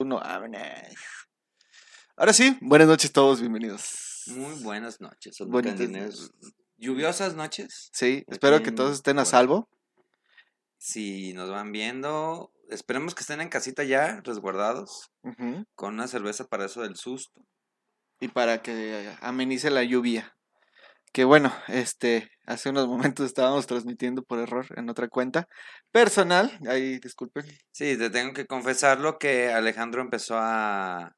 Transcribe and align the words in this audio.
Uno, 0.00 0.20
vámonos. 0.20 0.62
Ahora 2.16 2.32
sí, 2.32 2.56
buenas 2.60 2.86
noches 2.86 3.10
todos, 3.10 3.40
bienvenidos. 3.40 4.22
Muy 4.28 4.54
buenas 4.62 5.00
noches, 5.00 5.36
candineros. 5.38 6.30
Lluviosas 6.76 7.34
noches. 7.34 7.90
Sí, 7.92 8.24
espero 8.28 8.62
que 8.62 8.70
todos 8.70 8.92
estén 8.92 9.18
a 9.18 9.24
salvo. 9.24 9.68
Si 10.76 11.32
nos 11.32 11.50
van 11.50 11.72
viendo, 11.72 12.52
esperemos 12.68 13.16
que 13.16 13.22
estén 13.22 13.40
en 13.40 13.48
casita 13.48 13.82
ya, 13.82 14.20
resguardados, 14.22 15.10
con 15.74 15.94
una 15.94 16.06
cerveza 16.06 16.46
para 16.46 16.66
eso 16.66 16.82
del 16.82 16.94
susto. 16.94 17.44
Y 18.20 18.28
para 18.28 18.62
que 18.62 19.16
amenice 19.20 19.68
la 19.68 19.82
lluvia. 19.82 20.37
Que 21.18 21.24
bueno, 21.24 21.52
este, 21.66 22.30
hace 22.46 22.70
unos 22.70 22.86
momentos 22.86 23.26
estábamos 23.26 23.66
transmitiendo 23.66 24.22
por 24.22 24.38
error 24.38 24.66
en 24.76 24.88
otra 24.88 25.08
cuenta 25.08 25.48
personal. 25.90 26.56
Ahí, 26.68 27.00
disculpen. 27.00 27.44
Sí, 27.72 27.98
te 27.98 28.08
tengo 28.08 28.32
que 28.32 28.46
confesarlo 28.46 29.18
que 29.18 29.52
Alejandro 29.52 30.00
empezó 30.00 30.36
a, 30.38 31.16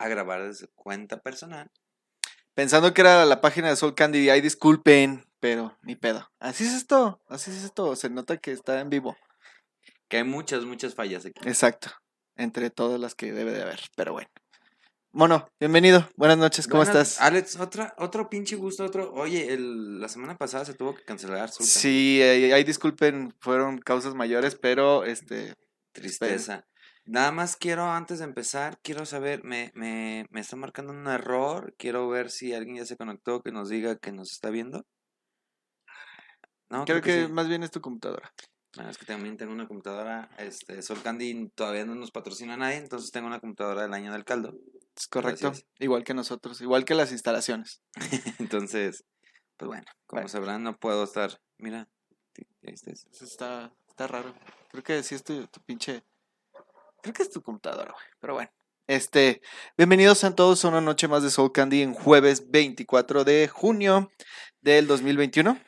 a 0.00 0.08
grabar 0.08 0.42
desde 0.42 0.66
cuenta 0.74 1.20
personal. 1.20 1.70
Pensando 2.54 2.92
que 2.92 3.02
era 3.02 3.24
la 3.24 3.40
página 3.40 3.68
de 3.68 3.76
Soul 3.76 3.94
Candy, 3.94 4.30
ahí 4.30 4.40
disculpen, 4.40 5.26
pero 5.38 5.78
ni 5.82 5.94
pedo. 5.94 6.28
Así 6.40 6.64
es 6.64 6.72
esto, 6.72 7.22
así 7.28 7.52
es 7.52 7.62
esto. 7.62 7.94
Se 7.94 8.10
nota 8.10 8.38
que 8.38 8.50
está 8.50 8.80
en 8.80 8.90
vivo. 8.90 9.16
Que 10.08 10.16
hay 10.16 10.24
muchas, 10.24 10.64
muchas 10.64 10.96
fallas 10.96 11.24
aquí. 11.24 11.48
Exacto. 11.48 11.92
Entre 12.34 12.68
todas 12.70 12.98
las 12.98 13.14
que 13.14 13.30
debe 13.30 13.52
de 13.52 13.62
haber. 13.62 13.78
Pero 13.94 14.14
bueno. 14.14 14.28
Mono, 15.14 15.46
bienvenido. 15.60 16.08
Buenas 16.16 16.38
noches, 16.38 16.66
¿cómo 16.66 16.84
Buenas- 16.84 16.96
estás? 17.10 17.20
Alex, 17.20 17.60
otra, 17.60 17.94
otro 17.98 18.30
pinche 18.30 18.56
gusto, 18.56 18.84
otro. 18.84 19.12
Oye, 19.12 19.52
el, 19.52 20.00
la 20.00 20.08
semana 20.08 20.38
pasada 20.38 20.64
se 20.64 20.72
tuvo 20.72 20.94
que 20.94 21.04
cancelar 21.04 21.50
su 21.50 21.64
Sí, 21.64 22.18
eh, 22.22 22.54
ahí 22.54 22.64
disculpen, 22.64 23.34
fueron 23.38 23.78
causas 23.78 24.14
mayores, 24.14 24.54
pero 24.54 25.04
este, 25.04 25.54
Tristeza. 25.92 26.64
Nada 27.04 27.30
más 27.32 27.56
quiero, 27.56 27.90
antes 27.90 28.20
de 28.20 28.24
empezar, 28.24 28.78
quiero 28.82 29.04
saber, 29.04 29.44
me, 29.44 29.70
me, 29.74 30.24
me 30.30 30.40
está 30.40 30.56
marcando 30.56 30.92
un 30.92 31.06
error. 31.08 31.74
Quiero 31.76 32.08
ver 32.08 32.30
si 32.30 32.54
alguien 32.54 32.76
ya 32.76 32.86
se 32.86 32.96
conectó, 32.96 33.42
que 33.42 33.52
nos 33.52 33.68
diga 33.68 33.96
que 33.96 34.12
nos 34.12 34.32
está 34.32 34.48
viendo. 34.48 34.86
No, 36.70 36.86
creo 36.86 37.02
que 37.02 37.26
sí. 37.26 37.32
más 37.32 37.48
bien 37.48 37.62
es 37.64 37.70
tu 37.70 37.82
computadora. 37.82 38.32
Es 38.88 38.96
que 38.96 39.04
también 39.04 39.36
tengo 39.36 39.52
una 39.52 39.68
computadora, 39.68 40.30
este, 40.38 40.80
Sol 40.80 41.02
Candy 41.02 41.50
todavía 41.54 41.84
no 41.84 41.94
nos 41.94 42.10
patrocina 42.10 42.54
a 42.54 42.56
nadie, 42.56 42.76
entonces 42.76 43.10
tengo 43.10 43.26
una 43.26 43.38
computadora 43.38 43.82
del 43.82 43.92
año 43.92 44.12
del 44.12 44.24
caldo. 44.24 44.54
Es 44.96 45.08
correcto. 45.08 45.48
Gracias. 45.48 45.66
Igual 45.78 46.04
que 46.04 46.14
nosotros, 46.14 46.60
igual 46.62 46.84
que 46.86 46.94
las 46.94 47.12
instalaciones. 47.12 47.82
Entonces, 48.38 49.04
pues 49.56 49.66
bueno, 49.68 49.84
como 50.06 50.26
sabrán, 50.28 50.62
no 50.62 50.76
puedo 50.78 51.04
estar. 51.04 51.40
Mira, 51.58 51.88
este 52.62 52.92
es- 52.92 53.06
está, 53.20 53.72
está 53.88 54.06
raro. 54.06 54.34
Creo 54.70 54.82
que 54.82 55.02
sí 55.02 55.14
es 55.14 55.24
tu, 55.24 55.46
tu 55.48 55.60
pinche. 55.62 56.02
Creo 57.02 57.14
que 57.14 57.22
es 57.22 57.30
tu 57.30 57.42
computadora, 57.42 57.92
güey. 57.92 58.04
Pero 58.20 58.34
bueno. 58.34 58.50
Este, 58.86 59.40
bienvenidos 59.76 60.24
a 60.24 60.34
todos 60.34 60.64
a 60.64 60.68
una 60.68 60.80
noche 60.80 61.08
más 61.08 61.22
de 61.22 61.30
Soul 61.30 61.52
Candy 61.52 61.82
en 61.82 61.94
jueves 61.94 62.50
24 62.50 63.24
de 63.24 63.48
junio 63.48 64.10
del 64.60 64.86
2021. 64.86 65.58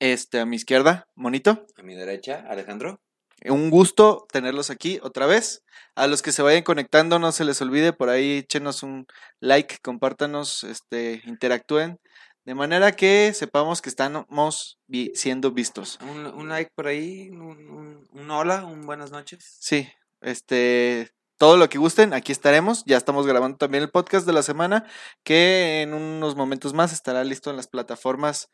Este, 0.00 0.40
a 0.40 0.46
mi 0.46 0.56
izquierda, 0.56 1.08
Monito. 1.14 1.66
a 1.76 1.82
mi 1.82 1.94
derecha, 1.94 2.44
Alejandro. 2.48 3.00
Un 3.44 3.70
gusto 3.70 4.26
tenerlos 4.32 4.70
aquí 4.70 4.98
otra 5.02 5.26
vez. 5.26 5.62
A 5.94 6.06
los 6.06 6.22
que 6.22 6.32
se 6.32 6.42
vayan 6.42 6.62
conectando, 6.62 7.18
no 7.18 7.32
se 7.32 7.44
les 7.44 7.60
olvide, 7.62 7.92
por 7.92 8.08
ahí 8.08 8.38
échenos 8.38 8.82
un 8.82 9.06
like, 9.40 9.78
compártanos, 9.82 10.64
este, 10.64 11.22
interactúen, 11.24 11.98
de 12.44 12.54
manera 12.54 12.92
que 12.92 13.32
sepamos 13.34 13.80
que 13.82 13.88
estamos 13.90 14.78
vi- 14.86 15.12
siendo 15.14 15.52
vistos. 15.52 15.98
Un, 16.02 16.26
un 16.26 16.48
like 16.48 16.72
por 16.74 16.86
ahí, 16.88 17.28
un, 17.30 17.68
un- 17.68 18.08
un 18.10 18.30
hola, 18.30 18.64
un 18.64 18.86
buenas 18.86 19.10
noches. 19.10 19.56
Sí, 19.60 19.88
este, 20.20 21.10
todo 21.38 21.56
lo 21.56 21.68
que 21.68 21.78
gusten, 21.78 22.14
aquí 22.14 22.32
estaremos. 22.32 22.82
Ya 22.86 22.96
estamos 22.96 23.26
grabando 23.26 23.56
también 23.58 23.82
el 23.84 23.90
podcast 23.90 24.26
de 24.26 24.32
la 24.32 24.42
semana, 24.42 24.84
que 25.24 25.82
en 25.82 25.94
unos 25.94 26.34
momentos 26.36 26.72
más 26.74 26.92
estará 26.92 27.22
listo 27.24 27.50
en 27.50 27.56
las 27.56 27.68
plataformas 27.68 28.48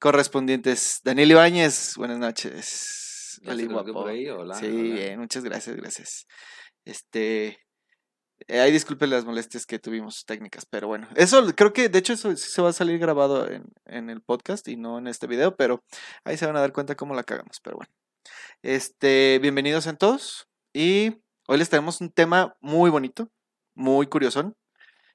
correspondientes. 0.00 1.00
Daniel 1.04 1.30
Ibáñez, 1.30 1.94
buenas 1.96 2.18
noches. 2.18 3.40
Conectó 3.44 3.72
guapo. 3.74 3.92
por 3.92 4.08
ahí, 4.08 4.28
hola, 4.28 4.54
Sí, 4.54 4.66
hola. 4.66 4.82
bien, 4.94 5.20
muchas 5.20 5.44
gracias, 5.44 5.76
gracias. 5.76 6.26
Este, 6.84 7.58
eh, 8.48 8.60
ahí 8.60 8.72
disculpen 8.72 9.10
las 9.10 9.24
molestias 9.24 9.66
que 9.66 9.78
tuvimos 9.78 10.24
técnicas, 10.24 10.64
pero 10.64 10.88
bueno, 10.88 11.06
eso 11.14 11.44
creo 11.54 11.72
que 11.72 11.88
de 11.90 11.98
hecho 11.98 12.14
eso 12.14 12.34
sí 12.34 12.50
se 12.50 12.62
va 12.62 12.70
a 12.70 12.72
salir 12.72 12.98
grabado 12.98 13.48
en, 13.48 13.64
en 13.84 14.08
el 14.10 14.22
podcast 14.22 14.66
y 14.68 14.76
no 14.76 14.98
en 14.98 15.06
este 15.06 15.26
video, 15.26 15.54
pero 15.54 15.84
ahí 16.24 16.36
se 16.38 16.46
van 16.46 16.56
a 16.56 16.60
dar 16.60 16.72
cuenta 16.72 16.96
cómo 16.96 17.14
la 17.14 17.22
cagamos, 17.22 17.60
pero 17.62 17.76
bueno. 17.76 17.92
Este, 18.62 19.38
bienvenidos 19.40 19.86
a 19.86 19.96
todos 19.96 20.48
y 20.72 21.20
hoy 21.46 21.58
les 21.58 21.68
traemos 21.68 22.00
un 22.00 22.10
tema 22.10 22.56
muy 22.60 22.90
bonito, 22.90 23.30
muy 23.74 24.06
curiosón, 24.06 24.56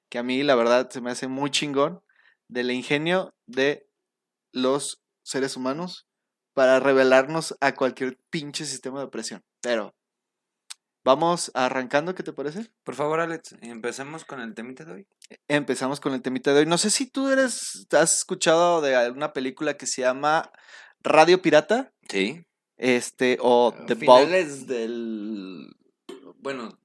que 0.09 0.19
a 0.19 0.23
mí 0.23 0.43
la 0.43 0.55
verdad 0.55 0.89
se 0.91 1.01
me 1.01 1.09
hace 1.09 1.27
muy 1.27 1.49
chingón 1.49 2.01
del 2.47 2.69
ingenio 2.69 3.33
de 3.47 3.87
los 4.55 5.01
seres 5.23 5.55
humanos 5.57 6.07
para 6.53 6.79
revelarnos 6.79 7.55
a 7.59 7.75
cualquier 7.75 8.17
pinche 8.29 8.65
sistema 8.65 9.01
de 9.01 9.07
presión. 9.07 9.43
Pero 9.61 9.93
vamos 11.03 11.51
arrancando, 11.53 12.15
¿qué 12.15 12.23
te 12.23 12.33
parece? 12.33 12.71
Por 12.83 12.95
favor, 12.95 13.19
Alex, 13.19 13.55
empecemos 13.61 14.25
con 14.25 14.39
el 14.41 14.53
temita 14.55 14.85
de 14.85 14.91
hoy. 14.93 15.07
Empezamos 15.47 15.99
con 15.99 16.13
el 16.13 16.21
temita 16.21 16.53
de 16.53 16.59
hoy. 16.61 16.65
No 16.65 16.77
sé 16.77 16.89
si 16.89 17.05
tú 17.07 17.29
eres, 17.29 17.85
has 17.91 18.17
escuchado 18.19 18.81
de 18.81 18.95
alguna 18.95 19.33
película 19.33 19.75
que 19.77 19.85
se 19.87 20.01
llama 20.01 20.49
Radio 21.01 21.41
Pirata, 21.41 21.93
Sí. 22.09 22.45
este, 22.77 23.37
o 23.41 23.73
The 23.87 23.95
Vault. 23.95 24.25
finales 24.25 24.67
del. 24.67 25.75
Bueno, 26.37 26.79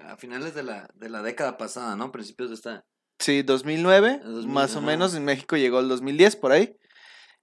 a 0.00 0.16
finales 0.16 0.54
de 0.54 0.62
la, 0.62 0.88
de 0.94 1.08
la 1.08 1.22
década 1.22 1.56
pasada, 1.58 1.96
¿no? 1.96 2.12
Principios 2.12 2.50
de 2.50 2.54
esta. 2.54 2.84
Sí, 3.18 3.42
2009, 3.42 4.20
El 4.22 4.32
2000, 4.32 4.48
más 4.48 4.76
o 4.76 4.80
menos. 4.80 5.14
En 5.14 5.24
México 5.24 5.56
llegó 5.56 5.80
el 5.80 5.88
2010, 5.88 6.36
por 6.36 6.52
ahí. 6.52 6.76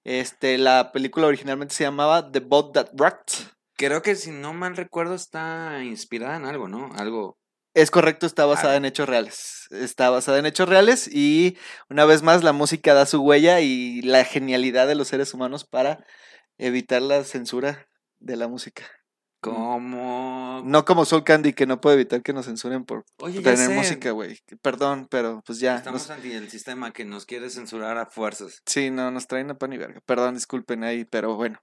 Este, 0.07 0.57
la 0.57 0.93
película 0.93 1.27
originalmente 1.27 1.75
se 1.75 1.83
llamaba 1.83 2.31
The 2.31 2.39
Boat 2.39 2.73
That 2.75 2.91
Rocked. 2.93 3.45
Creo 3.75 4.01
que 4.01 4.15
si 4.15 4.31
no 4.31 4.53
mal 4.53 4.77
recuerdo, 4.77 5.13
está 5.13 5.83
inspirada 5.83 6.37
en 6.37 6.45
algo, 6.45 6.69
¿no? 6.69 6.93
Algo. 6.95 7.37
Es 7.73 7.91
correcto, 7.91 8.25
está 8.25 8.45
basada 8.45 8.77
en 8.77 8.85
hechos 8.85 9.09
reales. 9.09 9.67
Está 9.69 10.09
basada 10.09 10.39
en 10.39 10.45
hechos 10.45 10.69
reales 10.69 11.13
y 11.13 11.57
una 11.89 12.05
vez 12.05 12.23
más 12.23 12.41
la 12.41 12.53
música 12.53 12.93
da 12.93 13.05
su 13.05 13.21
huella 13.21 13.59
y 13.59 14.01
la 14.01 14.23
genialidad 14.23 14.87
de 14.87 14.95
los 14.95 15.09
seres 15.09 15.33
humanos 15.33 15.65
para 15.65 16.05
evitar 16.57 17.01
la 17.01 17.25
censura 17.25 17.89
de 18.19 18.37
la 18.37 18.47
música. 18.47 18.85
Como. 19.53 20.61
No 20.65 20.85
como 20.85 21.05
Soul 21.05 21.23
Candy 21.23 21.53
que 21.53 21.65
no 21.65 21.79
puede 21.81 21.95
evitar 21.95 22.21
que 22.21 22.33
nos 22.33 22.45
censuren 22.45 22.83
por 22.85 23.05
Oye, 23.19 23.41
tener 23.41 23.69
música, 23.71 24.11
güey. 24.11 24.39
Perdón, 24.61 25.07
pero 25.09 25.41
pues 25.45 25.59
ya. 25.59 25.77
Estamos 25.77 26.01
nos- 26.01 26.09
ante 26.11 26.35
el 26.35 26.49
sistema 26.49 26.91
que 26.93 27.05
nos 27.05 27.25
quiere 27.25 27.49
censurar 27.49 27.97
a 27.97 28.05
fuerzas. 28.05 28.61
sí, 28.65 28.89
no, 28.91 29.11
nos 29.11 29.27
traen 29.27 29.51
a 29.51 29.57
pan 29.57 29.73
y 29.73 29.77
verga. 29.77 30.01
Perdón, 30.05 30.35
disculpen 30.35 30.83
ahí, 30.83 31.05
pero 31.05 31.35
bueno. 31.35 31.59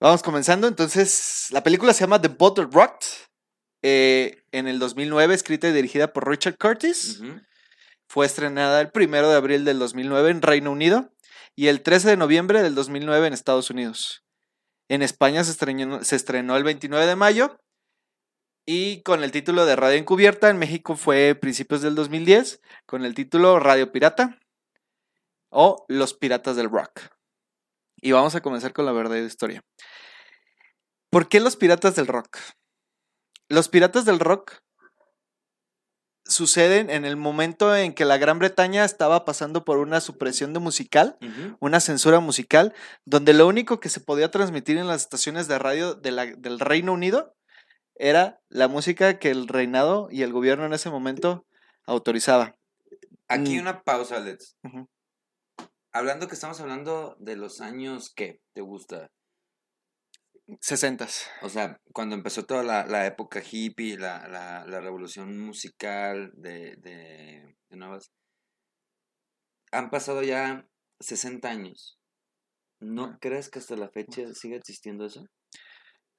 Vamos 0.00 0.22
comenzando. 0.22 0.66
Entonces, 0.66 1.46
la 1.50 1.62
película 1.62 1.92
se 1.94 2.00
llama 2.00 2.20
The 2.20 2.28
Bottle 2.28 2.68
Rocked. 2.70 3.06
eh, 3.86 4.42
en 4.52 4.66
el 4.66 4.78
2009, 4.78 5.34
escrita 5.34 5.68
y 5.68 5.72
dirigida 5.72 6.12
por 6.12 6.26
Richard 6.28 6.56
Curtis. 6.58 7.20
Fue 8.08 8.24
estrenada 8.24 8.80
el 8.80 8.90
primero 8.90 9.28
de 9.28 9.36
abril 9.36 9.64
del 9.66 9.78
2009 9.78 10.30
en 10.30 10.40
Reino 10.42 10.70
Unido 10.72 11.12
y 11.54 11.66
el 11.66 11.82
13 11.82 12.08
de 12.10 12.16
noviembre 12.16 12.62
del 12.62 12.74
2009 12.74 13.26
en 13.26 13.32
Estados 13.34 13.68
Unidos. 13.70 14.23
En 14.88 15.02
España 15.02 15.42
se 15.44 16.16
estrenó, 16.16 16.56
el 16.56 16.64
29 16.64 17.06
de 17.06 17.16
mayo 17.16 17.58
y 18.66 19.02
con 19.02 19.24
el 19.24 19.32
título 19.32 19.64
de 19.64 19.76
Radio 19.76 19.98
Encubierta. 19.98 20.50
En 20.50 20.58
México 20.58 20.96
fue 20.96 21.34
principios 21.34 21.80
del 21.80 21.94
2010 21.94 22.60
con 22.86 23.04
el 23.04 23.14
título 23.14 23.58
Radio 23.60 23.90
Pirata 23.92 24.38
o 25.48 25.86
Los 25.88 26.12
Piratas 26.14 26.56
del 26.56 26.70
Rock. 26.70 27.00
Y 27.96 28.12
vamos 28.12 28.34
a 28.34 28.42
comenzar 28.42 28.74
con 28.74 28.84
la 28.84 28.92
verdadera 28.92 29.26
historia. 29.26 29.62
¿Por 31.10 31.28
qué 31.28 31.40
los 31.40 31.56
piratas 31.56 31.94
del 31.94 32.06
rock? 32.06 32.38
Los 33.48 33.68
piratas 33.68 34.04
del 34.04 34.18
rock 34.18 34.60
suceden 36.26 36.90
en 36.90 37.04
el 37.04 37.16
momento 37.16 37.76
en 37.76 37.92
que 37.92 38.04
la 38.04 38.16
Gran 38.18 38.38
Bretaña 38.38 38.84
estaba 38.84 39.24
pasando 39.24 39.64
por 39.64 39.78
una 39.78 40.00
supresión 40.00 40.52
de 40.54 40.60
musical, 40.60 41.18
una 41.60 41.80
censura 41.80 42.20
musical, 42.20 42.72
donde 43.04 43.34
lo 43.34 43.46
único 43.46 43.78
que 43.80 43.88
se 43.90 44.00
podía 44.00 44.30
transmitir 44.30 44.78
en 44.78 44.86
las 44.86 45.02
estaciones 45.02 45.48
de 45.48 45.58
radio 45.58 45.94
de 45.94 46.10
la- 46.12 46.26
del 46.26 46.60
Reino 46.60 46.92
Unido 46.92 47.34
era 47.96 48.40
la 48.48 48.68
música 48.68 49.18
que 49.18 49.30
el 49.30 49.46
reinado 49.48 50.08
y 50.10 50.22
el 50.22 50.32
gobierno 50.32 50.64
en 50.66 50.72
ese 50.72 50.90
momento 50.90 51.46
autorizaba. 51.86 52.56
Aquí 53.28 53.56
Mm. 53.56 53.60
una 53.60 53.82
pausa, 53.82 54.16
Alex. 54.16 54.56
Ujú. 54.64 54.88
Hablando 55.92 56.26
que 56.26 56.34
estamos 56.34 56.60
hablando 56.60 57.16
de 57.20 57.36
los 57.36 57.60
años 57.60 58.10
que 58.12 58.40
te 58.52 58.62
gusta. 58.62 59.10
Sesentas. 60.60 61.26
O 61.42 61.48
sea, 61.48 61.80
cuando 61.92 62.14
empezó 62.14 62.44
toda 62.44 62.62
la, 62.62 62.84
la 62.86 63.06
época 63.06 63.42
hippie, 63.50 63.96
la, 63.96 64.28
la, 64.28 64.66
la 64.66 64.80
revolución 64.80 65.38
musical 65.40 66.32
de, 66.34 66.76
de, 66.76 67.56
de 67.70 67.76
nuevas. 67.76 68.10
Han 69.72 69.90
pasado 69.90 70.22
ya 70.22 70.66
60 71.00 71.48
años. 71.48 71.98
¿No 72.80 73.04
Ah. 73.06 73.18
crees 73.20 73.48
que 73.48 73.58
hasta 73.58 73.76
la 73.76 73.88
fecha 73.88 74.22
siga 74.34 74.56
existiendo 74.56 75.06
eso? 75.06 75.24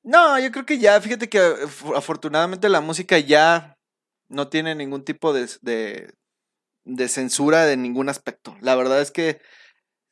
No, 0.04 0.40
yo 0.40 0.52
creo 0.52 0.66
que 0.66 0.78
ya, 0.80 1.00
fíjate 1.02 1.30
que 1.30 1.38
eh, 1.40 1.54
afortunadamente 1.96 2.70
la 2.70 2.82
música 2.82 3.18
ya 3.20 3.78
no 4.30 4.50
tiene 4.50 4.76
ningún 4.76 5.04
tipo 5.04 5.34
de, 5.34 5.48
de, 5.62 6.14
de 6.86 7.08
censura 7.10 7.66
de 7.66 7.78
ningún 7.78 8.10
aspecto. 8.10 8.56
La 8.62 8.76
verdad 8.76 9.02
es 9.02 9.12
que 9.12 9.42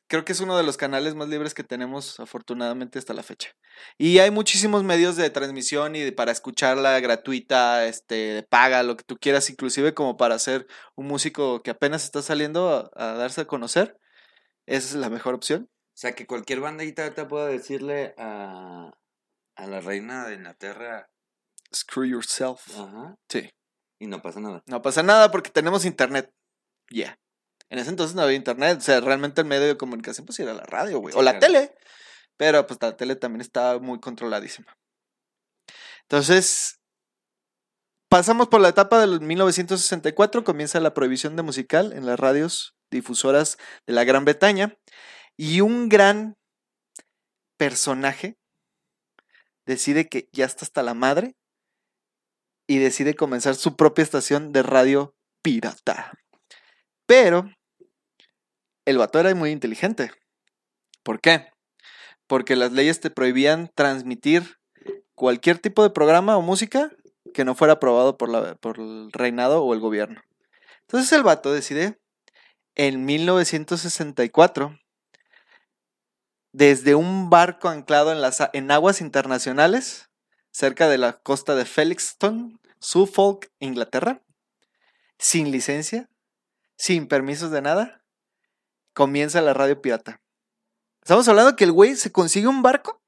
creo 0.08 0.24
que 0.24 0.32
es 0.32 0.40
uno 0.40 0.56
de 0.56 0.62
los 0.62 0.76
canales 0.76 1.14
más 1.14 1.28
libres 1.28 1.54
que 1.54 1.64
tenemos 1.64 2.20
afortunadamente 2.20 2.98
hasta 2.98 3.14
la 3.14 3.22
fecha. 3.22 3.50
Y 3.98 4.18
hay 4.18 4.30
muchísimos 4.30 4.84
medios 4.84 5.16
de 5.16 5.30
transmisión 5.30 5.96
y 5.96 6.00
de- 6.00 6.12
para 6.12 6.32
escucharla 6.32 6.98
gratuita, 7.00 7.86
este, 7.86 8.14
de 8.14 8.42
paga, 8.42 8.82
lo 8.82 8.96
que 8.96 9.04
tú 9.04 9.16
quieras, 9.16 9.48
inclusive 9.50 9.94
como 9.94 10.16
para 10.16 10.38
ser 10.38 10.66
un 10.94 11.06
músico 11.06 11.62
que 11.62 11.70
apenas 11.70 12.04
está 12.04 12.22
saliendo 12.22 12.90
a, 12.96 13.12
a 13.12 13.14
darse 13.14 13.42
a 13.42 13.46
conocer. 13.46 13.98
Esa 14.66 14.88
es 14.88 14.94
la 14.94 15.10
mejor 15.10 15.34
opción. 15.34 15.68
O 15.70 15.96
sea, 15.96 16.12
que 16.14 16.26
cualquier 16.26 16.60
bandita 16.60 17.02
ahorita 17.04 17.28
pueda 17.28 17.46
decirle 17.46 18.14
a, 18.18 18.90
a 19.56 19.66
la 19.66 19.80
reina 19.80 20.26
de 20.26 20.34
Inglaterra, 20.34 21.08
Screw 21.74 22.04
yourself. 22.04 22.60
ajá, 22.78 23.16
Sí. 23.28 23.50
y 24.00 24.06
no 24.06 24.20
pasa 24.22 24.40
nada. 24.40 24.62
No 24.66 24.80
pasa 24.82 25.02
nada 25.02 25.30
porque 25.30 25.50
tenemos 25.50 25.84
internet. 25.84 26.32
Ya. 26.90 27.18
En 27.74 27.80
ese 27.80 27.90
entonces 27.90 28.14
no 28.14 28.22
había 28.22 28.36
internet. 28.36 28.78
O 28.78 28.80
sea, 28.80 29.00
realmente 29.00 29.40
el 29.40 29.48
medio 29.48 29.66
de 29.66 29.76
comunicación 29.76 30.24
pues 30.24 30.38
era 30.38 30.54
la 30.54 30.62
radio, 30.62 31.00
güey. 31.00 31.12
Sí, 31.12 31.18
o 31.18 31.22
la 31.22 31.32
claro. 31.40 31.46
tele. 31.46 31.74
Pero 32.36 32.68
pues 32.68 32.80
la 32.80 32.96
tele 32.96 33.16
también 33.16 33.40
estaba 33.40 33.80
muy 33.80 33.98
controladísima. 33.98 34.78
Entonces, 36.02 36.78
pasamos 38.08 38.46
por 38.46 38.60
la 38.60 38.68
etapa 38.68 39.00
del 39.00 39.20
1964. 39.20 40.44
Comienza 40.44 40.78
la 40.78 40.94
prohibición 40.94 41.34
de 41.34 41.42
musical 41.42 41.92
en 41.92 42.06
las 42.06 42.16
radios 42.16 42.76
difusoras 42.92 43.58
de 43.88 43.94
la 43.94 44.04
Gran 44.04 44.24
Bretaña. 44.24 44.78
Y 45.36 45.60
un 45.60 45.88
gran 45.88 46.36
personaje 47.56 48.38
decide 49.66 50.08
que 50.08 50.28
ya 50.32 50.44
está 50.44 50.64
hasta 50.64 50.84
la 50.84 50.94
madre 50.94 51.34
y 52.68 52.78
decide 52.78 53.14
comenzar 53.14 53.56
su 53.56 53.74
propia 53.74 54.04
estación 54.04 54.52
de 54.52 54.62
radio 54.62 55.16
pirata. 55.42 56.12
Pero 57.06 57.50
el 58.84 58.98
vato 58.98 59.18
era 59.18 59.34
muy 59.34 59.50
inteligente. 59.50 60.10
¿Por 61.02 61.20
qué? 61.20 61.48
Porque 62.26 62.56
las 62.56 62.72
leyes 62.72 63.00
te 63.00 63.10
prohibían 63.10 63.70
transmitir 63.74 64.58
cualquier 65.14 65.58
tipo 65.58 65.82
de 65.82 65.90
programa 65.90 66.36
o 66.36 66.42
música 66.42 66.90
que 67.32 67.44
no 67.44 67.54
fuera 67.54 67.74
aprobado 67.74 68.16
por, 68.16 68.78
el 68.78 69.12
reinado 69.12 69.62
o 69.62 69.74
el 69.74 69.80
gobierno. 69.80 70.22
Entonces 70.82 71.12
el 71.12 71.22
vato 71.22 71.52
decide 71.52 71.98
en 72.74 73.04
1964 73.04 74.78
desde 76.52 76.94
un 76.94 77.30
barco 77.30 77.68
anclado 77.68 78.12
en, 78.12 78.20
las, 78.20 78.42
en 78.52 78.70
aguas 78.70 79.00
internacionales, 79.00 80.10
cerca 80.52 80.88
de 80.88 80.98
la 80.98 81.14
costa 81.14 81.56
de 81.56 81.64
Felixton, 81.64 82.60
Suffolk, 82.78 83.50
Inglaterra, 83.58 84.22
sin 85.18 85.50
licencia, 85.50 86.08
sin 86.76 87.08
permisos 87.08 87.50
de 87.50 87.62
nada, 87.62 88.03
comienza 88.94 89.42
la 89.42 89.52
radio 89.52 89.80
pirata. 89.82 90.22
Estamos 91.02 91.28
hablando 91.28 91.56
que 91.56 91.64
el 91.64 91.72
güey 91.72 91.96
se 91.96 92.12
consigue 92.12 92.46
un 92.46 92.62
barco, 92.62 93.02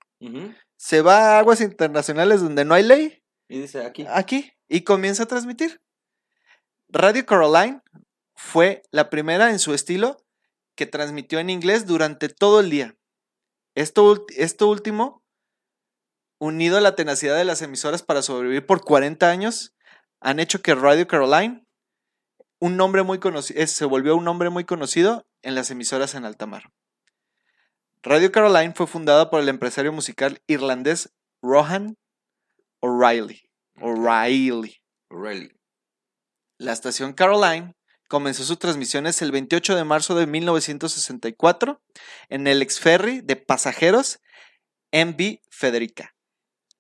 se 0.77 1.01
va 1.01 1.37
a 1.37 1.39
aguas 1.39 1.63
internacionales 1.63 2.43
donde 2.43 2.65
no 2.65 2.75
hay 2.75 2.83
ley, 2.83 3.23
Y 3.49 3.61
dice 3.61 3.85
aquí. 3.85 4.05
aquí, 4.09 4.53
y 4.69 4.83
comienza 4.83 5.23
a 5.23 5.27
transmitir. 5.27 5.81
Radio 6.89 7.25
Caroline 7.25 7.81
fue 8.35 8.83
la 8.91 9.09
primera 9.09 9.51
en 9.51 9.59
su 9.59 9.73
estilo 9.73 10.19
que 10.77 10.87
transmitió 10.87 11.39
en 11.39 11.49
inglés 11.49 11.87
durante 11.87 12.29
todo 12.29 12.61
el 12.61 12.69
día. 12.69 12.97
Esto, 13.75 14.27
esto 14.37 14.69
último, 14.69 15.25
unido 16.39 16.77
a 16.77 16.83
la 16.83 16.95
tenacidad 16.95 17.37
de 17.37 17.45
las 17.45 17.63
emisoras 17.63 18.03
para 18.03 18.23
sobrevivir 18.23 18.67
por 18.67 18.85
40 18.85 19.31
años, 19.31 19.75
han 20.21 20.39
hecho 20.39 20.61
que 20.61 20.75
Radio 20.75 21.07
Caroline 21.07 21.66
un 22.59 22.77
nombre 22.77 23.03
muy 23.03 23.19
conocido, 23.19 23.67
se 23.67 23.85
volvió 23.85 24.17
un 24.17 24.25
nombre 24.25 24.51
muy 24.51 24.65
conocido 24.65 25.27
en 25.43 25.55
las 25.55 25.71
emisoras 25.71 26.15
en 26.15 26.25
alta 26.25 26.47
mar. 26.47 26.73
Radio 28.03 28.31
Caroline 28.31 28.73
fue 28.75 28.87
fundada 28.87 29.31
por 29.31 29.41
el 29.41 29.49
empresario 29.49 29.93
musical 29.93 30.41
irlandés 30.47 31.13
Rohan 31.43 31.97
O'Reilly. 32.81 33.51
O'Reilly. 33.81 34.81
Really. 35.11 35.53
La 36.59 36.73
estación 36.73 37.13
Caroline 37.13 37.77
comenzó 38.09 38.45
sus 38.45 38.59
transmisiones 38.59 39.21
el 39.23 39.33
28 39.33 39.77
de 39.77 39.85
marzo 39.85 40.15
de 40.15 40.27
1964 40.27 41.83
en 42.29 42.47
el 42.47 42.63
ex 42.63 42.81
ferry 42.81 43.21
de 43.21 43.37
pasajeros 43.37 44.21
MV 44.93 45.41
Federica, 45.51 46.15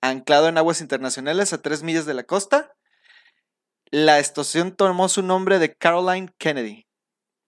anclado 0.00 0.48
en 0.48 0.58
aguas 0.58 0.80
internacionales 0.80 1.52
a 1.52 1.60
tres 1.60 1.82
millas 1.82 2.06
de 2.06 2.14
la 2.14 2.22
costa. 2.22 2.75
La 3.90 4.18
estación 4.18 4.72
tomó 4.74 5.08
su 5.08 5.22
nombre 5.22 5.58
de 5.58 5.74
Caroline 5.74 6.30
Kennedy, 6.38 6.86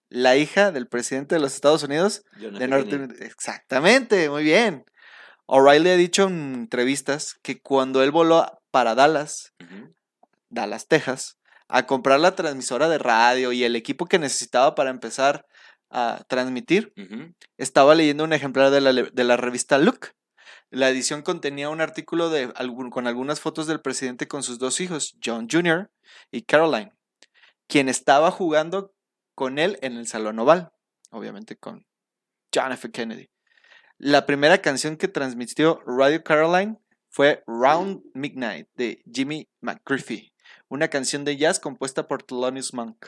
la 0.08 0.36
hija 0.36 0.70
del 0.72 0.86
presidente 0.88 1.34
de 1.34 1.40
los 1.40 1.54
Estados 1.54 1.82
Unidos 1.82 2.22
John 2.40 2.54
de. 2.54 2.68
Norte. 2.68 3.24
Exactamente, 3.24 4.30
muy 4.30 4.44
bien. 4.44 4.84
O'Reilly 5.46 5.90
ha 5.90 5.96
dicho 5.96 6.24
en 6.28 6.54
entrevistas 6.54 7.36
que 7.42 7.60
cuando 7.60 8.02
él 8.02 8.10
voló 8.10 8.46
para 8.70 8.94
Dallas. 8.94 9.52
Dallas, 10.50 10.86
Texas, 10.86 11.36
a 11.68 11.86
comprar 11.86 12.20
la 12.20 12.34
transmisora 12.34 12.88
de 12.88 12.98
radio 12.98 13.52
y 13.52 13.64
el 13.64 13.76
equipo 13.76 14.06
que 14.06 14.18
necesitaba 14.18 14.74
para 14.74 14.90
empezar 14.90 15.44
a 15.90 16.22
transmitir, 16.28 16.92
estaba 17.56 17.94
leyendo 17.94 18.24
un 18.24 18.32
ejemplar 18.32 18.70
de 18.70 18.80
la, 18.80 18.92
le- 18.92 19.10
de 19.12 19.24
la 19.24 19.36
revista 19.36 19.76
Look. 19.78 20.10
La 20.70 20.90
edición 20.90 21.22
contenía 21.22 21.70
un 21.70 21.80
artículo 21.80 22.28
de, 22.28 22.52
con 22.90 23.06
algunas 23.06 23.40
fotos 23.40 23.66
del 23.66 23.80
presidente 23.80 24.28
con 24.28 24.42
sus 24.42 24.58
dos 24.58 24.80
hijos, 24.80 25.16
John 25.24 25.48
Jr. 25.50 25.90
y 26.30 26.42
Caroline, 26.42 26.92
quien 27.66 27.88
estaba 27.88 28.30
jugando 28.30 28.94
con 29.34 29.58
él 29.58 29.78
en 29.80 29.96
el 29.96 30.06
Salón 30.06 30.38
Oval, 30.38 30.70
obviamente 31.10 31.56
con 31.56 31.86
John 32.54 32.72
F. 32.72 32.90
Kennedy. 32.90 33.30
La 33.96 34.26
primera 34.26 34.58
canción 34.58 34.96
que 34.96 35.08
transmitió 35.08 35.80
Radio 35.86 36.22
Caroline 36.22 36.78
fue 37.08 37.42
Round 37.46 38.02
Midnight 38.14 38.68
de 38.74 39.02
Jimmy 39.10 39.48
McGriffey, 39.60 40.34
una 40.68 40.88
canción 40.88 41.24
de 41.24 41.36
jazz 41.36 41.58
compuesta 41.58 42.06
por 42.06 42.22
Thelonious 42.22 42.74
Monk. 42.74 43.06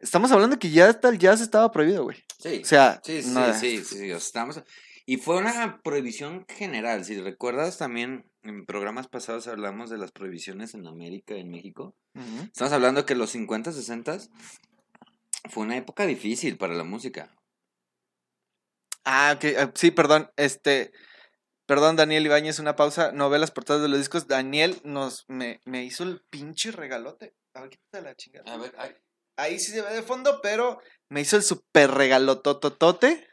Estamos 0.00 0.32
hablando 0.32 0.58
que 0.58 0.70
ya 0.70 0.88
hasta 0.88 1.08
el 1.08 1.18
jazz 1.18 1.40
estaba 1.40 1.70
prohibido, 1.70 2.04
güey. 2.04 2.24
Sí. 2.38 2.60
O 2.62 2.66
sea, 2.66 3.00
Sí, 3.04 3.22
sí, 3.22 3.30
nada. 3.30 3.52
sí, 3.52 3.84
sí, 3.84 3.96
sí, 3.98 4.10
estamos... 4.10 4.62
Y 5.08 5.16
fue 5.16 5.38
una 5.38 5.80
prohibición 5.82 6.44
general. 6.50 7.02
Si 7.02 7.18
recuerdas 7.18 7.78
también, 7.78 8.30
en 8.42 8.66
programas 8.66 9.08
pasados 9.08 9.48
hablamos 9.48 9.88
de 9.88 9.96
las 9.96 10.12
prohibiciones 10.12 10.74
en 10.74 10.86
América, 10.86 11.34
en 11.34 11.50
México. 11.50 11.96
Estamos 12.42 12.74
hablando 12.74 13.06
que 13.06 13.14
los 13.14 13.30
50, 13.30 13.72
60 13.72 14.18
fue 15.48 15.62
una 15.62 15.78
época 15.78 16.04
difícil 16.04 16.58
para 16.58 16.74
la 16.74 16.84
música. 16.84 17.34
Ah, 19.04 19.32
ok. 19.34 19.44
ah, 19.58 19.72
Sí, 19.74 19.92
perdón. 19.92 20.30
Este. 20.36 20.92
Perdón, 21.64 21.96
Daniel 21.96 22.26
Ibáñez, 22.26 22.58
una 22.58 22.76
pausa. 22.76 23.10
No 23.10 23.30
ve 23.30 23.38
las 23.38 23.50
portadas 23.50 23.80
de 23.80 23.88
los 23.88 24.00
discos. 24.00 24.28
Daniel 24.28 24.78
nos 24.84 25.24
me, 25.26 25.62
me 25.64 25.86
hizo 25.86 26.04
el 26.04 26.20
pinche 26.28 26.70
regalote. 26.70 27.34
A 27.54 27.62
ver, 27.62 27.70
quítate 27.70 28.04
la 28.04 28.14
chingada. 28.14 28.58
ver, 28.58 28.74
ay, 28.76 28.94
Ahí 29.38 29.58
sí 29.58 29.72
se 29.72 29.80
ve 29.80 29.94
de 29.94 30.02
fondo, 30.02 30.40
pero 30.42 30.82
me 31.08 31.22
hizo 31.22 31.36
el 31.36 31.42
super 31.42 31.92
regalotototote 31.92 33.26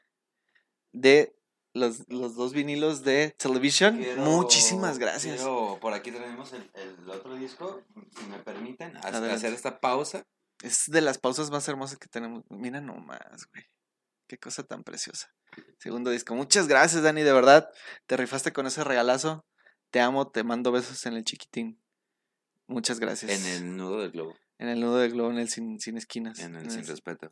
de 0.94 1.36
los, 1.76 2.08
los 2.10 2.36
dos 2.36 2.54
vinilos 2.54 3.04
de 3.04 3.36
Television. 3.38 3.98
quiero- 3.98 4.22
Muchísimas 4.24 4.98
gracias. 4.98 5.36
quiero- 5.36 5.78
por 5.80 5.94
aquí 5.94 6.12
tenemos 6.12 6.52
el, 6.54 6.72
el 6.74 7.10
otro 7.10 7.36
disco, 7.36 7.84
si 8.18 8.26
me 8.26 8.40
permiten, 8.40 8.98
hacer, 8.98 9.10
Adelante. 9.16 9.36
hacer 9.36 9.54
esta 9.54 9.80
pausa. 9.80 10.26
Es 10.64 10.86
de 10.88 11.02
las 11.02 11.18
pausas 11.18 11.52
más 11.52 11.68
hermosas 11.68 11.98
que 12.00 12.08
tenemos. 12.08 12.44
Mira 12.50 12.82
nomás, 12.82 13.46
güey. 13.52 13.66
Qué 14.28 14.38
cosa 14.40 14.64
tan 14.64 14.84
preciosa. 14.84 15.28
Segundo 15.78 16.10
disco. 16.10 16.34
Muchas 16.34 16.68
gracias, 16.68 17.04
Dani, 17.04 17.22
de 17.22 17.34
verdad. 17.34 17.70
Te 18.08 18.18
rifaste 18.18 18.52
con 18.54 18.66
ese 18.66 18.84
regalazo. 18.84 19.46
Te 19.92 20.00
amo, 20.00 20.30
te 20.32 20.44
mando 20.44 20.72
besos 20.72 21.06
en 21.06 21.14
el 21.14 21.24
chiquitín. 21.24 21.80
Muchas 22.68 23.00
gracias. 23.00 23.32
En 23.32 23.46
el 23.46 23.78
nudo 23.78 24.02
del 24.02 24.12
globo, 24.12 24.36
En 24.58 24.70
el 24.70 24.80
nudo 24.80 24.98
de 24.98 25.10
globo, 25.10 25.30
en 25.30 25.38
el 25.38 25.50
sin, 25.50 25.80
sin 25.80 25.98
esquinas. 25.98 26.40
en 26.40 26.56
el 26.56 26.64
en 26.64 26.72
sin 26.72 26.80
el- 26.80 26.88
respeto. 26.88 27.32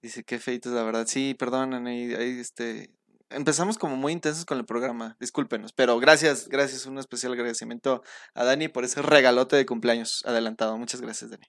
Dice, 0.00 0.22
qué 0.24 0.38
feitos, 0.38 0.72
la 0.72 0.84
verdad. 0.84 1.06
Sí, 1.08 1.34
perdón, 1.38 1.74
ahí, 1.86 2.14
ahí, 2.14 2.38
este... 2.38 2.90
Empezamos 3.30 3.76
como 3.76 3.96
muy 3.96 4.12
intensos 4.12 4.44
con 4.46 4.56
el 4.58 4.64
programa, 4.64 5.16
discúlpenos, 5.20 5.72
pero 5.74 5.98
gracias, 5.98 6.48
gracias, 6.48 6.86
un 6.86 6.98
especial 6.98 7.32
agradecimiento 7.32 8.02
a 8.34 8.44
Dani 8.44 8.68
por 8.68 8.84
ese 8.84 9.02
regalote 9.02 9.54
de 9.56 9.66
cumpleaños 9.66 10.22
adelantado. 10.24 10.78
Muchas 10.78 11.00
gracias, 11.02 11.30
Dani. 11.30 11.46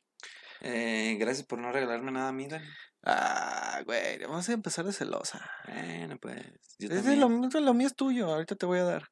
Eh, 0.61 1.15
gracias 1.19 1.47
por 1.47 1.57
no 1.59 1.71
regalarme 1.71 2.11
nada 2.11 2.29
a 2.29 2.33
mí, 2.33 2.47
Dani. 2.47 2.67
Ah, 3.03 3.81
güey, 3.85 4.19
vamos 4.25 4.49
a 4.49 4.51
empezar 4.51 4.83
de 4.85 4.91
celosa. 4.91 5.49
Bueno, 5.67 6.17
pues. 6.19 6.43
Yo 6.79 6.89
Es 6.89 7.05
de 7.05 7.15
lo, 7.15 7.29
mío- 7.29 7.49
lo 7.61 7.73
mío 7.73 7.87
es 7.87 7.95
tuyo, 7.95 8.27
ahorita 8.27 8.55
te 8.55 8.65
voy 8.65 8.79
a 8.79 8.83
dar. 8.83 9.07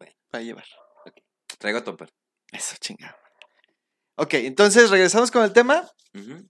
Bueno. 0.00 0.14
Para 0.30 0.42
llevar. 0.42 0.64
Traigo 1.58 1.82
topper. 1.84 2.12
Eso, 2.50 2.74
chingado. 2.80 3.14
Ok, 4.16 4.34
entonces 4.34 4.90
regresamos 4.90 5.30
con 5.30 5.44
el 5.44 5.52
tema. 5.52 5.88
Ujú. 6.14 6.48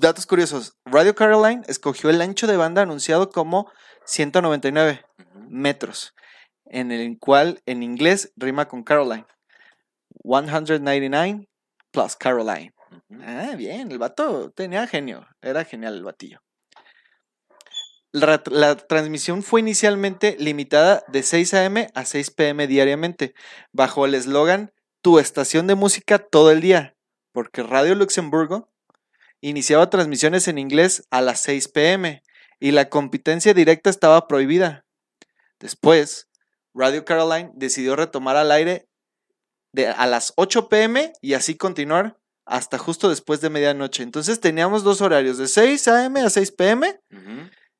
Datos 0.00 0.26
curiosos. 0.26 0.76
Radio 0.84 1.14
Caroline 1.14 1.62
escogió 1.68 2.10
el 2.10 2.20
ancho 2.20 2.46
de 2.46 2.56
banda 2.56 2.82
anunciado 2.82 3.30
como 3.30 3.70
199 4.06 5.04
Ujú. 5.18 5.46
metros. 5.50 6.14
en 6.66 6.90
el 6.90 7.18
cual 7.18 7.60
en 7.66 7.82
inglés 7.82 8.32
rima 8.36 8.66
con 8.66 8.82
Caroline. 8.82 9.26
199 10.24 11.46
plus 11.92 12.16
Caroline. 12.16 12.72
Ah, 13.20 13.54
bien, 13.56 13.92
el 13.92 13.98
vato 13.98 14.50
tenía 14.50 14.86
genio, 14.86 15.26
era 15.42 15.64
genial 15.64 15.94
el 15.94 16.04
batillo. 16.04 16.40
La, 18.12 18.42
la 18.46 18.76
transmisión 18.76 19.42
fue 19.42 19.60
inicialmente 19.60 20.36
limitada 20.38 21.04
de 21.08 21.22
6 21.22 21.54
a.m. 21.54 21.88
a 21.94 22.04
6 22.04 22.30
p.m. 22.30 22.66
diariamente, 22.66 23.34
bajo 23.72 24.06
el 24.06 24.14
eslogan 24.14 24.72
Tu 25.02 25.18
estación 25.18 25.66
de 25.66 25.74
música 25.74 26.18
todo 26.18 26.50
el 26.50 26.60
día, 26.62 26.96
porque 27.32 27.62
Radio 27.62 27.94
Luxemburgo 27.94 28.72
iniciaba 29.48 29.90
transmisiones 29.90 30.48
en 30.48 30.58
inglés 30.58 31.06
a 31.10 31.20
las 31.20 31.40
6 31.40 31.68
p.m. 31.68 32.22
y 32.60 32.70
la 32.70 32.88
competencia 32.88 33.52
directa 33.52 33.90
estaba 33.90 34.26
prohibida. 34.26 34.86
Después, 35.60 36.28
Radio 36.72 37.04
Caroline 37.04 37.50
decidió 37.54 37.94
retomar 37.94 38.36
al 38.36 38.50
aire 38.50 38.88
de, 39.72 39.88
a 39.88 40.06
las 40.06 40.32
8 40.36 40.68
pm 40.68 41.12
y 41.20 41.34
así 41.34 41.56
continuar 41.56 42.18
hasta 42.46 42.78
justo 42.78 43.10
después 43.10 43.42
de 43.42 43.50
medianoche. 43.50 44.02
Entonces 44.02 44.40
teníamos 44.40 44.82
dos 44.82 45.02
horarios, 45.02 45.36
de 45.36 45.46
6 45.46 45.88
am 45.88 46.16
a 46.16 46.30
6 46.30 46.52
pm, 46.52 46.98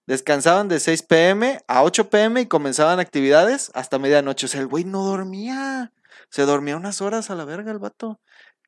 descansaban 0.06 0.68
de 0.68 0.80
6 0.80 1.02
pm 1.04 1.60
a 1.66 1.82
8 1.82 2.10
pm 2.10 2.42
y 2.42 2.46
comenzaban 2.46 3.00
actividades 3.00 3.70
hasta 3.74 3.98
medianoche. 3.98 4.46
O 4.46 4.48
sea, 4.50 4.60
el 4.60 4.66
güey 4.66 4.84
no 4.84 5.02
dormía. 5.04 5.92
Se 6.28 6.42
dormía 6.42 6.76
unas 6.76 7.00
horas 7.00 7.30
a 7.30 7.34
la 7.34 7.46
verga 7.46 7.72
el 7.72 7.78
vato. 7.78 8.20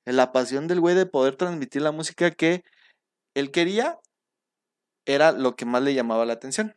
La 0.07 0.33
pasión 0.33 0.67
del 0.67 0.81
güey 0.81 0.95
de 0.95 1.05
poder 1.05 1.37
transmitir 1.37 1.83
la 1.83 1.93
música 1.93 2.31
que 2.31 2.65
él 3.37 3.51
quería 3.51 4.01
era 5.05 5.31
lo 5.31 5.57
que 5.57 5.67
más 5.67 5.83
le 5.83 5.93
llamaba 5.93 6.25
la 6.25 6.33
atención. 6.33 6.75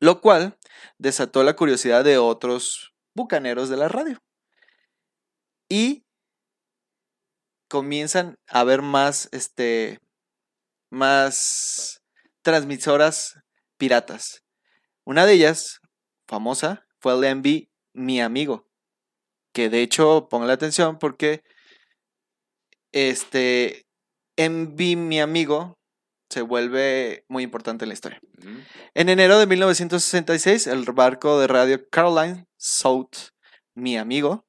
Lo 0.00 0.22
cual 0.22 0.58
desató 0.98 1.44
la 1.44 1.56
curiosidad 1.56 2.02
de 2.02 2.16
otros 2.16 2.94
bucaneros 3.14 3.68
de 3.68 3.76
la 3.76 3.88
radio. 3.88 4.18
Y 5.68 6.06
comienzan 7.68 8.38
a 8.48 8.60
haber 8.60 8.80
más, 8.80 9.28
este, 9.30 10.00
más 10.90 12.02
transmisoras 12.40 13.38
piratas. 13.76 14.42
Una 15.04 15.26
de 15.26 15.34
ellas, 15.34 15.80
famosa, 16.26 16.86
fue 16.98 17.12
el 17.12 17.36
MV 17.36 17.68
Mi 17.92 18.22
Amigo. 18.22 18.66
Que 19.52 19.68
de 19.68 19.82
hecho, 19.82 20.28
pongan 20.30 20.48
la 20.48 20.54
atención 20.54 20.98
porque 20.98 21.44
este 22.90 23.83
MV 24.36 24.96
Mi 24.96 25.20
Amigo 25.20 25.78
se 26.30 26.42
vuelve 26.42 27.24
muy 27.28 27.42
importante 27.44 27.84
en 27.84 27.90
la 27.90 27.94
historia. 27.94 28.20
En 28.94 29.08
enero 29.08 29.38
de 29.38 29.46
1966, 29.46 30.66
el 30.66 30.84
barco 30.92 31.38
de 31.38 31.46
radio 31.46 31.88
Caroline 31.90 32.46
South, 32.56 33.30
mi 33.74 33.96
amigo, 33.96 34.44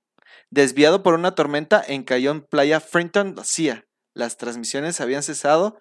desviado 0.49 1.03
por 1.03 1.13
una 1.13 1.35
tormenta, 1.35 1.83
encalló 1.87 2.31
en 2.31 2.41
playa 2.41 2.79
Frinton, 2.79 3.35
Sea. 3.43 3.85
Las 4.13 4.37
transmisiones 4.37 5.01
habían 5.01 5.23
cesado 5.23 5.79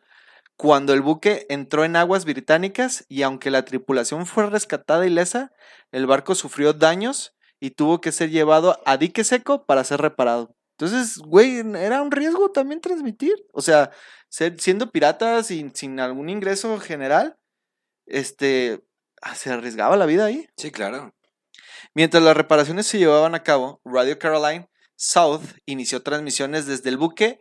cuando 0.57 0.95
el 0.95 1.01
buque 1.01 1.47
entró 1.49 1.85
en 1.85 1.97
aguas 1.97 2.25
británicas 2.25 3.05
y 3.09 3.23
aunque 3.23 3.51
la 3.51 3.65
tripulación 3.65 4.27
fue 4.27 4.47
rescatada 4.47 5.07
ilesa, 5.07 5.53
el 5.91 6.07
barco 6.07 6.35
sufrió 6.35 6.73
daños 6.73 7.35
y 7.61 7.71
tuvo 7.71 8.01
que 8.01 8.13
ser 8.13 8.31
llevado 8.31 8.81
a 8.85 8.97
dique 8.97 9.25
seco 9.25 9.65
para 9.67 9.85
ser 9.85 10.01
reparado. 10.01 10.55
Entonces, 10.79 11.19
güey, 11.19 11.59
era 11.77 12.03
un 12.03 12.11
riesgo 12.11 12.51
también 12.51 12.81
transmitir. 12.81 13.35
O 13.53 13.63
sea, 13.63 13.91
ser- 14.29 14.61
siendo 14.61 14.91
pirata 14.91 15.43
sin, 15.45 15.75
sin 15.75 16.01
algún 16.01 16.29
ingreso 16.29 16.79
general, 16.81 17.37
este, 18.07 18.81
ah, 19.23 19.35
se 19.35 19.51
arriesgaba 19.51 19.97
la 19.97 20.07
vida 20.07 20.25
ahí. 20.27 20.47
Sí, 20.57 20.71
claro. 20.71 21.15
Mientras 21.95 22.23
las 22.23 22.37
reparaciones 22.37 22.87
se 22.87 22.99
llevaban 22.99 23.35
a 23.35 23.43
cabo, 23.43 23.81
Radio 23.85 24.19
Caroline 24.19 24.69
South 24.97 25.43
inició 25.67 26.03
transmisiones 26.03 26.67
desde 26.67 26.89
el 26.91 26.97
buque 26.97 27.41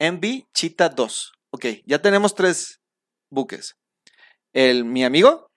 MV 0.00 0.46
Cheetah 0.52 0.88
2. 0.88 1.32
Ok, 1.50 1.66
ya 1.86 2.00
tenemos 2.02 2.34
tres 2.34 2.80
buques. 3.30 3.76
El 4.52 4.84
Mi 4.84 5.04
Amigo, 5.04 5.50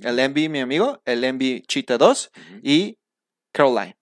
el 0.00 0.18
MV 0.18 0.48
Mi 0.50 0.60
Amigo, 0.60 1.00
el 1.04 1.24
MV 1.24 1.62
Cheetah 1.68 1.98
2 1.98 2.30
Ujú. 2.34 2.60
y 2.62 2.98
Caroline. 3.52 3.96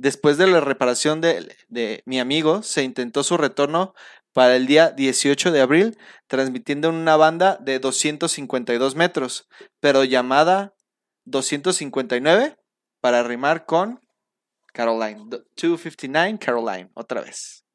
Después 0.00 0.38
de 0.38 0.46
la 0.46 0.60
reparación 0.60 1.20
de, 1.20 1.54
de 1.68 2.02
Mi 2.06 2.20
Amigo, 2.20 2.62
se 2.62 2.82
intentó 2.84 3.22
su 3.22 3.36
retorno 3.36 3.92
para 4.32 4.56
el 4.56 4.66
día 4.66 4.92
18 4.92 5.52
de 5.52 5.60
abril, 5.60 5.98
transmitiendo 6.26 6.88
en 6.88 6.94
una 6.94 7.16
banda 7.16 7.58
de 7.60 7.78
252 7.80 8.94
metros, 8.94 9.46
pero 9.78 10.02
llamada 10.04 10.74
259 11.26 12.56
para 13.02 13.22
rimar 13.22 13.66
con 13.66 14.00
Caroline. 14.72 15.20
Do- 15.26 15.44
259 15.54 16.38
Caroline, 16.38 16.90
otra 16.94 17.20
vez. 17.20 17.66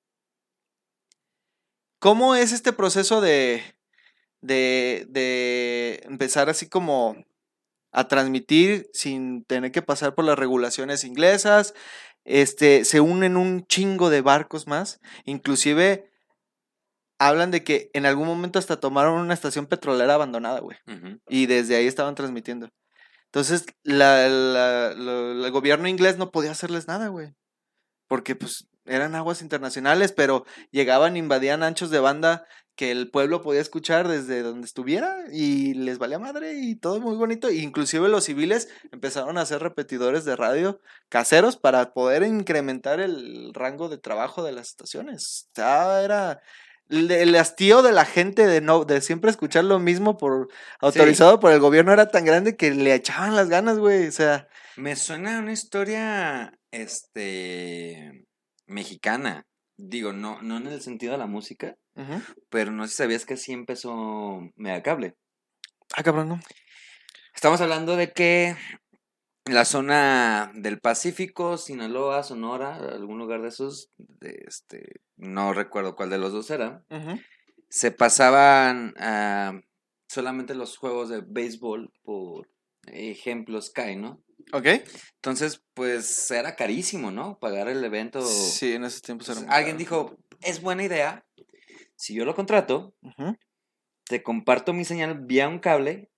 ¿Cómo 2.00 2.34
es 2.34 2.51
este 2.53 2.74
proceso 2.74 3.22
de, 3.22 3.62
de, 4.41 5.05
de 5.10 6.01
empezar 6.05 6.50
así 6.50 6.67
como 6.67 7.24
a 7.91 8.08
transmitir 8.08 8.89
sin 8.94 9.46
tener 9.46 9.72
que 9.72 9.84
pasar 9.84 10.15
por 10.15 10.25
las 10.25 10.39
regulaciones 10.39 11.03
inglesas? 11.03 11.75
Este, 12.25 12.84
se 12.86 13.00
unen 13.01 13.38
un 13.38 13.65
chingo 13.67 14.10
de 14.10 14.22
barcos 14.22 14.67
más, 14.67 15.00
inclusive 15.25 16.10
hablan 17.20 17.51
de 17.51 17.63
que 17.63 17.89
en 17.94 18.05
algún 18.05 18.27
momento 18.27 18.60
hasta 18.60 18.79
tomaron 18.79 19.20
una 19.20 19.34
estación 19.34 19.67
petrolera 19.67 20.15
abandonada, 20.15 20.60
güey. 20.60 20.77
Y 21.29 21.46
desde 21.46 21.75
ahí 21.75 21.88
estaban 21.88 22.15
transmitiendo. 22.15 22.70
Entonces, 23.25 23.65
la, 23.84 24.27
la- 24.27 24.91
el 24.91 25.51
gobierno 25.51 25.88
inglés 25.88 26.17
no 26.17 26.32
podía 26.32 26.51
hacerles 26.51 26.88
nada, 26.88 27.08
güey. 27.08 27.34
Porque, 28.08 28.36
pues, 28.36 28.67
eran 28.86 29.15
aguas 29.15 29.41
internacionales, 29.41 30.12
pero 30.12 30.46
llegaban, 30.72 31.17
invadían 31.17 31.63
anchos 31.63 31.89
de 31.89 32.00
banda 32.00 32.46
que 32.75 32.91
el 32.91 33.10
pueblo 33.10 33.41
podía 33.41 33.62
escuchar 33.62 34.08
desde 34.08 34.41
donde 34.41 34.65
estuviera 34.65 35.17
y 35.32 35.74
les 35.74 35.98
valía 35.98 36.20
madre 36.20 36.55
y 36.55 36.75
todo 36.75 37.00
muy 37.00 37.15
bonito. 37.15 37.50
Inclusive 37.50 38.10
los 38.10 38.25
civiles 38.25 38.70
empezaron 38.91 39.38
a 39.38 39.41
hacer 39.41 39.62
repetidores 39.62 40.25
de 40.25 40.36
radio 40.36 40.82
caseros 41.10 41.58
para 41.58 41.94
poder 41.94 42.24
incrementar 42.24 43.00
el 43.00 43.53
rango 43.53 43.88
de 43.88 43.98
trabajo 43.98 44.44
de 44.44 44.51
las 44.51 44.67
estaciones. 44.67 45.48
O 45.51 45.55
sea, 45.55 46.03
era 46.03 46.41
el, 46.89 47.36
hastío 47.36 47.82
de 47.82 47.91
la 47.91 48.05
gente 48.05 48.46
de 48.46 48.62
no 48.62 48.86
de 48.86 49.01
siempre 49.01 49.32
escuchar 49.32 49.63
lo 49.63 49.79
mismo 49.79 50.17
por 50.17 50.50
autorizado 50.79 51.39
por 51.39 51.51
el 51.51 51.60
gobierno 51.60 51.91
era 51.94 52.10
tan 52.10 52.25
grande 52.25 52.55
que 52.55 52.72
le 52.72 52.94
echaban 52.94 53.36
las 53.36 53.50
ganas, 53.50 53.79
güey. 53.79 54.08
O 54.08 54.12
sea, 54.12 54.48
Me 54.75 54.96
suena 54.96 55.38
a 55.38 55.39
una 55.39 55.53
historia, 55.53 56.53
este, 56.72 58.25
mexicana. 58.67 59.46
Digo, 59.77 60.13
no, 60.13 60.41
no 60.41 60.58
en 60.58 60.67
el 60.67 60.82
sentido 60.82 61.12
de 61.12 61.17
la 61.17 61.27
música, 61.27 61.75
pero 62.50 62.72
no 62.72 62.86
sé 62.86 62.91
si 62.91 62.98
sabías 62.98 63.25
que 63.25 63.36
así 63.36 63.51
empezó 63.51 64.39
Megacable. 64.55 65.15
ah, 65.96 66.03
cabrón, 66.03 66.29
no. 66.29 66.39
Estamos 67.34 67.60
hablando 67.62 67.96
de 67.98 68.12
que 68.12 68.55
la 69.46 69.65
zona 69.65 70.51
del 70.55 70.79
Pacífico, 70.79 71.58
Sinaloa, 71.58 72.24
Sonora, 72.24 72.75
algún 72.77 73.20
lugar 73.20 73.41
de 73.41 73.50
esos, 73.50 73.91
de 73.98 74.44
este, 74.48 75.01
no 75.17 75.53
recuerdo 75.53 75.96
cuál 75.96 76.10
de 76.10 76.17
los 76.17 76.32
dos 76.32 76.50
era, 76.50 76.84
se 77.70 77.91
pasaban 77.91 78.94
solamente 80.08 80.55
los 80.55 80.77
juegos 80.77 81.10
de 81.10 81.22
béisbol 81.22 81.91
por 82.03 82.50
ejemplo 82.88 83.62
Sky, 83.62 83.96
¿no? 83.98 84.22
Ok. 84.54 84.68
Entonces, 85.16 85.64
pues 85.74 86.30
era 86.32 86.56
carísimo, 86.56 87.12
¿no? 87.12 87.40
Pagar 87.40 87.68
el 87.68 87.84
evento. 87.84 88.22
Sí, 88.22 88.74
en 88.74 88.84
esos 88.84 89.02
tiempos 89.02 89.30
era 89.30 89.42
alguien 89.50 89.78
dijo, 89.78 90.18
es 90.42 90.62
buena 90.62 90.84
idea, 90.84 91.25
si 91.96 92.14
yo 92.14 92.25
lo 92.25 92.36
contrato, 92.36 92.94
te 94.06 94.22
comparto 94.22 94.74
mi 94.74 94.86
señal 94.86 95.20
vía 95.20 95.48
un 95.48 95.60
cable 95.60 96.12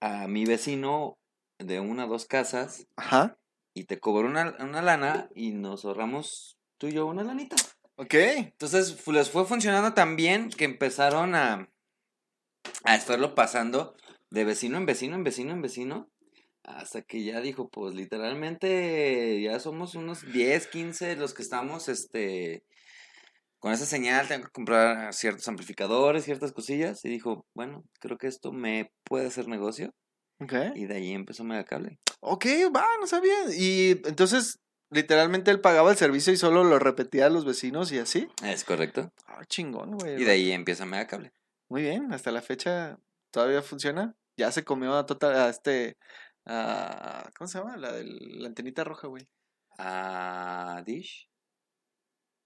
a 0.00 0.28
mi 0.28 0.44
vecino 0.44 1.18
de 1.58 1.80
una 1.80 2.04
o 2.04 2.08
dos 2.08 2.26
casas 2.26 2.86
Ajá. 2.96 3.38
y 3.74 3.84
te 3.84 3.98
cobro 3.98 4.28
una, 4.28 4.54
una 4.60 4.82
lana 4.82 5.28
y 5.34 5.52
nos 5.52 5.84
ahorramos 5.84 6.58
tú 6.78 6.88
y 6.88 6.92
yo 6.92 7.06
una 7.06 7.24
lanita. 7.24 7.56
Ok. 7.96 8.14
Entonces 8.14 9.06
les 9.08 9.30
fue 9.30 9.46
funcionando 9.46 9.94
tan 9.94 10.16
bien 10.16 10.50
que 10.50 10.64
empezaron 10.64 11.34
a, 11.34 11.70
a 12.84 12.94
estarlo 12.94 13.34
pasando 13.34 13.96
de 14.30 14.44
vecino 14.44 14.76
en 14.76 14.86
vecino, 14.86 15.16
en 15.16 15.24
vecino, 15.24 15.52
en 15.52 15.62
vecino, 15.62 16.10
hasta 16.66 17.02
que 17.02 17.22
ya 17.24 17.40
dijo, 17.40 17.68
pues 17.68 17.94
literalmente 17.94 19.40
ya 19.40 19.58
somos 19.60 19.94
unos 19.94 20.22
10, 20.32 20.66
15 20.66 21.16
los 21.16 21.32
que 21.32 21.42
estamos, 21.42 21.88
este, 21.88 22.64
con 23.58 23.72
esa 23.72 23.86
señal, 23.86 24.28
tengo 24.28 24.44
que 24.44 24.50
comprar 24.50 25.14
ciertos 25.14 25.46
amplificadores, 25.48 26.24
ciertas 26.24 26.52
cosillas, 26.52 27.04
y 27.04 27.08
dijo, 27.08 27.46
bueno, 27.54 27.84
creo 28.00 28.18
que 28.18 28.26
esto 28.26 28.52
me 28.52 28.90
puede 29.04 29.26
hacer 29.28 29.48
negocio, 29.48 29.94
Ok. 30.40 30.52
y 30.74 30.86
de 30.86 30.96
ahí 30.96 31.12
empezó 31.12 31.44
Megacable. 31.44 31.98
Ok, 32.20 32.46
va, 32.74 32.84
no 33.00 33.06
sabía. 33.06 33.34
Y 33.56 34.00
entonces, 34.04 34.58
literalmente 34.90 35.50
él 35.50 35.60
pagaba 35.60 35.90
el 35.90 35.96
servicio 35.96 36.32
y 36.32 36.36
solo 36.36 36.64
lo 36.64 36.78
repetía 36.78 37.26
a 37.26 37.30
los 37.30 37.44
vecinos 37.44 37.92
y 37.92 37.98
así. 37.98 38.28
Es 38.42 38.64
correcto. 38.64 39.12
Ah, 39.26 39.44
chingón, 39.46 39.92
güey. 39.96 40.20
Y 40.20 40.24
de 40.24 40.32
ahí 40.32 40.52
empieza 40.52 40.84
Megacable. 40.84 41.32
Muy 41.68 41.82
bien, 41.82 42.12
hasta 42.12 42.32
la 42.32 42.42
fecha 42.42 42.98
todavía 43.30 43.62
funciona. 43.62 44.14
Ya 44.36 44.52
se 44.52 44.64
comió 44.64 44.94
a, 44.96 45.06
total, 45.06 45.34
a 45.36 45.48
este 45.48 45.96
a- 46.46 47.28
¿Cómo 47.36 47.48
se 47.48 47.58
llama? 47.58 47.76
La 47.76 47.92
de 47.92 48.04
la 48.04 48.46
antenita 48.48 48.84
roja, 48.84 49.08
güey. 49.08 49.28
A 49.78 50.82
Dish. 50.86 51.28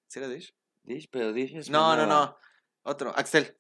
¿Sí 0.09 0.19
era 0.19 0.29
Dish? 0.29 0.55
Dish, 0.83 1.09
pero 1.11 1.33
Dish 1.33 1.55
es 1.57 1.71
No, 1.71 1.97
no, 1.97 2.07
nueva. 2.07 2.27
no. 2.27 2.37
Otro, 2.83 3.11
Axel. 3.17 3.57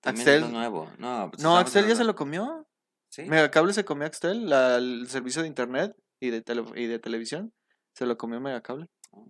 También 0.00 0.28
Axel. 0.28 0.52
nuevo. 0.52 0.90
No, 0.98 1.30
pues 1.30 1.42
No, 1.42 1.56
Axel 1.56 1.86
ya 1.86 1.94
se 1.96 2.04
lo 2.04 2.14
comió. 2.14 2.66
¿Sí? 3.10 3.22
Megacable 3.26 3.72
se 3.72 3.84
comió 3.84 4.06
Axel, 4.06 4.48
la- 4.48 4.76
el 4.76 5.06
servicio 5.08 5.42
de 5.42 5.48
internet 5.48 5.94
y 6.20 6.30
de, 6.30 6.42
tele- 6.42 6.64
y 6.74 6.86
de 6.86 6.98
televisión. 6.98 7.52
Se 7.94 8.06
lo 8.06 8.16
comió 8.18 8.40
Megacable. 8.40 8.88
Oh. 9.12 9.28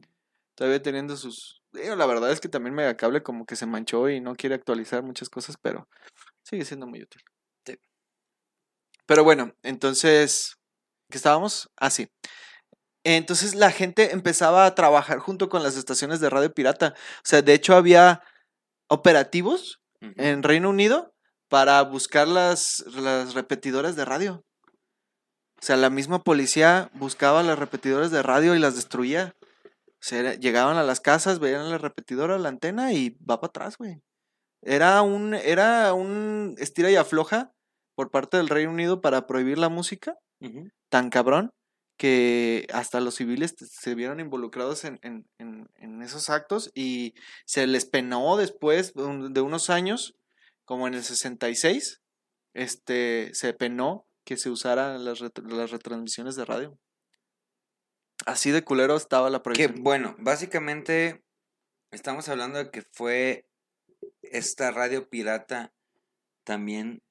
Todavía 0.54 0.80
teniendo 0.80 1.16
sus... 1.16 1.62
digo, 1.72 1.96
la 1.96 2.06
verdad 2.06 2.30
es 2.30 2.40
que 2.40 2.48
también 2.48 2.74
Megacable 2.74 3.22
como 3.22 3.44
que 3.44 3.56
se 3.56 3.66
manchó 3.66 4.08
y 4.08 4.20
no 4.20 4.34
quiere 4.36 4.54
actualizar 4.54 5.02
muchas 5.02 5.28
cosas, 5.28 5.56
pero 5.60 5.88
sigue 6.42 6.64
siendo 6.64 6.86
muy 6.86 7.02
útil. 7.02 7.20
Pero 9.06 9.24
bueno, 9.24 9.54
entonces... 9.62 10.56
¿Qué 11.10 11.18
estábamos? 11.18 11.70
Ah, 11.76 11.90
sí. 11.90 12.08
Entonces 13.04 13.54
la 13.54 13.70
gente 13.70 14.12
empezaba 14.12 14.64
a 14.64 14.74
trabajar 14.74 15.18
junto 15.18 15.48
con 15.48 15.62
las 15.62 15.76
estaciones 15.76 16.20
de 16.20 16.30
radio 16.30 16.52
pirata. 16.52 16.94
O 16.96 17.22
sea, 17.22 17.42
de 17.42 17.52
hecho 17.52 17.74
había 17.76 18.22
operativos 18.88 19.80
en 20.00 20.42
Reino 20.42 20.70
Unido 20.70 21.14
para 21.48 21.82
buscar 21.82 22.26
las, 22.26 22.84
las 22.96 23.34
repetidoras 23.34 23.96
de 23.96 24.04
radio. 24.06 24.44
O 25.60 25.66
sea, 25.66 25.76
la 25.76 25.90
misma 25.90 26.22
policía 26.22 26.90
buscaba 26.94 27.42
las 27.42 27.58
repetidoras 27.58 28.10
de 28.10 28.22
radio 28.22 28.54
y 28.54 28.58
las 28.58 28.74
destruía. 28.74 29.34
O 29.44 30.06
sea, 30.06 30.34
llegaban 30.34 30.76
a 30.76 30.82
las 30.82 31.00
casas, 31.00 31.38
veían 31.38 31.70
la 31.70 31.78
repetidora, 31.78 32.38
la 32.38 32.48
antena 32.48 32.92
y 32.92 33.10
va 33.18 33.40
para 33.40 33.48
atrás, 33.48 33.78
güey. 33.78 34.02
Era 34.62 35.00
un, 35.02 35.34
era 35.34 35.92
un 35.92 36.54
estira 36.58 36.90
y 36.90 36.96
afloja 36.96 37.52
por 37.94 38.10
parte 38.10 38.36
del 38.36 38.48
Reino 38.48 38.70
Unido 38.72 39.00
para 39.00 39.26
prohibir 39.26 39.58
la 39.58 39.68
música, 39.68 40.16
tan 40.88 41.10
cabrón, 41.10 41.50
que 41.96 42.66
hasta 42.72 43.00
los 43.00 43.14
civiles 43.14 43.54
se 43.58 43.94
vieron 43.94 44.18
involucrados 44.20 44.84
en, 44.84 44.98
en- 45.02 45.26
en- 45.38 45.68
en 45.76 46.02
esos 46.02 46.28
actos 46.28 46.70
y 46.74 47.14
se 47.46 47.66
les 47.68 47.86
penó 47.86 48.36
después 48.36 48.92
de 48.94 49.04
un- 49.04 49.32
de 49.32 49.40
unos 49.40 49.70
años, 49.70 50.14
como 50.64 50.88
en 50.88 50.94
el 50.94 51.04
66, 51.04 52.00
este, 52.52 53.30
se 53.34 53.52
penó 53.54 54.06
que 54.24 54.36
se 54.36 54.50
usaran 54.50 55.04
las, 55.04 55.20
ret- 55.20 55.46
las 55.48 55.70
retransmisiones 55.70 56.34
de 56.36 56.44
radio. 56.44 56.78
Así 58.26 58.50
de 58.50 58.64
culero 58.64 58.96
estaba 58.96 59.30
la 59.30 59.38
Que 59.38 59.42
prohibición. 59.44 59.82
bueno, 59.84 60.16
básicamente 60.18 61.22
estamos 61.90 62.28
hablando 62.28 62.58
de 62.58 62.70
que 62.70 62.82
fue 62.92 63.46
esta 64.22 64.70
radio 64.70 65.08
pirata 65.08 65.72
también 66.44 67.02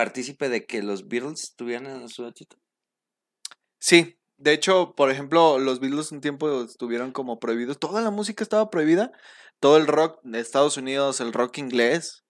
partícipe 0.00 0.48
de 0.48 0.64
que 0.64 0.82
los 0.82 1.08
Beatles 1.08 1.54
tuvieran 1.56 2.08
su 2.08 2.24
éxito. 2.24 2.56
Sí, 3.78 4.18
de 4.38 4.54
hecho, 4.54 4.94
por 4.96 5.10
ejemplo, 5.10 5.58
los 5.58 5.78
Beatles 5.78 6.10
un 6.10 6.22
tiempo 6.22 6.62
estuvieron 6.62 7.12
como 7.12 7.38
prohibidos. 7.38 7.78
Toda 7.78 8.00
la 8.00 8.10
música 8.10 8.42
estaba 8.42 8.70
prohibida. 8.70 9.12
Todo 9.58 9.76
el 9.76 9.86
rock 9.86 10.18
de 10.22 10.40
Estados 10.40 10.78
Unidos, 10.78 11.20
el 11.20 11.34
rock 11.34 11.58
inglés, 11.58 12.24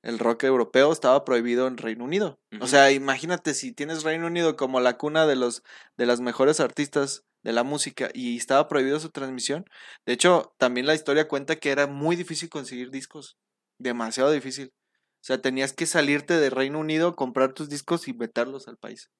el 0.00 0.18
rock 0.18 0.44
europeo 0.44 0.92
estaba 0.92 1.26
prohibido 1.26 1.66
en 1.66 1.76
Reino 1.76 2.04
Unido. 2.04 2.40
O 2.58 2.66
sea, 2.66 2.90
imagínate 2.90 3.52
si 3.52 3.74
tienes 3.74 4.02
Reino 4.02 4.26
Unido 4.26 4.56
como 4.56 4.80
la 4.80 4.96
cuna 4.96 5.26
de 5.26 5.36
los 5.36 5.62
de 5.98 6.06
las 6.06 6.22
mejores 6.22 6.58
artistas 6.58 7.26
de 7.42 7.52
la 7.52 7.64
música 7.64 8.08
y 8.14 8.38
estaba 8.38 8.66
prohibido 8.66 8.98
su 8.98 9.10
transmisión. 9.10 9.66
De 10.06 10.14
hecho, 10.14 10.54
también 10.56 10.86
la 10.86 10.94
historia 10.94 11.28
cuenta 11.28 11.56
que 11.56 11.70
era 11.70 11.86
muy 11.86 12.16
difícil 12.16 12.48
conseguir 12.48 12.90
discos, 12.90 13.36
demasiado 13.78 14.30
difícil. 14.30 14.72
O 15.20 15.22
sea, 15.22 15.40
tenías 15.40 15.74
que 15.74 15.84
salirte 15.84 16.34
de 16.38 16.48
Reino 16.48 16.78
Unido, 16.78 17.14
comprar 17.14 17.52
tus 17.52 17.68
discos 17.68 18.08
y 18.08 18.14
meterlos 18.14 18.68
al 18.68 18.78
país. 18.78 19.10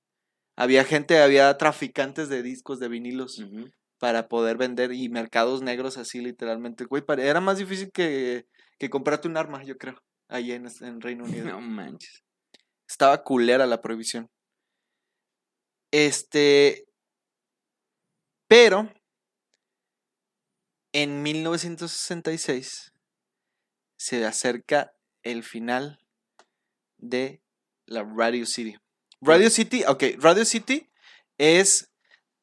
Había 0.56 0.84
gente, 0.84 1.20
había 1.20 1.56
traficantes 1.58 2.28
de 2.30 2.42
discos, 2.42 2.80
de 2.80 2.88
vinilos, 2.88 3.44
para 3.98 4.28
poder 4.28 4.56
vender 4.56 4.92
y 4.92 5.10
mercados 5.10 5.62
negros 5.62 5.98
así 5.98 6.20
literalmente. 6.20 6.86
Güey, 6.86 7.04
era 7.18 7.40
más 7.40 7.58
difícil 7.58 7.90
que, 7.92 8.46
que 8.78 8.88
comprarte 8.88 9.28
un 9.28 9.36
arma, 9.36 9.62
yo 9.62 9.76
creo, 9.76 10.02
ahí 10.28 10.52
en, 10.52 10.66
en 10.80 11.00
Reino 11.02 11.24
Unido. 11.44 11.46
No 11.50 11.60
manches. 11.60 12.22
Estaba 12.88 13.22
culera 13.22 13.66
la 13.66 13.80
prohibición. 13.80 14.28
Este. 15.92 16.86
Pero. 18.48 18.90
En 20.92 21.22
1966 21.22 22.90
se 23.96 24.26
acerca 24.26 24.92
el 25.22 25.42
final 25.42 26.00
de 26.98 27.42
la 27.86 28.02
Radio 28.02 28.46
City. 28.46 28.76
Radio 29.20 29.50
City, 29.50 29.84
ok, 29.86 30.04
Radio 30.18 30.44
City 30.44 30.90
es. 31.38 31.90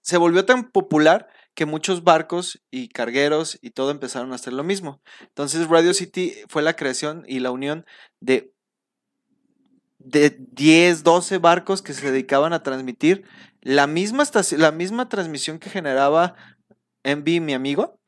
Se 0.01 0.17
volvió 0.17 0.45
tan 0.45 0.71
popular 0.71 1.27
que 1.53 1.65
muchos 1.65 2.03
barcos 2.03 2.61
y 2.71 2.87
cargueros 2.87 3.59
y 3.61 3.71
todo 3.71 3.91
empezaron 3.91 4.31
a 4.31 4.35
hacer 4.35 4.53
lo 4.53 4.63
mismo. 4.63 5.01
Entonces 5.21 5.67
Radio 5.67 5.93
City 5.93 6.33
fue 6.47 6.61
la 6.61 6.75
creación 6.75 7.25
y 7.27 7.39
la 7.39 7.51
unión 7.51 7.85
de 8.21 8.53
de 10.07 10.37
10, 10.51 11.03
12 11.03 11.37
barcos 11.39 11.81
que 11.81 11.93
se 11.93 12.11
dedicaban 12.11 12.53
a 12.53 12.63
transmitir 12.63 13.25
la 13.61 13.87
misma, 13.87 14.23
la 14.57 14.71
misma 14.71 15.09
transmisión 15.09 15.59
que 15.59 15.69
generaba 15.69 16.35
MB, 17.03 17.41
mi 17.41 17.53
amigo, 17.53 17.99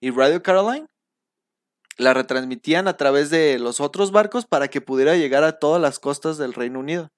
y 0.00 0.10
Radio 0.10 0.42
Caroline. 0.42 0.86
La 1.98 2.14
retransmitían 2.14 2.88
a 2.88 2.96
través 2.96 3.28
de 3.28 3.58
los 3.58 3.80
otros 3.80 4.12
barcos 4.12 4.46
para 4.46 4.68
que 4.68 4.80
pudiera 4.80 5.16
llegar 5.16 5.44
a 5.44 5.58
todas 5.58 5.82
las 5.82 5.98
costas 5.98 6.38
del 6.38 6.54
Reino 6.54 6.78
Unido. 6.78 7.10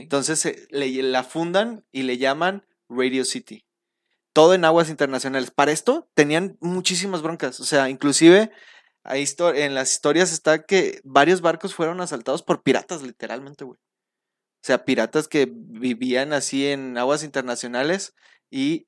Entonces 0.00 0.38
se- 0.38 0.68
le- 0.70 1.02
la 1.02 1.24
fundan 1.24 1.84
y 1.90 2.02
le 2.02 2.18
llaman 2.18 2.64
Radio 2.88 3.24
City. 3.24 3.64
Todo 4.34 4.52
en 4.54 4.64
aguas 4.64 4.90
internacionales. 4.90 5.50
Para 5.50 5.72
esto 5.72 6.08
tenían 6.14 6.56
muchísimas 6.60 7.22
broncas. 7.22 7.58
O 7.60 7.64
sea, 7.64 7.88
inclusive 7.88 8.50
hay 9.02 9.24
en 9.54 9.74
las 9.74 9.92
historias 9.92 10.30
está 10.32 10.64
que 10.64 11.00
varios 11.02 11.40
barcos 11.40 11.74
fueron 11.74 12.00
asaltados 12.00 12.42
por 12.42 12.62
piratas, 12.62 13.02
literalmente, 13.02 13.64
güey. 13.64 13.78
O 13.78 14.66
sea, 14.66 14.84
piratas 14.84 15.28
que 15.28 15.48
vivían 15.50 16.32
así 16.32 16.66
en 16.66 16.98
aguas 16.98 17.22
internacionales 17.22 18.14
y 18.50 18.86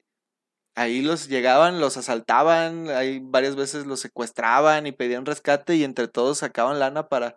ahí 0.78 1.02
los 1.02 1.28
llegaban, 1.28 1.80
los 1.80 1.96
asaltaban, 1.96 2.88
ahí 2.90 3.20
varias 3.22 3.56
veces 3.56 3.86
los 3.86 4.00
secuestraban 4.00 4.86
y 4.86 4.92
pedían 4.92 5.26
rescate 5.26 5.76
y 5.76 5.84
entre 5.84 6.08
todos 6.08 6.38
sacaban 6.38 6.78
lana 6.78 7.08
para, 7.08 7.36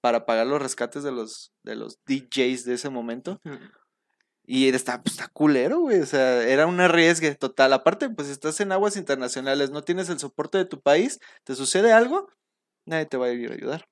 para 0.00 0.26
pagar 0.26 0.46
los 0.46 0.60
rescates 0.60 1.02
de 1.02 1.12
los, 1.12 1.52
de 1.62 1.76
los 1.76 2.00
DJs 2.06 2.64
de 2.64 2.74
ese 2.74 2.90
momento. 2.90 3.40
Y 4.44 4.68
está, 4.68 5.00
pues, 5.02 5.14
está 5.14 5.28
culero, 5.28 5.80
güey. 5.80 6.00
O 6.00 6.06
sea, 6.06 6.42
era 6.42 6.66
un 6.66 6.80
arriesgue 6.80 7.34
total. 7.36 7.72
Aparte, 7.72 8.10
pues 8.10 8.28
estás 8.28 8.58
en 8.60 8.72
aguas 8.72 8.96
internacionales, 8.96 9.70
no 9.70 9.84
tienes 9.84 10.08
el 10.08 10.18
soporte 10.18 10.58
de 10.58 10.64
tu 10.64 10.80
país, 10.80 11.20
te 11.44 11.54
sucede 11.54 11.92
algo, 11.92 12.28
nadie 12.86 13.06
te 13.06 13.16
va 13.16 13.26
a 13.26 13.32
ir 13.32 13.52
a 13.52 13.54
ayudar. 13.54 13.88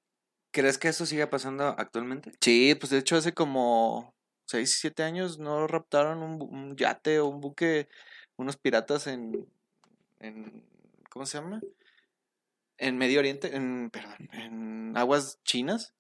¿Crees 0.53 0.79
que 0.79 0.89
eso 0.89 1.07
siga 1.07 1.31
pasando 1.31 1.67
actualmente? 1.79 2.33
Sí, 2.41 2.75
pues 2.75 2.91
de 2.91 2.99
hecho 2.99 3.17
hace 3.17 3.35
como 3.35 4.17
6, 4.47 4.79
7 4.81 5.03
años 5.05 5.39
no 5.39 5.67
raptaron 5.67 6.23
un, 6.23 6.77
yate 6.77 7.21
o 7.21 7.27
un 7.27 7.41
buque, 7.41 7.89
unos 8.39 8.57
piratas 8.57 9.07
en, 9.07 9.47
en, 10.21 10.65
¿cómo 11.11 11.27
se 11.27 11.39
llama? 11.39 11.61
En 12.79 12.97
Medio 12.97 13.19
Oriente, 13.19 13.55
en, 13.55 13.91
perdón, 13.91 14.31
en 14.33 14.97
aguas 14.97 15.41
chinas. 15.45 15.95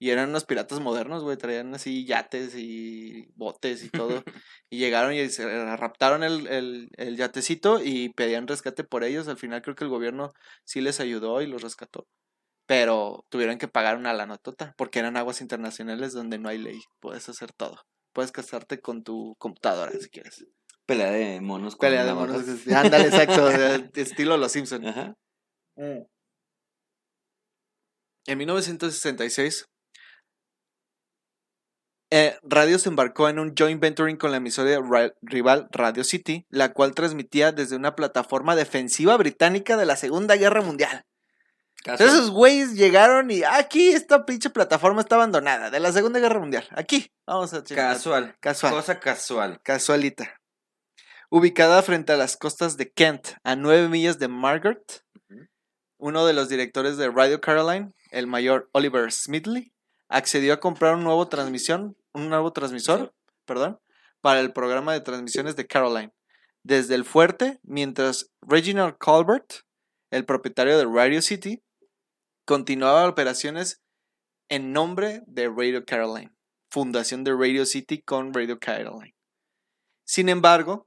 Y 0.00 0.10
eran 0.10 0.30
unos 0.30 0.44
piratas 0.44 0.80
modernos, 0.80 1.22
güey, 1.22 1.36
traían 1.36 1.72
así 1.74 2.04
yates 2.04 2.56
y 2.56 3.28
botes 3.36 3.84
y 3.84 3.90
todo. 3.90 4.24
y 4.70 4.78
llegaron 4.78 5.14
y 5.14 5.28
se 5.28 5.76
raptaron 5.76 6.24
el, 6.24 6.46
el, 6.48 6.90
el 6.96 7.16
yatecito 7.16 7.80
y 7.82 8.08
pedían 8.10 8.48
rescate 8.48 8.82
por 8.84 9.04
ellos. 9.04 9.28
Al 9.28 9.36
final 9.36 9.62
creo 9.62 9.76
que 9.76 9.84
el 9.84 9.90
gobierno 9.90 10.32
sí 10.64 10.80
les 10.80 11.00
ayudó 11.00 11.40
y 11.42 11.46
los 11.46 11.62
rescató. 11.62 12.06
Pero 12.66 13.24
tuvieron 13.28 13.58
que 13.58 13.68
pagar 13.68 13.96
una 13.96 14.12
lanotota 14.14 14.74
porque 14.76 14.98
eran 14.98 15.16
aguas 15.16 15.40
internacionales 15.40 16.12
donde 16.12 16.38
no 16.38 16.48
hay 16.48 16.58
ley. 16.58 16.80
Puedes 17.00 17.28
hacer 17.28 17.52
todo. 17.52 17.78
Puedes 18.12 18.32
casarte 18.32 18.80
con 18.80 19.04
tu 19.04 19.36
computadora 19.38 19.92
si 19.92 20.08
quieres. 20.08 20.44
Pelea 20.86 21.10
de 21.10 21.40
monos 21.40 21.76
con 21.76 21.80
Pelea 21.86 22.04
de 22.04 22.14
monos. 22.14 22.42
Ándale, 22.74 23.06
exacto. 23.08 23.46
de- 23.46 23.90
Estilo 23.94 24.36
Los 24.36 24.52
Simpson. 24.52 24.86
Ajá. 24.86 25.14
En 28.26 28.38
1966, 28.38 29.66
eh, 32.10 32.38
Radio 32.42 32.78
se 32.78 32.88
embarcó 32.88 33.28
en 33.28 33.38
un 33.38 33.54
joint 33.58 33.80
venturing 33.80 34.16
con 34.16 34.30
la 34.30 34.36
emisora 34.38 34.78
ra- 34.80 35.12
rival 35.22 35.68
Radio 35.72 36.04
City, 36.04 36.46
la 36.48 36.72
cual 36.72 36.94
transmitía 36.94 37.52
desde 37.52 37.76
una 37.76 37.96
plataforma 37.96 38.54
defensiva 38.56 39.16
británica 39.16 39.76
de 39.76 39.86
la 39.86 39.96
Segunda 39.96 40.36
Guerra 40.36 40.62
Mundial. 40.62 41.04
Casual. 41.82 42.08
Esos 42.08 42.30
güeyes 42.30 42.74
llegaron 42.74 43.30
y 43.30 43.42
"Ah, 43.42 43.56
aquí 43.58 43.90
esta 43.90 44.24
pinche 44.24 44.48
plataforma 44.48 45.02
está 45.02 45.16
abandonada 45.16 45.70
de 45.70 45.80
la 45.80 45.92
Segunda 45.92 46.18
Guerra 46.18 46.40
Mundial. 46.40 46.66
Aquí, 46.70 47.10
vamos 47.26 47.52
a 47.52 47.62
chingar. 47.62 47.92
Casual. 47.94 48.36
Casual. 48.40 48.72
Cosa 48.72 49.00
casual. 49.00 49.60
Casualita. 49.62 50.40
Ubicada 51.36 51.82
frente 51.82 52.12
a 52.12 52.16
las 52.16 52.36
costas 52.36 52.76
de 52.76 52.92
Kent, 52.92 53.30
a 53.42 53.56
nueve 53.56 53.88
millas 53.88 54.20
de 54.20 54.28
Margaret, 54.28 55.04
uno 55.98 56.26
de 56.26 56.32
los 56.32 56.48
directores 56.48 56.96
de 56.96 57.10
Radio 57.10 57.40
Caroline, 57.40 57.92
el 58.12 58.28
mayor 58.28 58.70
Oliver 58.70 59.10
Smithley, 59.10 59.72
accedió 60.08 60.52
a 60.52 60.60
comprar 60.60 60.94
un 60.94 61.02
nuevo 61.02 61.26
transmisión, 61.26 61.96
un 62.12 62.28
nuevo 62.28 62.52
transmisor, 62.52 63.12
perdón, 63.46 63.80
para 64.20 64.38
el 64.38 64.52
programa 64.52 64.92
de 64.92 65.00
transmisiones 65.00 65.56
de 65.56 65.66
Caroline. 65.66 66.12
Desde 66.62 66.94
el 66.94 67.04
fuerte, 67.04 67.58
mientras 67.64 68.30
Reginald 68.40 68.96
Colbert, 68.98 69.54
el 70.12 70.24
propietario 70.24 70.78
de 70.78 70.84
Radio 70.84 71.20
City, 71.20 71.64
continuaba 72.44 73.08
operaciones 73.08 73.82
en 74.48 74.72
nombre 74.72 75.24
de 75.26 75.48
Radio 75.48 75.84
Caroline, 75.84 76.32
fundación 76.70 77.24
de 77.24 77.34
Radio 77.34 77.66
City 77.66 78.02
con 78.02 78.32
Radio 78.32 78.60
Caroline. 78.60 79.16
Sin 80.04 80.28
embargo, 80.28 80.86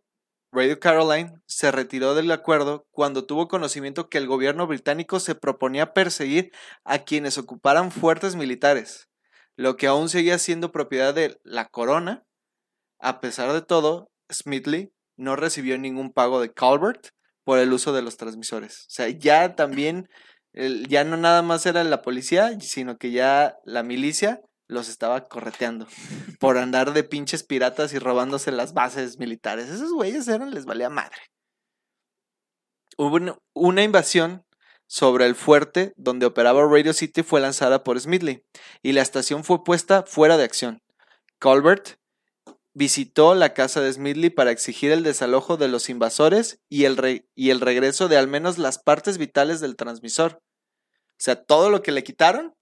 Radio 0.52 0.80
Caroline 0.80 1.34
se 1.46 1.72
retiró 1.72 2.16
del 2.16 2.32
acuerdo 2.32 2.88
cuando 2.92 3.26
tuvo 3.26 3.48
conocimiento 3.48 4.10
que 4.10 4.18
el 4.18 4.28
gobierno 4.28 4.66
británico 4.66 5.20
se 5.20 5.36
proponía 5.36 5.94
perseguir 5.94 6.52
a 6.86 7.00
quienes 7.00 7.38
ocuparan 7.38 7.92
fuertes 7.92 8.36
militares, 8.36 9.10
lo 9.58 9.76
que 9.76 9.88
aún 9.88 10.08
seguía 10.08 10.40
siendo 10.40 10.72
propiedad 10.72 11.14
de 11.14 11.38
la 11.44 11.68
corona. 11.68 12.26
A 13.00 13.20
pesar 13.20 13.52
de 13.52 13.62
todo, 13.62 14.10
Smithley 14.32 14.94
no 15.18 15.36
recibió 15.36 15.78
ningún 15.78 16.14
pago 16.14 16.40
de 16.40 16.54
Colbert 16.54 17.10
por 17.44 17.60
el 17.60 17.74
uso 17.74 17.92
de 17.92 18.02
los 18.02 18.16
transmisores. 18.18 18.84
O 18.88 18.90
sea, 18.90 19.10
ya 19.10 19.56
también, 19.56 20.08
ya 20.54 21.04
no 21.04 21.18
nada 21.18 21.42
más 21.42 21.66
era 21.66 21.84
la 21.84 22.02
policía, 22.02 22.58
sino 22.62 22.98
que 22.98 23.12
ya 23.12 23.58
la 23.66 23.84
milicia 23.84 24.42
los 24.68 24.90
estaba 24.90 25.26
correteando 25.26 25.88
por 26.40 26.58
andar 26.58 26.94
de 26.94 27.04
pinches 27.04 27.44
piratas 27.44 27.94
y 27.94 28.00
robándose 28.00 28.52
las 28.52 28.74
bases 28.74 29.18
militares. 29.18 29.70
Esos 29.70 29.92
güeyes 29.94 30.28
eran, 30.28 30.52
les 30.52 30.66
valía 30.66 30.90
madre. 30.90 31.18
Hubo 32.98 33.40
una 33.54 33.84
invasión 33.84 34.44
sobre 34.88 35.26
el 35.26 35.36
fuerte 35.36 35.94
donde 35.98 36.26
operaba 36.26 36.66
Radio 36.66 36.94
City 36.94 37.22
fue 37.22 37.42
lanzada 37.42 37.84
por 37.84 38.00
Smithley 38.00 38.44
y 38.82 38.94
la 38.94 39.02
estación 39.02 39.44
fue 39.44 39.64
puesta 39.64 40.04
fuera 40.04 40.38
de 40.38 40.44
acción. 40.44 40.82
Colbert 41.40 42.00
visitó 42.74 43.36
la 43.36 43.54
casa 43.54 43.82
de 43.82 43.92
Smithley 43.92 44.30
para 44.30 44.52
exigir 44.52 44.92
el 44.92 45.04
desalojo 45.04 45.58
de 45.58 45.68
los 45.68 45.90
invasores 45.90 46.60
y 46.70 46.86
el, 46.86 47.26
y 47.36 47.50
el 47.50 47.60
regreso 47.60 48.08
de 48.08 48.18
al 48.18 48.28
menos 48.28 48.58
las 48.58 48.78
partes 48.80 49.18
vitales 49.18 49.60
del 49.60 49.76
transmisor. 49.76 50.42
O 51.12 51.20
sea, 51.20 51.44
todo 51.44 51.70
lo 51.70 51.82
que 51.82 51.92
le 51.92 52.04
quitaron, 52.04 52.56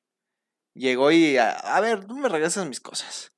llegó 0.76 1.12
y, 1.12 1.38
a, 1.38 1.80
ver, 1.82 2.08
no 2.08 2.16
me 2.16 2.30
regresas 2.30 2.68
mis 2.68 2.80
cosas. 2.80 3.32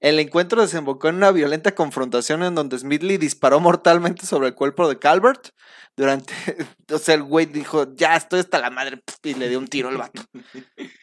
El 0.00 0.18
encuentro 0.18 0.62
desembocó 0.62 1.08
en 1.08 1.16
una 1.16 1.30
violenta 1.30 1.74
confrontación 1.74 2.42
en 2.42 2.54
donde 2.54 2.78
Smithley 2.78 3.18
disparó 3.18 3.60
mortalmente 3.60 4.24
sobre 4.24 4.48
el 4.48 4.54
cuerpo 4.54 4.88
de 4.88 4.98
Calvert. 4.98 5.50
Durante, 5.96 6.32
o 6.90 6.98
sea, 6.98 7.14
el 7.14 7.22
güey 7.22 7.46
dijo, 7.46 7.94
ya 7.94 8.16
estoy 8.16 8.40
hasta 8.40 8.58
la 8.58 8.70
madre, 8.70 9.02
y 9.22 9.34
le 9.34 9.48
dio 9.48 9.58
un 9.58 9.68
tiro 9.68 9.90
al 9.90 9.98
vato. 9.98 10.22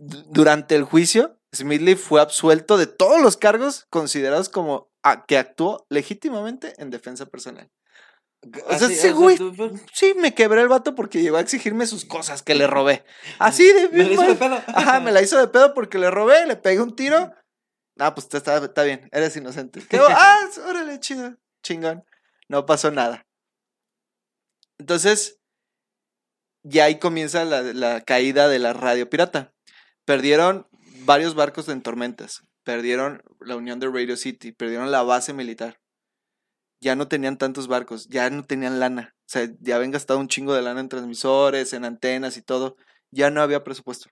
Durante 0.00 0.74
el 0.74 0.84
juicio, 0.84 1.38
Smithley 1.54 1.94
fue 1.94 2.20
absuelto 2.20 2.78
de 2.78 2.86
todos 2.86 3.20
los 3.20 3.36
cargos 3.36 3.86
considerados 3.90 4.48
como 4.48 4.90
que 5.28 5.36
actuó 5.36 5.86
legítimamente 5.90 6.74
en 6.78 6.90
defensa 6.90 7.26
personal. 7.26 7.70
O 8.66 8.78
sea, 8.78 8.88
sí, 8.88 9.10
güey. 9.10 9.38
Sí, 9.92 10.14
me 10.16 10.34
quebré 10.34 10.62
el 10.62 10.68
vato 10.68 10.94
porque 10.94 11.22
llegó 11.22 11.36
a 11.36 11.40
exigirme 11.40 11.86
sus 11.86 12.04
cosas 12.04 12.42
que 12.42 12.54
le 12.54 12.66
robé. 12.66 13.04
Así 13.38 13.64
de 13.64 13.88
Me 13.90 14.04
la 14.04 14.12
hizo 14.12 14.22
de 14.22 14.34
pedo. 14.34 14.62
Ajá, 14.66 15.00
me 15.00 15.12
la 15.12 15.22
hizo 15.22 15.38
de 15.38 15.46
pedo 15.46 15.74
porque 15.74 15.98
le 15.98 16.10
robé, 16.10 16.44
le 16.46 16.56
pegué 16.56 16.80
un 16.80 16.96
tiro. 16.96 17.32
Ah, 17.98 18.14
pues 18.14 18.26
está, 18.32 18.56
está 18.56 18.82
bien, 18.82 19.08
eres 19.12 19.36
inocente. 19.36 19.80
Ah, 20.08 20.48
órale, 20.66 20.98
chido, 20.98 21.36
chingón. 21.62 22.04
No 22.48 22.66
pasó 22.66 22.90
nada. 22.90 23.26
Entonces, 24.78 25.38
ya 26.64 26.86
ahí 26.86 26.98
comienza 26.98 27.44
la, 27.44 27.62
la 27.62 28.00
caída 28.00 28.48
de 28.48 28.58
la 28.58 28.72
radio 28.72 29.08
pirata. 29.08 29.54
Perdieron 30.04 30.66
varios 31.04 31.34
barcos 31.34 31.68
en 31.68 31.82
tormentas. 31.82 32.42
Perdieron 32.64 33.22
la 33.40 33.56
unión 33.56 33.78
de 33.78 33.88
Radio 33.88 34.16
City, 34.16 34.52
perdieron 34.52 34.90
la 34.90 35.02
base 35.02 35.32
militar. 35.32 35.81
Ya 36.82 36.96
no 36.96 37.06
tenían 37.06 37.38
tantos 37.38 37.68
barcos, 37.68 38.08
ya 38.08 38.28
no 38.28 38.44
tenían 38.44 38.80
lana. 38.80 39.14
O 39.20 39.28
sea, 39.28 39.48
ya 39.60 39.76
habían 39.76 39.92
gastado 39.92 40.18
un 40.18 40.26
chingo 40.26 40.52
de 40.52 40.62
lana 40.62 40.80
en 40.80 40.88
transmisores, 40.88 41.72
en 41.74 41.84
antenas 41.84 42.36
y 42.36 42.42
todo. 42.42 42.76
Ya 43.12 43.30
no 43.30 43.40
había 43.40 43.62
presupuesto. 43.62 44.10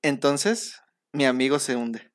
Entonces, 0.00 0.80
mi 1.12 1.26
amigo 1.26 1.58
se 1.58 1.76
hunde. 1.76 2.10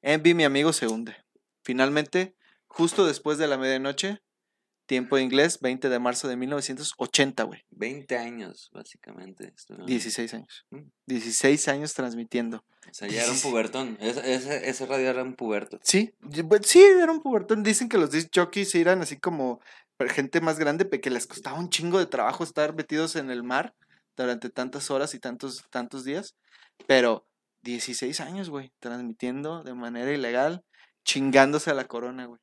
Envy, 0.00 0.32
mi 0.32 0.44
amigo, 0.44 0.72
se 0.72 0.86
hunde. 0.86 1.16
Finalmente, 1.62 2.34
justo 2.66 3.04
después 3.04 3.36
de 3.36 3.46
la 3.46 3.58
medianoche, 3.58 4.22
tiempo 4.86 5.18
inglés, 5.18 5.58
20 5.60 5.88
de 5.88 5.98
marzo 5.98 6.28
de 6.28 6.36
1980, 6.36 7.42
güey. 7.44 7.62
20 7.70 8.16
años, 8.18 8.70
básicamente. 8.72 9.52
estuvieron- 9.56 9.86
16 9.86 10.34
años. 10.34 10.66
Mm. 10.70 10.82
16 11.06 11.68
años 11.68 11.94
transmitiendo. 11.94 12.58
O 12.90 12.92
sea, 12.94 13.08
ya 13.08 13.22
era 13.22 13.32
un 13.32 13.40
pubertón. 13.40 13.96
Ese, 14.00 14.34
ese, 14.34 14.68
ese 14.68 14.86
radio 14.86 15.08
era 15.10 15.22
un 15.22 15.34
puberto. 15.34 15.78
Sí, 15.82 16.12
pues, 16.48 16.62
sí, 16.66 16.82
era 16.82 17.10
un 17.12 17.22
pubertón. 17.22 17.62
Dicen 17.62 17.88
que 17.88 17.98
los 17.98 18.10
disc 18.10 18.28
jockeys 18.34 18.74
eran 18.74 19.00
así 19.02 19.18
como 19.18 19.60
gente 20.08 20.40
más 20.40 20.58
grande, 20.58 20.88
que 21.00 21.10
les 21.10 21.26
costaba 21.26 21.58
un 21.58 21.70
chingo 21.70 21.98
de 21.98 22.06
trabajo 22.06 22.44
estar 22.44 22.74
metidos 22.74 23.16
en 23.16 23.30
el 23.30 23.42
mar 23.42 23.74
durante 24.16 24.50
tantas 24.50 24.90
horas 24.90 25.14
y 25.14 25.18
tantos, 25.18 25.64
tantos 25.70 26.04
días. 26.04 26.34
Pero 26.86 27.26
16 27.62 28.20
años, 28.20 28.50
güey, 28.50 28.70
transmitiendo 28.80 29.62
de 29.62 29.74
manera 29.74 30.12
ilegal, 30.12 30.62
chingándose 31.04 31.70
a 31.70 31.74
la 31.74 31.86
corona, 31.86 32.26
güey. 32.26 32.40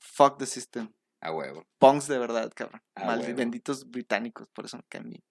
Fuck 0.00 0.38
the 0.38 0.46
system. 0.46 0.92
A 1.20 1.32
huevo. 1.32 1.66
Punks 1.78 2.08
de 2.08 2.18
verdad, 2.18 2.52
cabrón. 2.54 2.82
A 2.94 3.04
Maldi- 3.04 3.24
huevo. 3.26 3.36
benditos 3.36 3.90
británicos, 3.90 4.48
por 4.52 4.66
eso 4.66 4.76
me 4.76 4.84
caen 4.88 5.10
bien. 5.10 5.24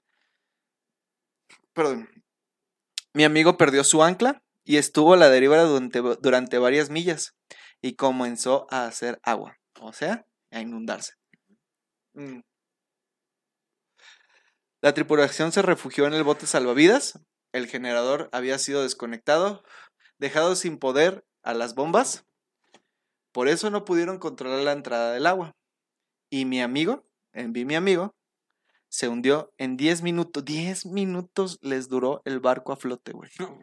Perdón. 1.73 2.09
Mi 3.13 3.23
amigo 3.23 3.57
perdió 3.57 3.83
su 3.83 4.03
ancla 4.03 4.41
y 4.63 4.77
estuvo 4.77 5.13
a 5.13 5.17
la 5.17 5.29
deriva 5.29 5.61
durante, 5.61 6.01
durante 6.01 6.57
varias 6.57 6.89
millas 6.89 7.35
y 7.81 7.95
comenzó 7.95 8.67
a 8.71 8.85
hacer 8.87 9.19
agua, 9.23 9.57
o 9.79 9.93
sea, 9.93 10.25
a 10.51 10.59
inundarse. 10.59 11.13
Mm. 12.13 12.39
La 14.81 14.93
tripulación 14.93 15.51
se 15.51 15.61
refugió 15.61 16.05
en 16.07 16.13
el 16.13 16.23
bote 16.23 16.47
salvavidas, 16.47 17.19
el 17.53 17.67
generador 17.67 18.29
había 18.31 18.57
sido 18.59 18.83
desconectado, 18.83 19.63
dejado 20.17 20.55
sin 20.55 20.77
poder 20.77 21.25
a 21.43 21.53
las 21.53 21.73
bombas, 21.75 22.25
por 23.31 23.47
eso 23.47 23.69
no 23.69 23.85
pudieron 23.85 24.19
controlar 24.19 24.59
la 24.63 24.71
entrada 24.71 25.11
del 25.13 25.25
agua. 25.27 25.55
Y 26.29 26.45
mi 26.45 26.61
amigo, 26.61 27.05
envié 27.33 27.65
mi 27.65 27.75
amigo, 27.75 28.15
se 28.89 29.07
hundió 29.07 29.53
en 29.57 29.77
10 29.77 30.01
minutos. 30.01 30.45
10 30.45 30.85
minutos 30.87 31.59
les 31.61 31.89
duró 31.89 32.21
el 32.25 32.39
barco 32.39 32.71
a 32.71 32.77
flote, 32.77 33.11
güey. 33.11 33.29
O 33.39 33.57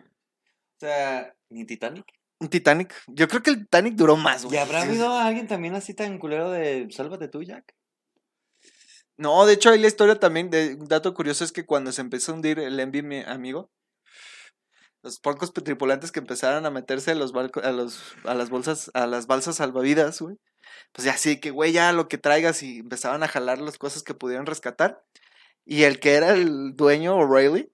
sea, 0.79 1.35
ni 1.49 1.65
Titanic. 1.65 2.07
Un 2.39 2.49
Titanic. 2.49 2.95
Yo 3.07 3.29
creo 3.29 3.43
que 3.43 3.51
el 3.51 3.59
Titanic 3.61 3.95
duró 3.95 4.17
más, 4.17 4.45
güey. 4.45 4.57
¿Y 4.57 4.59
habrá 4.59 4.83
habido 4.83 5.13
alguien 5.13 5.47
también 5.47 5.75
así 5.75 5.95
tan 5.95 6.19
culero 6.19 6.51
de 6.51 6.89
Sálvate 6.91 7.29
tú, 7.29 7.43
Jack? 7.43 7.75
No, 9.17 9.47
de 9.47 9.53
hecho, 9.53 9.71
ahí 9.71 9.79
la 9.79 9.87
historia 9.87 10.19
también, 10.19 10.51
de, 10.51 10.75
un 10.75 10.89
dato 10.89 11.15
curioso 11.15 11.45
es 11.45 11.53
que 11.53 11.65
cuando 11.65 11.93
se 11.93 12.01
empezó 12.01 12.33
a 12.33 12.35
hundir 12.35 12.59
el 12.59 12.81
Envy, 12.81 13.03
mi 13.03 13.21
amigo, 13.21 13.71
los 15.03 15.19
pocos 15.19 15.53
tripulantes 15.53 16.13
que 16.13 16.21
empezaron 16.21 16.65
a 16.65 16.71
meterse 16.71 17.11
a 17.11 17.15
los 17.15 17.33
barcos, 17.33 17.65
a 17.65 17.73
los, 17.73 18.15
a 18.25 18.35
las 18.35 18.51
bolsas, 18.51 18.91
a 18.95 19.07
las 19.07 19.27
balsas 19.27 19.57
salvavidas, 19.57 20.21
güey, 20.21 20.39
pues 20.93 21.05
ya 21.05 21.17
sí, 21.17 21.41
que 21.41 21.51
güey, 21.51 21.73
ya 21.73 21.93
lo 21.93 22.09
que 22.09 22.19
traigas 22.19 22.63
y 22.63 22.79
empezaban 22.79 23.23
a 23.23 23.29
jalar 23.29 23.59
las 23.59 23.79
cosas 23.79 24.03
que 24.03 24.15
pudieron 24.15 24.47
rescatar. 24.47 25.03
Y 25.65 25.85
el 25.85 26.01
que 26.01 26.15
era 26.15 26.33
el 26.33 26.77
dueño, 26.77 27.17
O'Reilly, 27.17 27.73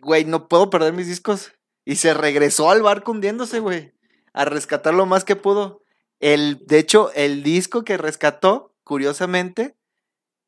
güey, 0.00 0.24
no 0.24 0.48
puedo 0.48 0.70
perder 0.70 0.92
mis 0.92 1.06
discos. 1.06 1.52
Y 1.84 1.96
se 1.96 2.14
regresó 2.14 2.70
al 2.70 2.82
barco 2.82 3.12
hundiéndose, 3.12 3.60
güey, 3.60 3.92
a 4.32 4.44
rescatar 4.44 4.94
lo 4.94 5.06
más 5.06 5.24
que 5.24 5.36
pudo. 5.36 5.82
El, 6.20 6.64
de 6.66 6.78
hecho, 6.78 7.10
el 7.14 7.42
disco 7.42 7.84
que 7.84 7.96
rescató, 7.96 8.74
curiosamente, 8.84 9.76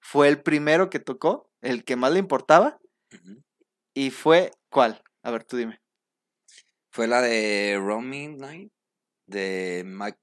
fue 0.00 0.28
el 0.28 0.42
primero 0.42 0.90
que 0.90 0.98
tocó, 0.98 1.50
el 1.62 1.84
que 1.84 1.96
más 1.96 2.12
le 2.12 2.18
importaba, 2.18 2.78
y 3.94 4.10
fue, 4.10 4.52
¿cuál? 4.68 5.02
A 5.22 5.30
ver, 5.30 5.44
tú 5.44 5.56
dime. 5.56 5.80
Fue 6.90 7.06
la 7.06 7.22
de 7.22 7.78
Round 7.78 8.08
Midnight 8.08 8.72
de 9.26 9.82
Mac 9.86 10.18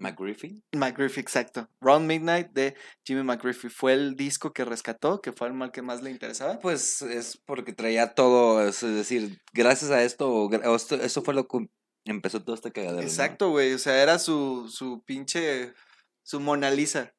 McGriffin. 0.00 0.64
McGriffy, 0.72 1.20
exacto. 1.20 1.68
Round 1.80 2.06
Midnight 2.06 2.50
de 2.52 2.74
Jimmy 3.04 3.22
McGriffy 3.22 3.68
fue 3.68 3.92
el 3.92 4.16
disco 4.16 4.52
que 4.52 4.64
rescató, 4.64 5.20
que 5.20 5.32
fue 5.32 5.48
el 5.48 5.54
mal 5.54 5.70
que 5.70 5.82
más 5.82 6.02
le 6.02 6.10
interesaba. 6.10 6.58
Pues 6.58 7.02
es 7.02 7.36
porque 7.44 7.72
traía 7.72 8.14
todo, 8.14 8.66
es 8.66 8.80
decir, 8.80 9.40
gracias 9.52 9.90
a 9.90 10.02
esto, 10.02 10.32
o 10.32 10.74
esto, 10.74 10.96
eso 10.96 11.22
fue 11.22 11.34
lo 11.34 11.46
que 11.46 11.68
empezó 12.06 12.42
todo 12.42 12.54
este 12.54 12.72
cagadero. 12.72 13.02
Exacto, 13.02 13.50
güey. 13.50 13.74
O 13.74 13.78
sea, 13.78 14.02
era 14.02 14.18
su, 14.18 14.68
su 14.68 15.02
pinche. 15.04 15.74
Su 16.22 16.40
Mona 16.40 16.70
Lisa. 16.70 17.14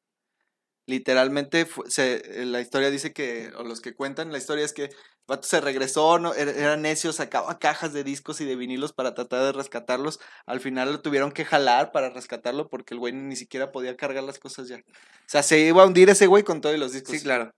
Literalmente, 0.86 1.66
se, 1.86 2.42
eh, 2.42 2.44
la 2.44 2.60
historia 2.60 2.90
dice 2.90 3.12
que, 3.12 3.52
o 3.56 3.62
los 3.62 3.80
que 3.80 3.94
cuentan 3.94 4.32
la 4.32 4.38
historia 4.38 4.64
es 4.64 4.72
que 4.72 4.84
el 4.84 4.94
vato 5.28 5.46
se 5.46 5.60
regresó, 5.60 6.18
no, 6.18 6.34
era, 6.34 6.50
era 6.50 6.76
necio, 6.76 7.12
sacaba 7.12 7.58
cajas 7.60 7.92
de 7.92 8.02
discos 8.02 8.40
y 8.40 8.44
de 8.44 8.56
vinilos 8.56 8.92
para 8.92 9.14
tratar 9.14 9.44
de 9.44 9.52
rescatarlos. 9.52 10.18
Al 10.44 10.60
final 10.60 10.90
lo 10.90 11.00
tuvieron 11.00 11.30
que 11.30 11.44
jalar 11.44 11.92
para 11.92 12.10
rescatarlo 12.10 12.68
porque 12.68 12.94
el 12.94 13.00
güey 13.00 13.12
ni 13.12 13.36
siquiera 13.36 13.70
podía 13.70 13.96
cargar 13.96 14.24
las 14.24 14.40
cosas 14.40 14.68
ya. 14.68 14.76
O 14.76 15.28
sea, 15.28 15.44
se 15.44 15.60
iba 15.60 15.82
a 15.82 15.86
hundir 15.86 16.10
ese 16.10 16.26
güey 16.26 16.42
con 16.42 16.60
todos 16.60 16.76
los 16.78 16.92
discos. 16.92 17.16
Sí, 17.16 17.22
claro. 17.22 17.52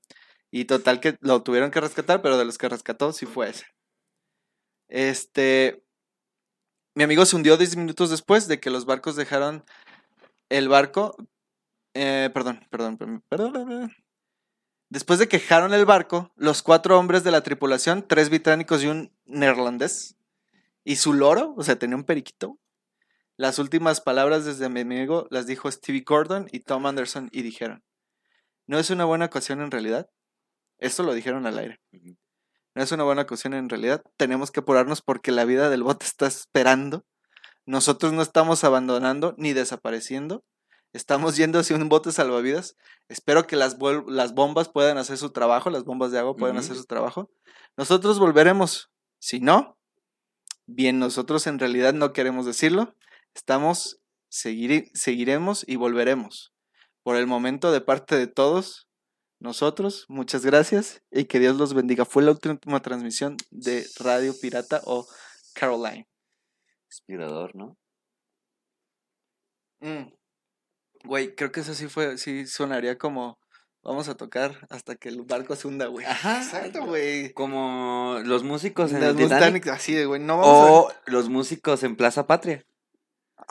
Y 0.51 0.67
total 0.67 1.01
que 1.01 1.17
lo 1.21 1.43
tuvieron 1.43 1.71
que 1.71 1.81
rescatar, 1.81 2.23
pero 2.23 2.39
de 2.39 2.45
los 2.45 2.59
que 2.59 2.69
rescató 2.69 3.13
sí 3.13 3.27
fue 3.27 3.51
ese. 3.51 3.65
Este. 4.89 5.83
Mi 6.95 7.03
amigo 7.03 7.27
se 7.27 7.35
hundió 7.35 7.57
10 7.57 7.77
minutos 7.77 8.11
después 8.11 8.47
de 8.47 8.61
que 8.61 8.71
los 8.71 8.85
barcos 8.87 9.17
dejaron 9.17 9.65
el 10.51 10.69
barco. 10.69 11.17
Eh, 11.95 12.31
perdón, 12.35 12.61
perdón, 12.71 12.97
perdón, 12.97 13.23
perdón. 13.29 13.93
Después 14.91 15.19
de 15.19 15.29
que 15.29 15.39
dejaron 15.39 15.73
el 15.75 15.87
barco, 15.87 16.33
los 16.37 16.63
cuatro 16.63 16.99
hombres 16.99 17.25
de 17.25 17.31
la 17.31 17.43
tripulación, 17.43 18.07
tres 18.07 18.29
británicos 18.29 18.83
y 18.83 18.89
un 18.89 19.13
neerlandés, 19.25 20.17
y 20.85 20.97
su 20.97 21.15
loro, 21.15 21.55
o 21.57 21.63
sea, 21.63 21.77
tenía 21.77 21.97
un 21.97 22.05
periquito. 22.05 22.59
Las 23.37 23.59
últimas 23.59 24.01
palabras 24.01 24.45
desde 24.45 24.69
mi 24.69 24.81
amigo 24.81 25.27
las 25.31 25.47
dijo 25.47 25.71
Stevie 25.71 26.05
Gordon 26.07 26.47
y 26.53 26.61
Tom 26.61 26.87
Anderson 26.87 27.29
y 27.33 27.43
dijeron, 27.43 27.83
no 28.67 28.79
es 28.79 28.91
una 28.91 29.05
buena 29.05 29.25
ocasión 29.27 29.61
en 29.61 29.71
realidad. 29.71 30.09
Esto 30.79 31.03
lo 31.03 31.15
dijeron 31.15 31.47
al 31.47 31.59
aire. 31.59 31.81
No 32.75 32.83
es 32.83 32.93
una 32.93 33.05
buena 33.05 33.23
ocasión 33.23 33.55
en 33.55 33.69
realidad. 33.69 34.03
Tenemos 34.17 34.51
que 34.51 34.61
apurarnos 34.61 35.03
porque 35.03 35.33
la 35.33 35.45
vida 35.45 35.71
del 35.71 35.83
bote 35.83 36.07
está 36.07 36.27
esperando. 36.27 37.05
Nosotros 37.67 38.13
no 38.13 38.23
estamos 38.23 38.65
abandonando 38.65 39.35
ni 39.39 39.53
desapareciendo. 39.53 40.45
Estamos 40.95 41.37
yendo 41.37 41.59
hacia 41.59 41.75
un 41.75 41.89
bote 41.89 42.13
salvavidas. 42.13 42.77
Espero 43.09 43.49
que 43.49 43.57
las, 43.57 43.77
las 44.07 44.33
bombas 44.33 44.69
puedan 44.69 44.97
hacer 44.97 45.19
su 45.19 45.31
trabajo, 45.31 45.69
las 45.69 45.83
bombas 45.83 46.13
de 46.13 46.21
agua 46.21 46.37
puedan 46.37 46.57
hacer 46.57 46.77
su 46.77 46.85
trabajo. 46.85 47.29
Nosotros 47.77 48.21
volveremos. 48.21 48.93
Si 49.19 49.41
no, 49.41 49.77
bien, 50.67 51.01
nosotros 51.01 51.49
en 51.49 51.59
realidad 51.59 51.95
no 51.95 52.13
queremos 52.13 52.47
decirlo. 52.47 52.95
Estamos, 53.35 54.01
seguiremos 54.29 55.65
y 55.67 55.75
volveremos. 55.75 56.55
Por 57.03 57.17
el 57.17 57.27
momento, 57.27 57.73
de 57.73 57.81
parte 57.81 58.17
de 58.17 58.29
todos, 58.29 58.89
nosotros, 59.41 60.07
muchas 60.09 60.47
gracias 60.47 61.03
y 61.11 61.25
que 61.25 61.41
Dios 61.41 61.57
los 61.57 61.75
bendiga. 61.75 62.05
Fue 62.05 62.23
la 62.23 62.31
última 62.31 62.81
transmisión 62.83 63.37
de 63.51 63.85
Radio 63.99 64.33
Pirata 64.41 64.81
o 64.85 65.09
Caroline. 65.55 66.07
Inspirador, 66.89 67.57
¿no? 67.57 67.77
Mm. 69.81 70.24
Güey, 71.05 71.35
creo 71.35 71.53
que 71.53 71.61
eso 71.61 71.75
sí 71.75 71.87
fue, 71.89 72.19
sí 72.19 72.47
sonaría 72.47 72.99
como 72.99 73.39
vamos 73.83 74.09
a 74.09 74.17
tocar 74.17 74.67
hasta 74.71 74.97
que 74.97 75.11
el 75.11 75.23
barco 75.23 75.55
se 75.55 75.69
hunda, 75.69 75.87
güey. 75.87 76.07
Ajá. 76.07 76.43
Exacto, 76.43 76.85
güey. 76.87 77.33
Como 77.33 78.19
los 78.25 78.43
músicos 78.43 78.93
en 78.93 79.03
el 79.03 79.17
Titanic. 79.17 79.65
Mustang, 79.65 79.75
así 79.75 79.93
de, 79.93 80.07
güey, 80.07 80.21
no 80.21 80.39
vamos 80.39 80.71
O 80.71 80.93
los 81.07 81.29
músicos 81.29 81.83
en 81.83 81.97
Plaza 81.97 82.27
Patria. 82.27 82.65
a... 83.37 83.45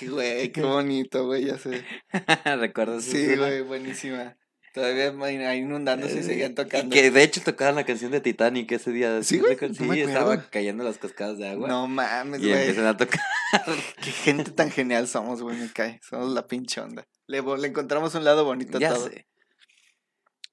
Ay, 0.00 0.08
güey, 0.08 0.52
qué 0.52 0.62
bonito, 0.62 1.26
güey, 1.26 1.46
ya 1.46 1.58
sé. 1.58 1.84
¿Recuerdas? 2.44 3.04
Sí, 3.04 3.36
güey, 3.36 3.62
buenísima. 3.62 4.36
Todavía 4.72 5.56
inundándose 5.56 6.20
y 6.20 6.22
seguían 6.22 6.52
Y 6.52 6.54
tocando. 6.54 6.94
que 6.94 7.10
de 7.10 7.22
hecho 7.22 7.42
tocaban 7.42 7.74
la 7.74 7.84
canción 7.84 8.12
de 8.12 8.20
Titanic 8.20 8.70
ese 8.70 8.92
día. 8.92 9.22
¿Sí, 9.24 9.38
güey? 9.40 9.56
No 9.80 9.92
estaba 9.94 10.48
cayendo 10.48 10.84
las 10.84 10.98
cascadas 10.98 11.38
de 11.38 11.48
agua. 11.48 11.66
No 11.68 11.88
mames, 11.88 12.40
y 12.40 12.48
güey. 12.48 12.58
empiezan 12.60 12.86
a 12.86 12.96
tocar. 12.96 13.20
Qué 14.02 14.10
gente 14.12 14.52
tan 14.52 14.70
genial 14.70 15.08
somos, 15.08 15.42
güey, 15.42 15.56
me 15.56 15.72
cae. 15.72 16.00
Somos 16.08 16.32
la 16.32 16.46
pinche 16.46 16.80
onda. 16.80 17.04
Le, 17.26 17.38
encontramos 17.38 18.14
un 18.14 18.22
lado 18.24 18.44
bonito 18.44 18.76
a 18.76 18.80
ya 18.80 18.94
todo. 18.94 19.08
sé. 19.08 19.26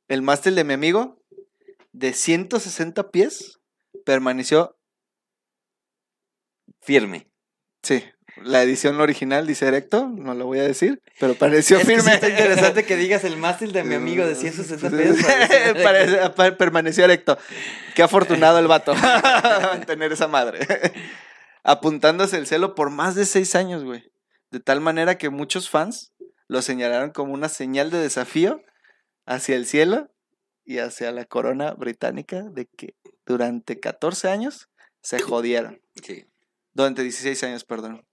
El 0.07 0.23
mástil 0.23 0.55
de 0.55 0.63
mi 0.63 0.73
amigo, 0.73 1.21
de 1.91 2.13
160 2.13 3.11
pies, 3.11 3.59
permaneció. 4.03 4.79
Firme. 6.81 7.29
Sí, 7.83 8.03
la 8.43 8.61
edición 8.63 8.99
original 9.01 9.45
dice 9.47 9.67
erecto, 9.67 10.07
no 10.15 10.33
lo 10.33 10.45
voy 10.45 10.59
a 10.59 10.63
decir, 10.63 11.01
pero 11.19 11.33
pareció 11.35 11.77
Es 11.77 11.85
que 11.85 11.95
sí 11.95 12.01
firme. 12.01 12.15
está 12.15 12.29
interesante 12.29 12.85
que 12.85 12.95
digas 12.97 13.23
el 13.23 13.37
mástil 13.37 13.71
de 13.73 13.83
mi 13.83 13.95
amigo 13.95 14.25
de 14.25 14.35
160 14.35 14.89
pesos. 14.89 15.17
Parece- 15.83 16.51
permaneció 16.53 17.05
erecto. 17.05 17.37
Qué 17.95 18.03
afortunado 18.03 18.59
el 18.59 18.67
vato 18.67 18.93
en 19.73 19.85
tener 19.85 20.11
esa 20.11 20.27
madre. 20.27 20.59
Apuntándose 21.63 22.37
el 22.37 22.47
celo 22.47 22.75
por 22.75 22.89
más 22.89 23.15
de 23.15 23.25
seis 23.25 23.55
años, 23.55 23.83
güey. 23.83 24.03
De 24.51 24.59
tal 24.59 24.79
manera 24.79 25.17
que 25.17 25.29
muchos 25.29 25.69
fans 25.69 26.13
lo 26.47 26.61
señalaron 26.61 27.11
como 27.11 27.33
una 27.33 27.49
señal 27.49 27.91
de 27.91 27.97
desafío 27.99 28.61
hacia 29.25 29.55
el 29.57 29.65
cielo 29.65 30.09
y 30.63 30.77
hacia 30.79 31.11
la 31.11 31.25
corona 31.25 31.73
británica 31.73 32.43
de 32.43 32.67
que 32.67 32.95
durante 33.25 33.79
14 33.79 34.29
años 34.29 34.69
se 35.01 35.19
jodieron. 35.19 35.81
Sí. 36.01 36.25
Durante 36.73 37.01
16 37.03 37.43
años, 37.43 37.65
perdón. 37.65 38.05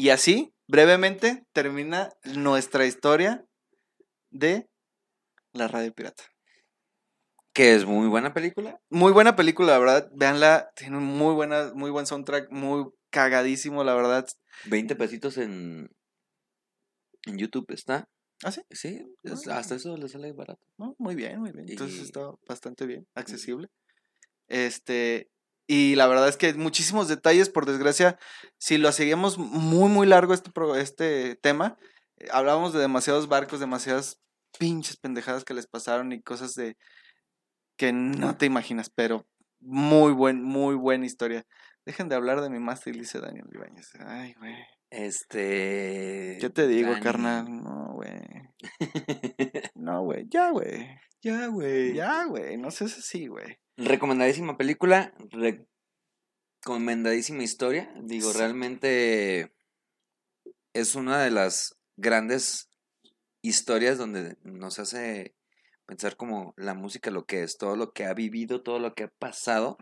Y 0.00 0.10
así, 0.10 0.54
brevemente, 0.68 1.44
termina 1.52 2.10
nuestra 2.24 2.86
historia 2.86 3.44
de 4.30 4.68
la 5.52 5.66
radio 5.66 5.92
pirata. 5.92 6.22
Que 7.52 7.74
es 7.74 7.84
muy 7.84 8.06
buena 8.06 8.32
película. 8.32 8.80
Muy 8.90 9.10
buena 9.12 9.34
película, 9.34 9.72
la 9.72 9.78
verdad. 9.80 10.08
Véanla, 10.14 10.70
tiene 10.76 10.98
un 10.98 11.04
muy, 11.04 11.34
buena, 11.34 11.72
muy 11.74 11.90
buen 11.90 12.06
soundtrack, 12.06 12.52
muy 12.52 12.86
cagadísimo, 13.10 13.82
la 13.82 13.94
verdad. 13.94 14.24
20 14.66 14.94
pesitos 14.94 15.36
en, 15.36 15.90
en 17.26 17.36
YouTube 17.38 17.66
está. 17.70 18.08
¿Ah, 18.44 18.52
sí? 18.52 18.62
Sí, 18.70 19.04
es- 19.24 19.48
Ah. 19.48 19.58
hasta 19.58 19.74
eso 19.74 19.96
le 19.96 20.08
sale 20.08 20.32
barato. 20.32 20.60
No, 20.76 20.94
muy 20.98 21.16
bien, 21.16 21.40
muy 21.40 21.50
bien. 21.50 21.68
Entonces 21.68 21.98
Y- 21.98 22.02
está 22.04 22.30
bastante 22.46 22.86
bien, 22.86 23.04
accesible. 23.16 23.66
Este, 24.46 25.28
y 25.68 25.94
la 25.94 26.08
verdad 26.08 26.28
es 26.28 26.36
que 26.36 26.52
muchísimos 26.54 27.06
detalles, 27.06 27.48
por 27.48 27.64
desgracia, 27.66 28.18
si 28.58 28.76
lo 28.78 28.90
seguimos 28.90 29.38
muy, 29.38 29.88
muy 29.88 30.06
largo 30.08 30.34
este, 30.34 30.50
pro- 30.50 30.74
este 30.74 31.36
tema, 31.36 31.76
eh, 32.16 32.26
hablábamos 32.32 32.72
de 32.72 32.80
demasiados 32.80 33.28
barcos, 33.28 33.60
demasiadas 33.60 34.18
pinches 34.58 34.96
pendejadas 34.96 35.44
que 35.44 35.54
les 35.54 35.66
pasaron 35.68 36.10
y 36.12 36.20
cosas 36.22 36.54
de 36.54 36.76
que 37.76 37.92
no 37.92 38.36
te 38.36 38.46
imaginas, 38.46 38.90
pero 38.90 39.28
muy 39.60 40.12
buen, 40.12 40.42
muy 40.42 40.74
buena 40.74 41.06
historia. 41.06 41.46
Dejen 41.86 42.08
de 42.08 42.16
hablar 42.16 42.40
de 42.40 42.50
mi 42.50 42.58
mástil, 42.58 42.98
dice 42.98 43.20
Daniel 43.20 43.46
Ibáñez. 43.52 43.90
Ay, 44.06 44.34
güey. 44.38 44.54
Este. 44.90 46.38
¿Qué 46.40 46.50
te 46.50 46.66
digo, 46.66 46.90
Dani. 46.90 47.02
carnal? 47.02 47.44
No, 47.62 47.92
güey. 47.94 48.20
No, 49.74 50.02
güey. 50.02 50.26
Ya, 50.28 50.50
güey. 50.50 50.86
ya, 51.22 51.46
güey. 51.46 51.94
Ya, 51.94 52.24
güey. 52.24 52.56
No 52.56 52.70
seas 52.70 52.98
así, 52.98 53.26
güey. 53.26 53.58
Recomendadísima 53.78 54.56
película. 54.56 55.14
Recomendadísima 56.64 57.44
historia. 57.44 57.94
Digo, 58.02 58.32
Sí. 58.32 58.38
realmente 58.38 59.52
es 60.72 60.96
una 60.96 61.22
de 61.22 61.30
las 61.30 61.76
grandes 61.96 62.68
historias 63.40 63.96
donde 63.96 64.36
nos 64.42 64.80
hace 64.80 65.36
pensar 65.86 66.16
como 66.16 66.54
la 66.56 66.74
música 66.74 67.12
lo 67.12 67.24
que 67.24 67.44
es, 67.44 67.56
todo 67.56 67.76
lo 67.76 67.92
que 67.92 68.04
ha 68.04 68.14
vivido, 68.14 68.62
todo 68.62 68.80
lo 68.80 68.94
que 68.94 69.04
ha 69.04 69.12
pasado, 69.20 69.78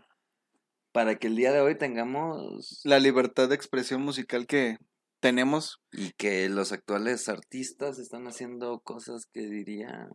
para 0.91 1.15
que 1.17 1.25
el 1.27 1.35
día 1.35 1.51
de 1.51 1.61
hoy 1.61 1.75
tengamos 1.75 2.81
La 2.83 2.99
libertad 2.99 3.49
de 3.49 3.55
expresión 3.55 4.03
musical 4.03 4.45
que 4.45 4.77
tenemos. 5.19 5.81
y 5.91 6.11
que 6.11 6.47
los 6.49 6.71
actuales 6.71 7.27
artistas 7.29 7.97
están 7.97 8.27
haciendo 8.27 8.79
cosas 8.81 9.25
que 9.25 9.41
diría 9.47 10.07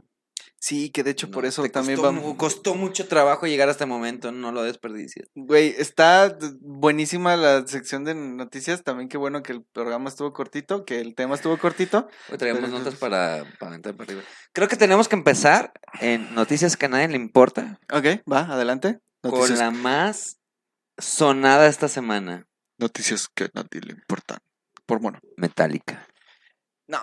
Sí, 0.62 0.90
que 0.90 1.02
de 1.02 1.10
hecho 1.10 1.28
por 1.28 1.44
eso 1.44 1.64
también 1.70 1.98
costó, 1.98 2.14
vamos. 2.14 2.36
costó 2.36 2.74
mucho 2.76 3.08
trabajo 3.08 3.48
llegar 3.48 3.68
a 3.68 3.72
este 3.72 3.84
momento, 3.84 4.30
no 4.30 4.52
lo 4.52 4.62
desperdicies. 4.62 5.28
Güey, 5.34 5.74
está 5.76 6.38
buenísima 6.60 7.36
la 7.36 7.66
sección 7.66 8.04
de 8.04 8.14
noticias. 8.14 8.84
También 8.84 9.08
qué 9.08 9.18
bueno 9.18 9.42
que 9.42 9.50
el 9.50 9.64
programa 9.64 10.08
estuvo 10.08 10.32
cortito, 10.32 10.84
que 10.84 11.00
el 11.00 11.16
tema 11.16 11.34
estuvo 11.34 11.58
cortito. 11.58 12.06
Hoy 12.30 12.38
traemos 12.38 12.62
Pero 12.62 12.78
notas 12.78 12.94
para, 12.94 13.44
para 13.58 13.74
entrar 13.74 13.96
para 13.96 14.04
arriba. 14.12 14.22
Creo 14.52 14.68
que 14.68 14.76
tenemos 14.76 15.08
que 15.08 15.16
empezar 15.16 15.72
en 16.00 16.32
noticias 16.32 16.76
que 16.76 16.86
a 16.86 16.90
nadie 16.90 17.08
le 17.08 17.16
importa, 17.16 17.80
Ok, 17.92 18.22
va, 18.32 18.42
adelante. 18.42 19.00
con 19.20 19.58
la 19.58 19.72
más 19.72 20.38
sonada 20.96 21.66
esta 21.66 21.88
semana, 21.88 22.46
noticias 22.78 23.26
que 23.26 23.46
a 23.46 23.50
nadie 23.52 23.80
le 23.80 23.94
importan. 23.94 24.38
Por 24.86 25.00
bueno. 25.00 25.18
Metallica. 25.36 26.06
No, 26.92 27.00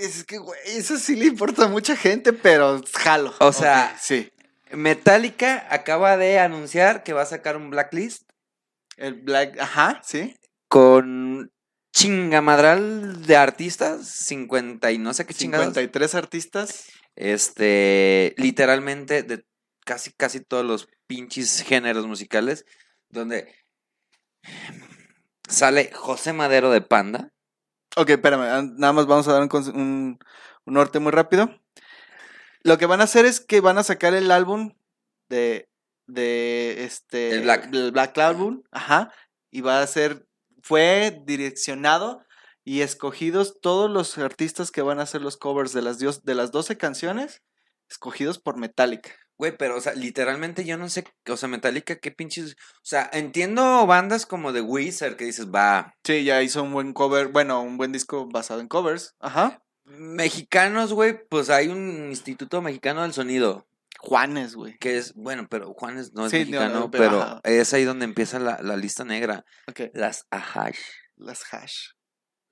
es 0.00 0.22
que, 0.24 0.38
güey, 0.38 0.60
eso 0.66 0.96
sí 0.98 1.16
le 1.16 1.26
importa 1.26 1.64
a 1.64 1.68
mucha 1.68 1.96
gente, 1.96 2.32
pero 2.32 2.80
jalo. 2.94 3.34
O 3.40 3.52
sea- 3.52 3.96
sí. 4.00 4.30
Metallica 4.70 5.66
acaba 5.68 6.16
de 6.16 6.38
anunciar 6.38 7.02
que 7.02 7.12
va 7.12 7.22
a 7.22 7.26
sacar 7.26 7.56
un 7.56 7.68
blacklist 7.68 8.22
El 8.96 9.14
Black, 9.14 9.58
ajá, 9.58 10.00
sí. 10.04 10.36
con 10.68 11.50
chingamadral 11.92 13.26
de 13.26 13.36
artistas, 13.36 14.06
50 14.06 14.92
y 14.92 14.98
no 14.98 15.12
sé 15.12 15.26
qué 15.26 15.34
chingados. 15.34 15.66
53 15.66 16.14
artistas. 16.14 16.84
este, 17.16 18.34
literalmente 18.38 19.22
de 19.24 19.44
casi, 19.84 20.12
casi 20.12 20.40
todos 20.40 20.64
los 20.64 20.88
pinches 21.08 21.62
géneros 21.62 22.06
musicales, 22.06 22.64
donde 23.10 23.52
sale 25.48 25.90
José 25.92 26.32
Madero 26.32 26.70
de 26.70 26.80
Panda. 26.80 27.28
Ok, 27.96 28.10
espérame, 28.10 28.72
nada 28.78 28.92
más 28.92 29.06
vamos 29.06 29.28
a 29.28 29.32
dar 29.34 29.42
un, 29.42 29.48
conse- 29.48 29.74
un- 29.74 30.18
un 30.64 30.74
norte 30.74 30.98
muy 30.98 31.12
rápido. 31.12 31.50
Lo 32.62 32.78
que 32.78 32.86
van 32.86 33.00
a 33.00 33.04
hacer 33.04 33.24
es 33.26 33.40
que 33.40 33.60
van 33.60 33.78
a 33.78 33.82
sacar 33.82 34.14
el 34.14 34.30
álbum 34.30 34.72
de, 35.28 35.68
de 36.06 36.84
este... 36.84 37.32
El 37.32 37.42
Black. 37.42 37.70
del 37.70 37.92
Black 37.92 38.16
Album, 38.18 38.62
ajá, 38.70 39.12
y 39.50 39.60
va 39.60 39.82
a 39.82 39.86
ser, 39.86 40.26
fue 40.62 41.22
direccionado 41.26 42.24
y 42.64 42.80
escogidos 42.82 43.60
todos 43.60 43.90
los 43.90 44.16
artistas 44.18 44.70
que 44.70 44.82
van 44.82 45.00
a 45.00 45.02
hacer 45.02 45.20
los 45.20 45.36
covers 45.36 45.72
de 45.72 45.82
las, 45.82 45.98
dios, 45.98 46.22
de 46.24 46.34
las 46.34 46.52
12 46.52 46.78
canciones, 46.78 47.42
escogidos 47.90 48.38
por 48.38 48.56
Metallica. 48.56 49.10
Güey, 49.42 49.56
pero, 49.56 49.76
o 49.76 49.80
sea, 49.80 49.94
literalmente 49.94 50.64
yo 50.64 50.78
no 50.78 50.88
sé, 50.88 51.02
o 51.28 51.36
sea, 51.36 51.48
Metallica, 51.48 51.96
qué 51.96 52.12
pinches. 52.12 52.52
O 52.76 52.84
sea, 52.84 53.10
entiendo 53.12 53.84
bandas 53.88 54.24
como 54.24 54.52
de 54.52 54.60
Wizard 54.60 55.16
que 55.16 55.24
dices, 55.24 55.48
va. 55.48 55.96
Sí, 56.04 56.22
ya 56.22 56.40
hizo 56.44 56.62
un 56.62 56.72
buen 56.72 56.92
cover, 56.92 57.26
bueno, 57.26 57.60
un 57.60 57.76
buen 57.76 57.90
disco 57.90 58.28
basado 58.28 58.60
en 58.60 58.68
covers. 58.68 59.16
Ajá. 59.18 59.60
Mexicanos, 59.84 60.92
güey, 60.92 61.26
pues 61.28 61.50
hay 61.50 61.66
un 61.66 62.10
Instituto 62.10 62.62
Mexicano 62.62 63.02
del 63.02 63.12
Sonido. 63.14 63.66
Juanes, 63.98 64.54
güey. 64.54 64.78
Que 64.78 64.96
es, 64.96 65.12
bueno, 65.14 65.48
pero 65.50 65.74
Juanes 65.74 66.12
no 66.12 66.26
es 66.26 66.30
Sí, 66.30 66.44
no, 66.44 66.60
mexicano, 66.60 66.78
no, 66.78 66.90
pero 66.92 67.40
pero 67.42 67.56
es 67.56 67.74
ahí 67.74 67.82
donde 67.82 68.04
empieza 68.04 68.38
la, 68.38 68.62
la 68.62 68.76
lista 68.76 69.04
negra. 69.04 69.44
Ok. 69.66 69.90
Las 69.92 70.24
Ahash. 70.30 70.78
Las 71.16 71.42
hash. 71.52 71.88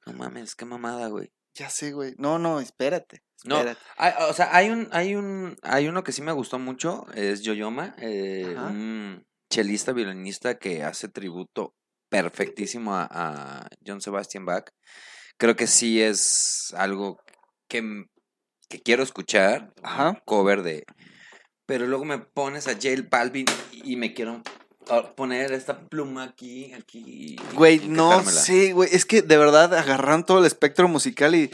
No 0.06 0.14
mames, 0.14 0.56
qué 0.56 0.64
mamada, 0.64 1.06
güey. 1.06 1.32
Ya 1.54 1.70
sé, 1.70 1.92
güey. 1.92 2.16
No, 2.18 2.40
no, 2.40 2.58
espérate. 2.58 3.22
No. 3.44 3.62
Hay- 3.96 4.12
o 4.28 4.32
sea, 4.32 4.54
hay 4.54 4.70
un, 4.70 4.88
hay 4.92 5.14
un, 5.14 5.56
hay 5.62 5.88
uno 5.88 6.02
que 6.04 6.12
sí 6.12 6.22
me 6.22 6.32
gustó 6.32 6.58
mucho, 6.58 7.06
es 7.14 7.42
Yoyoma, 7.42 7.94
eh, 7.98 8.54
un 8.58 9.24
chelista, 9.50 9.92
violinista 9.92 10.58
que 10.58 10.82
hace 10.84 11.08
tributo 11.08 11.74
perfectísimo 12.10 12.94
a, 12.94 13.08
a 13.10 13.68
John 13.86 14.00
Sebastian 14.00 14.44
Bach. 14.44 14.68
Creo 15.38 15.56
que 15.56 15.66
sí 15.66 16.02
es 16.02 16.74
algo 16.76 17.18
que, 17.68 18.04
que 18.68 18.80
quiero 18.80 19.02
escuchar, 19.02 19.72
Ajá. 19.82 20.20
cover 20.26 20.62
de... 20.62 20.84
Pero 21.66 21.86
luego 21.86 22.04
me 22.04 22.18
pones 22.18 22.66
a 22.66 22.72
J 22.72 22.88
Balvin 23.10 23.46
y 23.72 23.96
me 23.96 24.12
quiero 24.12 24.42
poner 25.16 25.52
esta 25.52 25.86
pluma 25.88 26.24
aquí, 26.24 26.72
aquí. 26.72 27.36
Güey, 27.54 27.78
no 27.88 28.24
sé, 28.24 28.72
güey. 28.72 28.88
Es 28.92 29.04
que 29.04 29.22
de 29.22 29.36
verdad 29.36 29.72
agarraron 29.74 30.24
todo 30.24 30.40
el 30.40 30.46
espectro 30.46 30.88
musical 30.88 31.34
y 31.36 31.48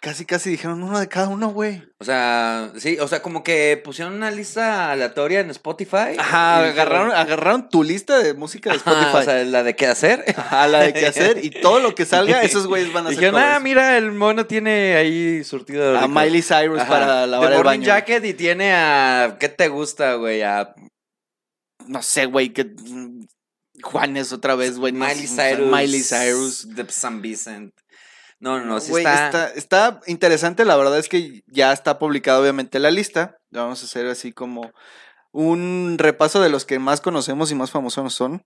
casi, 0.00 0.26
casi 0.26 0.50
dijeron 0.50 0.82
uno 0.82 1.00
de 1.00 1.08
cada 1.08 1.28
uno, 1.28 1.48
güey. 1.48 1.82
O 1.98 2.04
sea, 2.04 2.72
sí, 2.76 2.98
o 3.00 3.08
sea, 3.08 3.22
como 3.22 3.42
que 3.42 3.80
pusieron 3.82 4.14
una 4.14 4.30
lista 4.30 4.92
aleatoria 4.92 5.40
en 5.40 5.50
Spotify. 5.50 6.16
Ajá, 6.18 6.62
dijeron, 6.64 6.70
agarraron, 6.72 7.10
agarraron 7.12 7.68
tu 7.70 7.82
lista 7.82 8.18
de 8.18 8.34
música 8.34 8.70
de 8.70 8.76
Ajá, 8.76 8.90
Spotify. 8.92 9.16
o 9.16 9.22
sea, 9.22 9.44
la 9.44 9.62
de 9.62 9.76
qué 9.76 9.86
hacer. 9.86 10.24
Ajá, 10.36 10.68
la 10.68 10.80
de 10.82 10.92
qué 10.92 11.06
hacer 11.06 11.42
y 11.44 11.50
todo 11.50 11.80
lo 11.80 11.94
que 11.94 12.04
salga, 12.04 12.42
esos 12.42 12.66
güeyes 12.66 12.92
van 12.92 13.06
a 13.06 13.08
hacer 13.08 13.20
Dijeron, 13.20 13.40
ah, 13.42 13.58
mira, 13.60 13.96
el 13.96 14.12
mono 14.12 14.46
tiene 14.46 14.96
ahí 14.96 15.42
surtido 15.44 15.96
A 15.98 16.06
licor". 16.06 16.24
Miley 16.24 16.42
Cyrus 16.42 16.80
Ajá, 16.80 16.88
para 16.90 17.26
lavar 17.26 17.50
The 17.50 17.56
el 17.56 17.62
baño. 17.62 17.84
Jacket 17.84 18.24
y 18.26 18.34
tiene 18.34 18.72
a. 18.74 19.36
¿Qué 19.40 19.48
te 19.48 19.68
gusta, 19.68 20.14
güey? 20.14 20.42
A 20.42 20.74
No 21.86 22.02
sé, 22.02 22.26
güey, 22.26 22.50
que 22.52 22.74
Juanes 23.82 24.32
otra 24.32 24.54
vez, 24.54 24.78
güey. 24.78 24.92
Miley 24.92 25.26
Cyrus. 25.26 25.70
Miley 25.70 26.02
Cyrus. 26.02 26.74
De 26.74 26.86
San 26.90 27.20
Vicent. 27.20 27.74
No, 28.44 28.58
no, 28.58 28.66
no, 28.66 28.78
sí 28.80 28.90
Güey, 28.90 29.04
está. 29.04 29.46
está... 29.48 29.48
está 29.54 30.00
interesante, 30.06 30.64
la 30.66 30.76
verdad 30.76 30.98
es 30.98 31.08
que 31.08 31.42
ya 31.46 31.72
está 31.72 31.98
publicada 31.98 32.38
obviamente 32.40 32.78
la 32.78 32.90
lista. 32.90 33.38
Vamos 33.50 33.80
a 33.82 33.86
hacer 33.86 34.06
así 34.06 34.32
como 34.32 34.70
un 35.32 35.96
repaso 35.98 36.42
de 36.42 36.50
los 36.50 36.66
que 36.66 36.78
más 36.78 37.00
conocemos 37.00 37.50
y 37.50 37.54
más 37.54 37.70
famosos 37.70 38.12
son. 38.12 38.44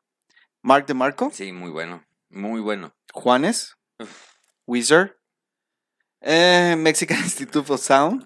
Mark 0.62 0.86
DeMarco, 0.86 1.30
Sí, 1.32 1.50
muy 1.52 1.70
bueno. 1.70 2.04
Muy 2.30 2.60
bueno. 2.60 2.94
Juanes, 3.12 3.74
Uf. 3.98 4.10
Weezer, 4.66 5.18
eh, 6.20 6.76
Mexican 6.78 7.18
Institute 7.24 7.72
of 7.72 7.80
Sound, 7.80 8.24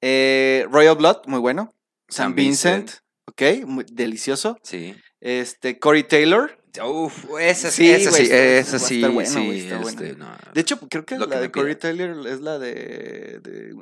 eh, 0.00 0.66
Royal 0.70 0.96
Blood, 0.96 1.26
muy 1.26 1.38
bueno, 1.40 1.74
San 2.08 2.26
San 2.30 2.34
Vincent, 2.34 2.90
ok, 3.26 3.42
muy 3.66 3.84
delicioso, 3.90 4.58
Sí. 4.62 4.96
este, 5.20 5.78
Corey 5.78 6.04
Taylor, 6.04 6.58
Uf, 6.84 7.24
ese 7.40 7.70
sí, 7.70 7.86
güey, 7.88 8.00
sí, 8.04 8.22
está- 8.24 8.36
ese 8.36 8.70
va 8.72 8.76
a 8.76 8.78
sí, 8.80 8.94
estar 8.96 9.10
bueno, 9.12 9.30
sí, 9.30 9.46
güey, 9.46 9.60
está 9.60 9.78
bueno. 9.78 10.00
no. 10.18 10.36
De 10.52 10.60
hecho, 10.60 10.78
creo 10.88 11.04
que 11.06 11.18
la 11.18 11.26
de 11.40 11.50
Corey. 11.50 11.76
Taylor 11.76 12.26
es 12.26 12.40
la 12.40 12.58
de. 12.58 13.40
de 13.40 13.74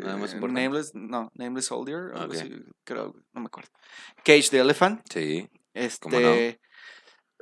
¿La 0.00 0.16
más 0.16 0.34
eh? 0.34 0.38
Nameless, 0.40 0.94
no, 0.94 1.30
Nameless 1.34 1.66
Soldier. 1.66 2.12
así, 2.14 2.62
creo, 2.84 3.14
no 3.32 3.40
me 3.40 3.46
acuerdo. 3.46 3.70
Cage 4.24 4.50
the 4.50 4.58
Elephant. 4.60 5.00
Sí. 5.10 5.48
Este. 5.74 5.98
¿Cómo 6.00 6.20
no? 6.20 6.34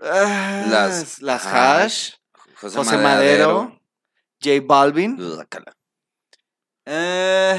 ah, 0.02 0.66
Las 0.70 1.20
las 1.22 1.46
Hash. 1.46 2.12
José 2.60 2.96
Madero. 2.98 3.80
J 4.42 4.60
Balvin. 4.64 5.18
Eh, 6.84 7.58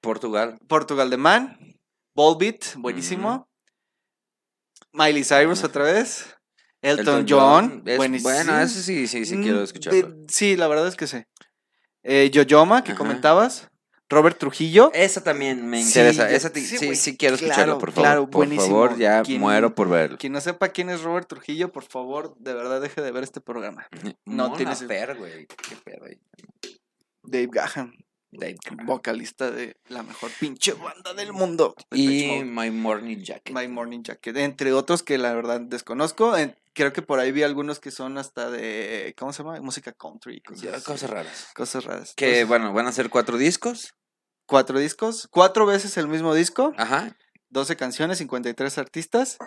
Portugal. 0.00 0.58
Portugal 0.68 1.08
de 1.10 1.16
Man. 1.16 1.56
Volbeat, 2.14 2.74
buenísimo. 2.76 3.48
Miley 4.92 5.24
Cyrus 5.24 5.62
otra 5.64 5.84
vez. 5.84 6.36
Elton, 6.82 7.26
John, 7.28 7.82
es- 7.86 7.96
buenísimo. 7.96 8.30
Bueno, 8.32 8.58
ese 8.60 8.82
sí, 8.82 9.06
sí, 9.06 9.24
sí 9.26 9.36
quiero 9.42 9.60
Mm, 9.60 9.64
escucharlo. 9.64 10.08
de- 10.10 10.26
sí, 10.28 10.56
la 10.56 10.66
verdad 10.68 10.86
es 10.88 10.96
que 10.96 11.06
sí. 11.06 11.22
Eh, 12.02 12.30
Yoyoma, 12.32 12.82
que 12.84 12.92
Ajá. 12.92 12.98
comentabas. 12.98 13.68
Robert 14.12 14.38
Trujillo. 14.38 14.90
Esa 14.92 15.22
también 15.22 15.64
me 15.68 15.82
Sí, 15.82 15.86
interesa. 15.88 16.28
ya- 16.28 16.34
esa 16.34 16.48
sí, 16.52 16.62
sí, 16.66 16.96
sí 16.96 17.16
quiero 17.16 17.36
escucharlo, 17.36 17.64
claro, 17.64 17.78
por 17.78 17.92
favor. 17.92 18.04
claro, 18.08 18.30
por 18.30 18.48
favor, 18.56 18.98
ya 18.98 19.22
¿Quién- 19.22 19.40
muero 19.40 19.72
por 19.76 19.88
verlo. 19.88 20.18
Quien 20.18 20.32
no 20.32 20.40
sepa 20.40 20.70
quién 20.70 20.90
es 20.90 21.02
Robert 21.02 21.28
Trujillo, 21.28 21.70
por 21.70 21.84
favor, 21.84 22.34
de 22.38 22.52
verdad 22.54 22.80
deje 22.80 23.02
de 23.02 23.12
ver 23.12 23.22
este 23.22 23.40
programa. 23.40 23.86
no 24.26 24.52
tienes- 24.54 24.84
Fer, 24.84 25.16
güey. 25.16 25.46
Qué 25.46 25.76
pedo. 25.84 26.06
Dave 27.22 27.48
Gahan, 27.52 27.92
Dave 28.32 28.56
Gahan. 28.64 28.86
vocalista 28.86 29.50
de 29.52 29.76
la 29.88 30.02
mejor 30.02 30.30
pinche 30.40 30.72
banda 30.72 31.14
del 31.14 31.32
mundo. 31.32 31.74
Y. 31.92 32.42
My 32.44 32.70
Morning 32.72 33.18
Jacket. 33.18 33.54
My 33.54 33.68
Morning 33.68 34.02
Jacket, 34.02 34.36
entre 34.38 34.72
otros 34.72 35.04
que 35.04 35.18
la 35.18 35.32
verdad 35.34 35.60
desconozco. 35.60 36.36
En- 36.36 36.56
creo 36.74 36.92
que 36.92 37.02
por 37.02 37.18
ahí 37.18 37.32
vi 37.32 37.42
algunos 37.42 37.80
que 37.80 37.90
son 37.90 38.18
hasta 38.18 38.50
de, 38.50 39.14
¿cómo 39.18 39.32
se 39.32 39.42
llama? 39.42 39.60
Música 39.60 39.92
country. 39.92 40.40
Cosas, 40.42 40.82
Cosas 40.84 41.10
raras. 41.10 41.48
cosas 41.54 41.84
raras. 41.84 42.14
Que 42.16 42.44
bueno, 42.44 42.72
van 42.72 42.86
a 42.86 42.92
ser 42.92 43.10
cuatro 43.10 43.36
discos. 43.38 43.94
cuatro 44.46 44.78
discos, 44.80 45.28
cuatro 45.30 45.64
veces 45.64 45.96
el 45.96 46.08
mismo 46.08 46.34
disco, 46.34 46.72
Ajá. 46.76 47.16
12 47.50 47.76
canciones, 47.76 48.18
53 48.18 48.78
artistas. 48.78 49.38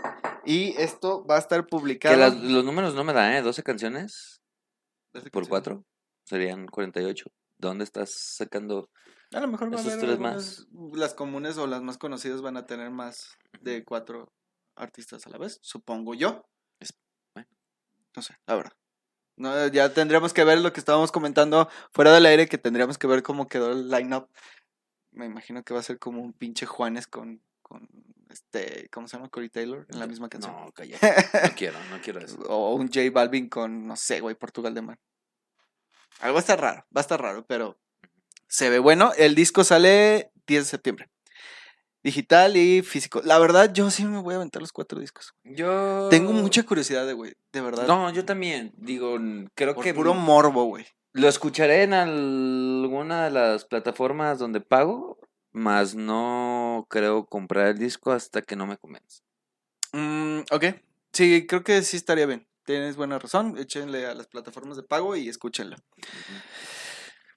Y 0.45 0.73
esto 0.81 1.25
va 1.25 1.35
a 1.35 1.39
estar 1.39 1.65
publicado. 1.67 2.15
Que 2.15 2.19
las- 2.21 2.35
los 2.35 2.63
números 2.65 2.95
no 2.95 3.03
me 3.03 3.11
dan, 3.13 3.33
¿eh? 3.33 3.41
12 3.41 3.63
canciones 3.63 4.41
12 5.13 5.29
por 5.29 5.47
cuatro. 5.47 5.85
Serían 6.25 6.67
48. 6.67 7.25
¿Dónde 7.57 7.83
estás 7.83 8.11
sacando? 8.13 8.89
A 9.33 9.39
lo 9.41 9.47
mejor 9.47 9.71
va 9.73 9.77
a 9.77 9.79
Esos 9.81 9.93
haber 9.93 9.99
tres 9.99 10.11
algunas- 10.11 10.65
las 10.93 11.13
comunes 11.13 11.57
o 11.57 11.67
las 11.67 11.81
más 11.81 11.97
conocidas 11.97 12.41
van 12.41 12.55
a 12.57 12.65
tener 12.65 12.89
más 12.89 13.35
de 13.61 13.83
cuatro 13.83 14.31
artistas 14.75 15.25
a 15.27 15.29
la 15.29 15.37
vez, 15.37 15.59
supongo 15.61 16.13
yo. 16.13 16.43
No 18.15 18.21
sé, 18.21 18.37
la 18.45 18.55
verdad. 18.55 18.73
No, 19.35 19.67
ya 19.67 19.93
tendríamos 19.93 20.33
que 20.33 20.43
ver 20.43 20.59
lo 20.59 20.73
que 20.73 20.79
estábamos 20.79 21.11
comentando 21.11 21.67
fuera 21.91 22.13
del 22.13 22.25
aire, 22.25 22.47
que 22.47 22.57
tendríamos 22.57 22.97
que 22.97 23.07
ver 23.07 23.23
cómo 23.23 23.47
quedó 23.47 23.71
el 23.71 23.89
line-up. 23.89 24.29
Me 25.11 25.25
imagino 25.25 25.63
que 25.63 25.73
va 25.73 25.79
a 25.79 25.83
ser 25.83 25.97
como 25.99 26.21
un 26.21 26.33
pinche 26.33 26.65
Juanes 26.65 27.07
con, 27.07 27.41
con 27.61 27.87
este, 28.29 28.89
¿cómo 28.91 29.07
se 29.07 29.17
llama? 29.17 29.29
Corey 29.29 29.49
Taylor 29.49 29.85
en 29.89 29.99
la 29.99 30.07
misma 30.07 30.29
canción. 30.29 30.53
No, 30.53 30.71
calla. 30.71 30.97
No 31.01 31.49
quiero, 31.55 31.79
no 31.89 32.01
quiero 32.01 32.19
eso. 32.19 32.37
o 32.47 32.75
un 32.75 32.87
J 32.87 33.09
Balvin 33.11 33.49
con, 33.49 33.87
no 33.87 33.95
sé, 33.95 34.19
güey, 34.19 34.35
Portugal 34.35 34.73
de 34.73 34.81
Mar. 34.81 34.99
Algo 36.19 36.35
va 36.35 36.39
a 36.39 36.41
estar 36.41 36.59
raro, 36.59 36.85
va 36.95 36.99
a 36.99 37.01
estar 37.01 37.21
raro, 37.21 37.45
pero 37.45 37.79
se 38.47 38.69
ve 38.69 38.79
bueno. 38.79 39.11
El 39.17 39.35
disco 39.35 39.63
sale 39.63 40.31
10 40.47 40.63
de 40.63 40.69
septiembre. 40.69 41.09
Digital 42.03 42.57
y 42.57 42.81
físico. 42.81 43.21
La 43.23 43.39
verdad, 43.39 43.71
yo 43.73 43.89
sí 43.89 44.03
me 44.03 44.21
voy 44.21 44.33
a 44.33 44.37
aventar 44.37 44.61
los 44.61 44.73
cuatro 44.73 44.99
discos. 44.99 45.33
Yo. 45.45 46.09
Tengo 46.09 46.33
mucha 46.33 46.63
curiosidad 46.63 47.07
de, 47.07 47.13
güey, 47.13 47.33
de 47.53 47.61
verdad. 47.61 47.87
No, 47.87 48.11
yo 48.11 48.25
también. 48.25 48.73
Digo, 48.75 49.17
creo 49.55 49.73
por 49.73 49.83
que. 49.83 49.93
puro 49.93 50.13
morbo, 50.13 50.65
güey. 50.65 50.85
Lo 51.13 51.29
escucharé 51.29 51.83
en 51.83 51.93
alguna 51.93 53.25
de 53.25 53.31
las 53.31 53.63
plataformas 53.65 54.39
donde 54.39 54.59
pago, 54.59 55.17
más 55.51 55.95
no 55.95 56.87
creo 56.89 57.25
comprar 57.25 57.67
el 57.67 57.77
disco 57.77 58.11
hasta 58.11 58.41
que 58.41 58.55
no 58.57 58.67
me 58.67 58.77
convenza. 58.77 59.21
Mm, 59.93 60.39
ok. 60.51 60.65
Sí, 61.13 61.45
creo 61.47 61.63
que 61.63 61.83
sí 61.83 61.95
estaría 61.95 62.25
bien. 62.25 62.47
Tienes 62.65 62.97
buena 62.97 63.19
razón. 63.19 63.57
Échenle 63.57 64.07
a 64.07 64.13
las 64.13 64.27
plataformas 64.27 64.75
de 64.75 64.83
pago 64.83 65.15
y 65.15 65.29
escúchenlo. 65.29 65.77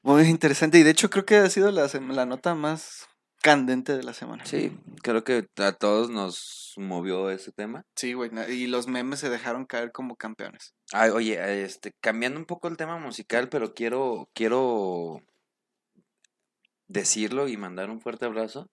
Muy 0.03 0.23
interesante. 0.25 0.79
Y 0.79 0.83
de 0.83 0.91
hecho, 0.91 1.11
creo 1.11 1.27
que 1.27 1.37
ha 1.37 1.51
sido 1.51 1.71
la 1.71 2.27
nota 2.27 2.55
más 2.55 3.07
candente 3.47 3.97
de 3.97 4.03
la 4.03 4.13
semana. 4.13 4.45
Sí, 4.45 4.77
creo 5.03 5.23
que 5.25 5.47
a 5.57 5.73
todos 5.73 6.11
nos 6.11 6.75
movió 6.77 7.31
ese 7.31 7.53
tema. 7.53 7.85
Sí, 7.95 8.13
güey. 8.13 8.31
Y 8.51 8.67
los 8.67 8.87
memes 8.89 9.21
se 9.21 9.31
dejaron 9.31 9.65
caer 9.67 9.93
como 9.93 10.17
campeones. 10.17 10.75
Ay, 10.93 11.11
oye, 11.11 11.63
este, 11.65 11.93
cambiando 12.01 12.39
un 12.41 12.45
poco 12.47 12.69
el 12.69 12.77
tema 12.77 12.99
musical, 12.99 13.49
pero 13.49 13.73
quiero, 13.75 14.29
quiero 14.35 15.23
decirlo 16.89 17.49
y 17.49 17.57
mandar 17.57 17.91
un 17.91 18.01
fuerte 18.01 18.27
abrazo. 18.27 18.69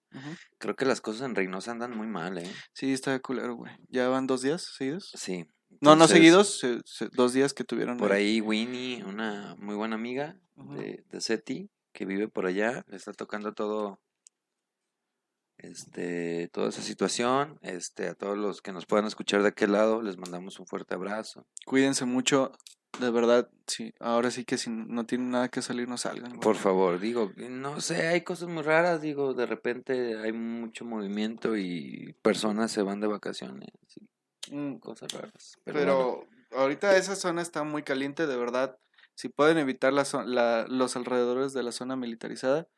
Creo 0.58 0.76
que 0.76 0.84
las 0.84 1.00
cosas 1.00 1.22
en 1.26 1.34
Reynosa 1.34 1.70
andan 1.72 1.96
muy 1.96 2.06
mal, 2.06 2.38
¿eh? 2.38 2.50
Sí, 2.72 2.92
está 2.92 3.12
de 3.12 3.20
culero, 3.20 3.56
güey. 3.56 3.72
¿Ya 3.88 4.08
van 4.08 4.26
dos 4.26 4.42
días 4.42 4.62
seguidos? 4.76 5.10
Sí. 5.16 5.46
No, 5.80 5.96
no 5.96 6.06
seguidos, 6.06 6.60
se- 6.60 6.80
se- 6.84 7.08
dos 7.12 7.32
días 7.32 7.52
que 7.52 7.64
tuvieron. 7.64 7.96
Por 7.96 8.12
ahí 8.12 8.40
Winnie, 8.40 9.02
una 9.04 9.56
muy 9.58 9.74
buena 9.74 9.96
amiga 9.96 10.36
de, 10.56 11.04
de 11.10 11.20
SETI, 11.20 11.68
que 11.92 12.06
vive 12.06 12.28
por 12.28 12.46
allá, 12.46 12.84
le 12.86 12.96
está 12.96 13.12
tocando 13.12 13.52
todo, 13.54 13.98
este, 15.70 16.48
toda 16.52 16.68
esa 16.68 16.82
situación. 16.82 17.58
Este, 17.62 18.08
a 18.08 18.14
todos 18.14 18.36
los 18.38 18.62
que 18.62 18.72
nos 18.72 18.86
puedan 18.86 19.06
escuchar 19.06 19.42
de 19.42 19.48
aquel 19.48 19.72
lado, 19.72 20.02
les 20.02 20.16
mandamos 20.18 20.58
un 20.60 20.66
fuerte 20.66 20.94
abrazo. 20.94 21.46
Cuídense 21.66 22.04
mucho. 22.04 22.52
De 23.00 23.10
verdad, 23.10 23.48
sí. 23.66 23.92
Ahora 23.98 24.30
sí 24.30 24.44
que 24.44 24.56
si 24.56 24.70
no 24.70 25.04
tienen 25.04 25.30
nada 25.30 25.48
que 25.48 25.62
salir, 25.62 25.88
no 25.88 25.98
salgan. 25.98 26.30
güey. 26.30 26.40
Por 26.40 26.54
favor, 26.54 27.00
digo, 27.00 27.32
no 27.36 27.80
sé, 27.80 28.06
hay 28.06 28.20
cosas 28.20 28.48
muy 28.48 28.62
raras, 28.62 29.00
digo, 29.02 29.34
de 29.34 29.46
repente 29.46 30.16
hay 30.20 30.32
mucho 30.32 30.84
movimiento 30.84 31.56
y 31.56 32.14
personas 32.22 32.70
se 32.70 32.82
van 32.82 33.00
de 33.00 33.08
vacaciones 33.08 33.70
y 33.96 34.08
Mm, 34.54 34.76
cosas 34.78 35.10
raras. 35.10 35.56
Pero, 35.64 35.78
bueno, 35.80 36.20
ahorita 36.52 36.96
esa 36.98 37.16
zona 37.16 37.40
está 37.40 37.64
muy 37.64 37.82
caliente, 37.82 38.26
de 38.26 38.36
verdad. 38.36 38.76
Si 39.14 39.30
pueden 39.30 39.56
evitar 39.56 39.92
la, 39.94 40.04
la- 40.26 40.66
los 40.68 40.96
alrededores 40.96 41.54
de 41.54 41.62
la 41.62 41.72
zona 41.72 41.96
militarizada, 41.96 42.68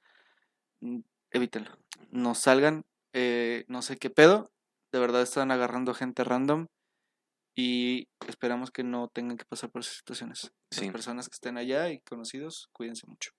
mm, 0.81 1.01
evítenlo. 1.37 1.71
No 2.11 2.35
salgan, 2.35 2.83
eh, 3.13 3.65
no 3.69 3.83
sé 3.83 3.97
qué 3.97 4.11
pedo. 4.11 4.51
De 4.93 4.99
verdad 4.99 5.23
están 5.23 5.51
agarrando 5.51 5.95
gente 5.95 6.25
random 6.25 6.67
y 7.55 8.09
esperamos 8.29 8.71
que 8.71 8.85
no 8.85 9.09
tengan 9.09 9.37
que 9.37 9.45
pasar 9.47 9.71
por 9.71 9.81
esas 9.81 9.97
situaciones. 9.97 10.51
Las 10.71 10.81
Sí. 10.81 10.91
personas 10.91 11.29
que 11.29 11.35
estén 11.35 11.57
allá 11.57 11.89
y 11.91 12.01
conocidos, 12.01 12.69
cuídense 12.73 13.07
mucho. 13.07 13.31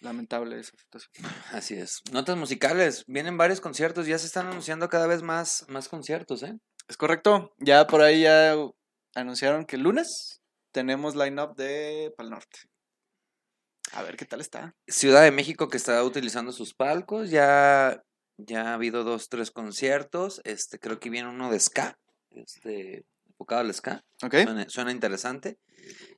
Lamentable 0.00 0.58
esa 0.58 0.76
situación. 0.76 1.12
así 1.52 1.74
es. 1.74 2.00
Notas 2.12 2.36
musicales, 2.36 3.04
vienen 3.06 3.38
varios 3.38 3.60
conciertos, 3.60 4.06
ya 4.06 4.18
se 4.18 4.26
están 4.26 4.46
anunciando 4.48 4.88
cada 4.88 5.06
vez 5.06 5.22
más, 5.22 5.64
más 5.68 5.88
conciertos, 5.88 6.42
¿eh? 6.42 6.58
Es 6.88 6.96
correcto. 6.96 7.54
Ya 7.58 7.86
por 7.86 8.02
ahí 8.02 8.22
ya 8.22 8.54
anunciaron 9.14 9.64
que 9.64 9.76
el 9.76 9.82
lunes 9.82 10.42
tenemos 10.72 11.14
line-up 11.16 11.54
de 11.56 12.12
Pal 12.16 12.30
Norte. 12.30 12.58
A 13.92 14.02
ver 14.02 14.16
qué 14.16 14.24
tal 14.24 14.40
está. 14.40 14.74
Ciudad 14.88 15.22
de 15.22 15.30
México 15.30 15.68
que 15.68 15.76
está 15.76 16.02
utilizando 16.02 16.52
sus 16.52 16.74
palcos, 16.74 17.30
ya, 17.30 18.02
ya 18.38 18.70
ha 18.70 18.74
habido 18.74 19.04
dos, 19.04 19.28
tres 19.28 19.50
conciertos, 19.50 20.40
este, 20.44 20.78
creo 20.78 20.98
que 20.98 21.10
viene 21.10 21.28
uno 21.28 21.50
de 21.50 21.60
ska, 21.60 21.98
este, 22.30 23.04
enfocado 23.28 23.60
al 23.60 23.72
ska. 23.74 24.04
¿Ok? 24.22 24.34
Suena, 24.42 24.68
suena 24.68 24.90
interesante. 24.90 25.58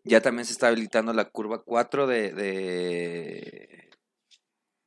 Ya 0.05 0.21
también 0.21 0.47
se 0.47 0.53
está 0.53 0.69
habilitando 0.69 1.13
la 1.13 1.27
curva 1.27 1.63
4 1.65 2.07
de, 2.07 2.33
de- 2.33 3.91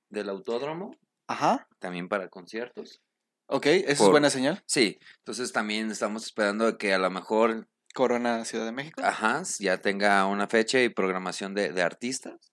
del 0.10 0.30
autódromo, 0.30 0.96
Ajá. 1.28 1.68
también 1.80 2.08
para 2.08 2.30
conciertos. 2.30 3.02
Ok, 3.48 3.66
esa 3.66 3.92
es 3.92 3.98
Por- 4.00 4.12
buena 4.12 4.30
señal. 4.30 4.64
Sí, 4.66 5.00
entonces 5.20 5.52
también 5.52 5.92
estamos 5.92 6.24
esperando 6.24 6.78
que 6.78 6.94
a 6.94 6.98
lo 7.00 7.10
mejor, 7.12 7.68
Corona 7.94 8.46
Ciudad 8.46 8.66
de 8.66 8.72
México. 8.72 9.02
ajá, 9.04 9.44
ya 9.60 9.80
tenga 9.82 10.26
una 10.26 10.48
fecha 10.48 10.82
y 10.82 10.90
programación 10.90 11.54
de, 11.54 11.72
de 11.74 11.82
artistas. 11.82 12.52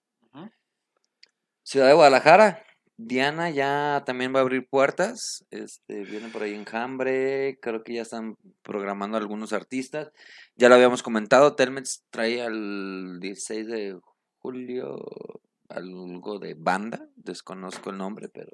Ciudad 1.67 1.87
de 1.87 1.95
Guadalajara, 1.95 2.63
Diana 2.95 3.49
ya 3.49 4.03
también 4.05 4.33
va 4.33 4.39
a 4.39 4.43
abrir 4.43 4.69
puertas, 4.69 5.45
este, 5.51 6.05
viene 6.05 6.29
por 6.29 6.43
ahí 6.43 6.53
Enjambre, 6.53 7.59
creo 7.61 7.83
que 7.83 7.95
ya 7.95 8.03
están 8.03 8.37
programando 8.61 9.17
algunos 9.17 9.51
artistas. 9.51 10.13
Ya 10.55 10.69
lo 10.69 10.75
habíamos 10.75 11.03
comentado, 11.03 11.57
Telmex 11.57 12.05
trae 12.09 12.41
al 12.41 13.19
16 13.19 13.67
de 13.67 13.99
julio 14.37 15.03
algo 15.67 16.39
de 16.39 16.53
banda, 16.57 17.05
desconozco 17.17 17.89
el 17.89 17.97
nombre, 17.97 18.29
pero 18.29 18.53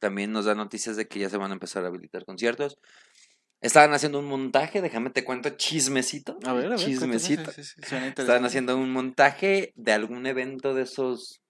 también 0.00 0.32
nos 0.32 0.46
da 0.46 0.56
noticias 0.56 0.96
de 0.96 1.06
que 1.06 1.20
ya 1.20 1.30
se 1.30 1.36
van 1.36 1.52
a 1.52 1.54
empezar 1.54 1.84
a 1.84 1.86
habilitar 1.86 2.24
conciertos. 2.24 2.76
Estaban 3.60 3.94
haciendo 3.94 4.18
un 4.18 4.26
montaje, 4.26 4.82
déjame 4.82 5.10
te 5.10 5.24
cuento 5.24 5.50
chismecito. 5.50 6.40
A 6.44 6.54
ver, 6.54 6.66
a 6.66 6.70
ver. 6.70 6.78
Chismecito. 6.80 7.52
sí, 7.52 7.62
sí, 7.62 7.74
sí, 7.76 7.88
suena 7.88 8.08
Estaban 8.08 8.44
haciendo 8.44 8.76
un 8.76 8.90
montaje 8.90 9.72
de 9.76 9.92
algún 9.92 10.26
evento 10.26 10.74
de 10.74 10.82
esos 10.82 11.41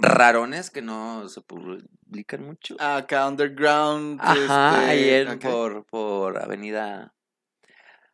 rarones 0.00 0.70
que 0.70 0.82
no 0.82 1.28
se 1.28 1.40
publican 1.40 2.44
mucho. 2.44 2.76
Acá 2.78 3.28
Underground. 3.28 4.20
Ajá, 4.20 4.80
este, 4.80 4.90
ayer 4.90 5.38
por, 5.38 5.84
por 5.86 6.38
Avenida 6.38 7.14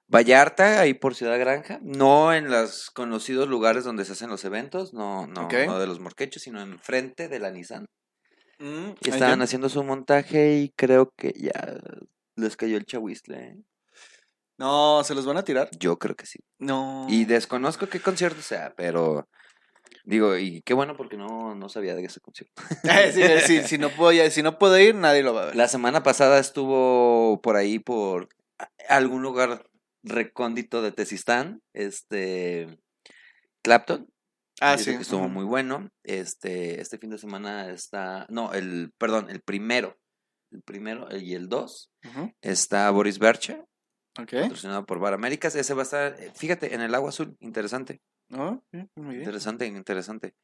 Vallarta, 0.07 0.81
ahí 0.81 0.95
por 0.95 1.15
Ciudad 1.15 1.39
Granja. 1.39 1.79
No 1.83 2.33
en 2.33 2.51
los 2.51 2.91
conocidos 2.91 3.49
lugares 3.49 3.85
donde 3.85 4.05
se 4.05 4.13
hacen 4.13 4.31
los 4.31 4.45
eventos, 4.45 4.93
no, 4.93 5.27
no, 5.27 5.49
no 5.49 5.79
de 5.79 5.87
los 5.87 6.01
morquechos, 6.01 6.43
sino 6.43 6.61
enfrente 6.61 7.29
de 7.29 7.39
la 7.39 7.51
Nissan. 7.51 7.87
Mm, 8.59 8.91
Y 9.01 9.11
estaban 9.11 9.43
haciendo 9.43 9.69
su 9.69 9.83
montaje 9.83 10.57
y 10.59 10.71
creo 10.71 11.13
que 11.17 11.33
ya 11.37 11.79
les 12.37 12.57
cayó 12.57 12.77
el 12.77 12.87
chahuizle. 12.87 13.37
¿eh? 13.37 13.57
No, 14.59 15.03
¿se 15.05 15.15
los 15.15 15.27
van 15.27 15.37
a 15.37 15.45
tirar? 15.45 15.69
Yo 15.79 15.99
creo 15.99 16.15
que 16.15 16.27
sí. 16.27 16.39
No. 16.59 17.07
Y 17.09 17.25
desconozco 17.25 17.89
qué 17.89 18.01
concierto 18.01 18.43
sea, 18.43 18.75
pero 18.77 19.29
digo, 20.05 20.37
y 20.37 20.63
qué 20.63 20.75
bueno 20.75 20.97
porque 20.97 21.17
no, 21.17 21.55
no 21.55 21.69
sabía 21.69 21.95
de 21.95 22.05
ese 22.05 22.21
concierto. 22.21 22.55
Eh, 22.85 23.13
sí, 23.13 23.23
eh, 23.23 23.41
sí, 23.41 23.63
si, 23.63 23.79
no 23.79 23.91
puedo, 23.91 24.31
si 24.31 24.43
no 24.43 24.59
puedo 24.59 24.79
ir, 24.79 24.95
nadie 24.95 25.23
lo 25.23 25.35
va 25.35 25.43
a 25.43 25.47
ver. 25.47 25.57
La 25.57 25.69
semana 25.69 26.03
pasada 26.03 26.39
estuvo 26.39 27.41
por 27.43 27.57
ahí 27.57 27.79
por 27.79 28.29
algún 28.89 29.23
lugar 29.23 29.67
recóndito 30.03 30.83
de 30.83 30.93
Tezistán, 30.93 31.63
este 31.73 32.79
Clapton. 33.63 34.07
ah, 34.61 34.77
sí. 34.77 34.91
que 34.93 35.03
estuvo 35.03 35.29
muy 35.29 35.45
bueno. 35.45 35.91
Este, 36.03 36.81
este 36.81 36.99
fin 36.99 37.11
de 37.11 37.19
semana 37.19 37.71
está, 37.71 38.27
no, 38.29 38.53
el, 38.53 38.93
perdón, 38.99 39.31
el 39.31 39.41
primero, 39.41 39.97
el 40.51 40.63
primero 40.63 41.09
y 41.17 41.35
el 41.35 41.49
dos 41.49 41.91
está 42.43 42.91
Boris 42.91 43.19
Bercha, 43.19 43.65
Ok. 44.21 44.33
patrocinado 44.33 44.85
por 44.85 45.01
Bar 45.01 45.15
Américas. 45.15 45.55
Ese 45.57 45.75
va 45.75 45.81
a 45.81 45.85
estar, 45.85 46.21
eh, 46.21 46.31
fíjate, 46.35 46.75
en 46.75 46.83
el 46.83 46.95
agua 46.95 47.09
azul, 47.09 47.37
interesante. 47.41 48.01
Oh, 48.37 48.63
sí, 48.71 48.79
muy 48.97 49.17
bien. 49.17 49.21
Interesante, 49.21 49.67
interesante. 49.67 50.35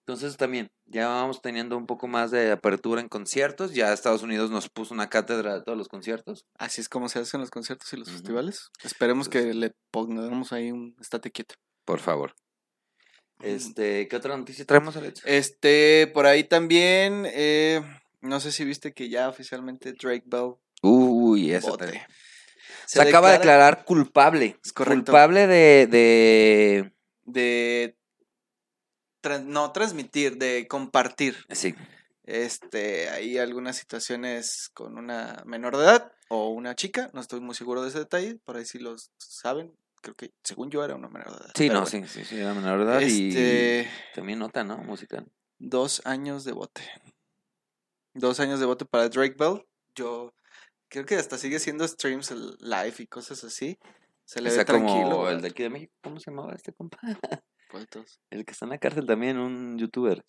Entonces 0.00 0.36
también, 0.36 0.70
ya 0.84 1.08
vamos 1.08 1.40
teniendo 1.40 1.78
un 1.78 1.86
poco 1.86 2.08
más 2.08 2.30
de 2.30 2.52
apertura 2.52 3.00
en 3.00 3.08
conciertos. 3.08 3.72
Ya 3.72 3.92
Estados 3.92 4.22
Unidos 4.22 4.50
nos 4.50 4.68
puso 4.68 4.92
una 4.92 5.08
cátedra 5.08 5.54
de 5.54 5.62
todos 5.62 5.78
los 5.78 5.88
conciertos. 5.88 6.44
Así 6.58 6.82
es 6.82 6.90
como 6.90 7.08
se 7.08 7.20
hacen 7.20 7.40
los 7.40 7.50
conciertos 7.50 7.90
y 7.94 7.96
los 7.96 8.10
festivales. 8.10 8.70
Esperemos 8.82 9.30
que 9.30 9.54
le 9.54 9.72
pongamos 9.90 10.52
ahí 10.52 10.70
un 10.72 10.94
estate 11.00 11.30
quieto. 11.30 11.54
Por 11.86 12.00
favor. 12.00 12.34
Este, 13.42 14.06
¿qué 14.08 14.16
otra 14.16 14.36
noticia 14.36 14.64
traemos, 14.66 14.96
Alex? 14.96 15.22
Este, 15.24 16.06
por 16.12 16.26
ahí 16.26 16.44
también, 16.44 17.26
eh, 17.32 17.82
no 18.20 18.40
sé 18.40 18.52
si 18.52 18.64
viste 18.64 18.92
que 18.92 19.08
ya 19.08 19.28
oficialmente 19.28 19.94
Drake 19.94 20.24
Bell 20.26 20.56
Uy, 20.82 21.52
eso. 21.52 21.78
Se, 22.84 23.00
acaba 23.00 23.30
de 23.30 23.38
declarar 23.38 23.86
culpable. 23.86 24.58
Es 24.62 24.74
correcto. 24.74 25.12
Culpable 25.12 25.46
de, 25.46 25.86
de... 25.86 26.92
de 27.24 27.96
no 29.44 29.72
transmitir, 29.72 30.36
de 30.36 30.66
compartir. 30.68 31.36
Sí, 31.50 31.74
Este, 32.24 33.08
hay 33.10 33.38
algunas 33.38 33.76
situaciones 33.76 34.70
con 34.74 34.96
una 34.98 35.42
menor 35.46 35.76
de 35.76 35.84
edad 35.84 36.12
o 36.28 36.50
una 36.50 36.74
chica, 36.74 37.10
no 37.12 37.20
estoy 37.20 37.40
muy 37.40 37.54
seguro 37.54 37.82
de 37.82 37.88
ese 37.88 37.98
detalle, 37.98 38.36
por 38.44 38.56
ahí 38.56 38.64
sí 38.64 38.78
los 38.78 39.10
saben. 39.18 39.76
Creo 40.00 40.14
que 40.14 40.32
según 40.42 40.70
yo 40.70 40.84
era 40.84 40.94
una 40.94 41.08
menor 41.08 41.30
de 41.30 41.44
edad. 41.44 41.52
sí, 41.54 41.68
no, 41.68 41.80
bueno. 41.82 41.86
sí, 41.86 42.04
sí, 42.06 42.24
sí, 42.24 42.36
era 42.38 42.52
menor 42.54 42.78
de 42.78 42.84
edad 42.84 43.02
Este, 43.02 43.88
y 43.88 44.14
también 44.14 44.38
nota, 44.38 44.64
¿no? 44.64 44.78
Musical. 44.78 45.26
dos 45.58 46.02
años 46.04 46.44
de 46.44 46.52
bote. 46.52 46.82
Dos 48.14 48.38
años 48.40 48.60
de 48.60 48.66
bote 48.66 48.84
para 48.84 49.08
Drake 49.08 49.36
Bell. 49.38 49.64
Yo 49.94 50.34
creo 50.88 51.04
que 51.06 51.16
hasta 51.16 51.38
sigue 51.38 51.56
haciendo 51.56 51.86
streams 51.88 52.30
live 52.60 52.94
y 52.98 53.06
cosas 53.06 53.42
así. 53.44 53.78
Se 54.24 54.40
le 54.40 54.48
Está 54.48 54.60
ve 54.62 54.64
tranquilo. 54.66 55.10
como 55.10 55.28
el 55.28 55.40
de 55.42 55.48
aquí 55.48 55.62
de 55.62 55.70
México. 55.70 55.92
¿Cómo 56.02 56.18
se 56.18 56.30
llamaba 56.30 56.54
este 56.54 56.72
compa? 56.72 56.98
¿Cuál 57.70 57.82
de 57.84 57.86
todos? 57.88 58.20
El 58.30 58.44
que 58.44 58.52
está 58.52 58.64
en 58.66 58.70
la 58.70 58.78
cárcel 58.78 59.06
también, 59.06 59.38
un 59.38 59.78
youtuber. 59.78 60.24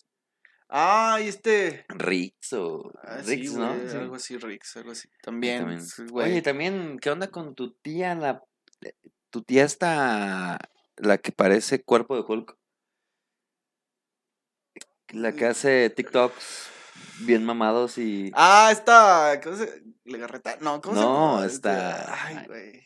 Ah, 0.68 1.18
y 1.22 1.28
este. 1.28 1.84
Rix 1.88 2.52
o... 2.54 2.90
Ah, 3.02 3.18
Rix, 3.24 3.50
sí, 3.52 3.56
¿no? 3.56 3.74
Sí. 3.88 3.96
Algo 3.96 4.16
así, 4.16 4.36
Rix, 4.36 4.76
algo 4.76 4.90
así. 4.90 5.08
También, 5.22 5.60
También. 5.60 5.84
Oye, 6.12 6.42
también, 6.42 6.98
¿qué 7.00 7.10
onda 7.10 7.28
con 7.30 7.54
tu 7.54 7.72
tía? 7.74 8.14
La, 8.16 8.42
eh, 8.80 8.94
tu 9.30 9.42
tía 9.42 9.64
está 9.64 10.58
la 10.96 11.18
que 11.18 11.30
parece 11.32 11.84
cuerpo 11.84 12.16
de 12.16 12.22
Hulk. 12.26 12.56
La 15.10 15.32
que 15.32 15.46
hace 15.46 15.88
TikToks 15.90 16.68
bien 17.20 17.44
mamados 17.44 17.96
y... 17.96 18.32
Ah, 18.34 18.70
esta. 18.72 19.40
¿Cómo 19.42 19.56
se 19.56 19.84
¿Legarreta? 20.04 20.56
No, 20.60 20.80
¿cómo 20.80 20.96
se 20.96 21.00
No, 21.00 21.34
llama? 21.36 21.46
esta- 21.46 22.24
Ay, 22.26 22.46
güey. 22.46 22.85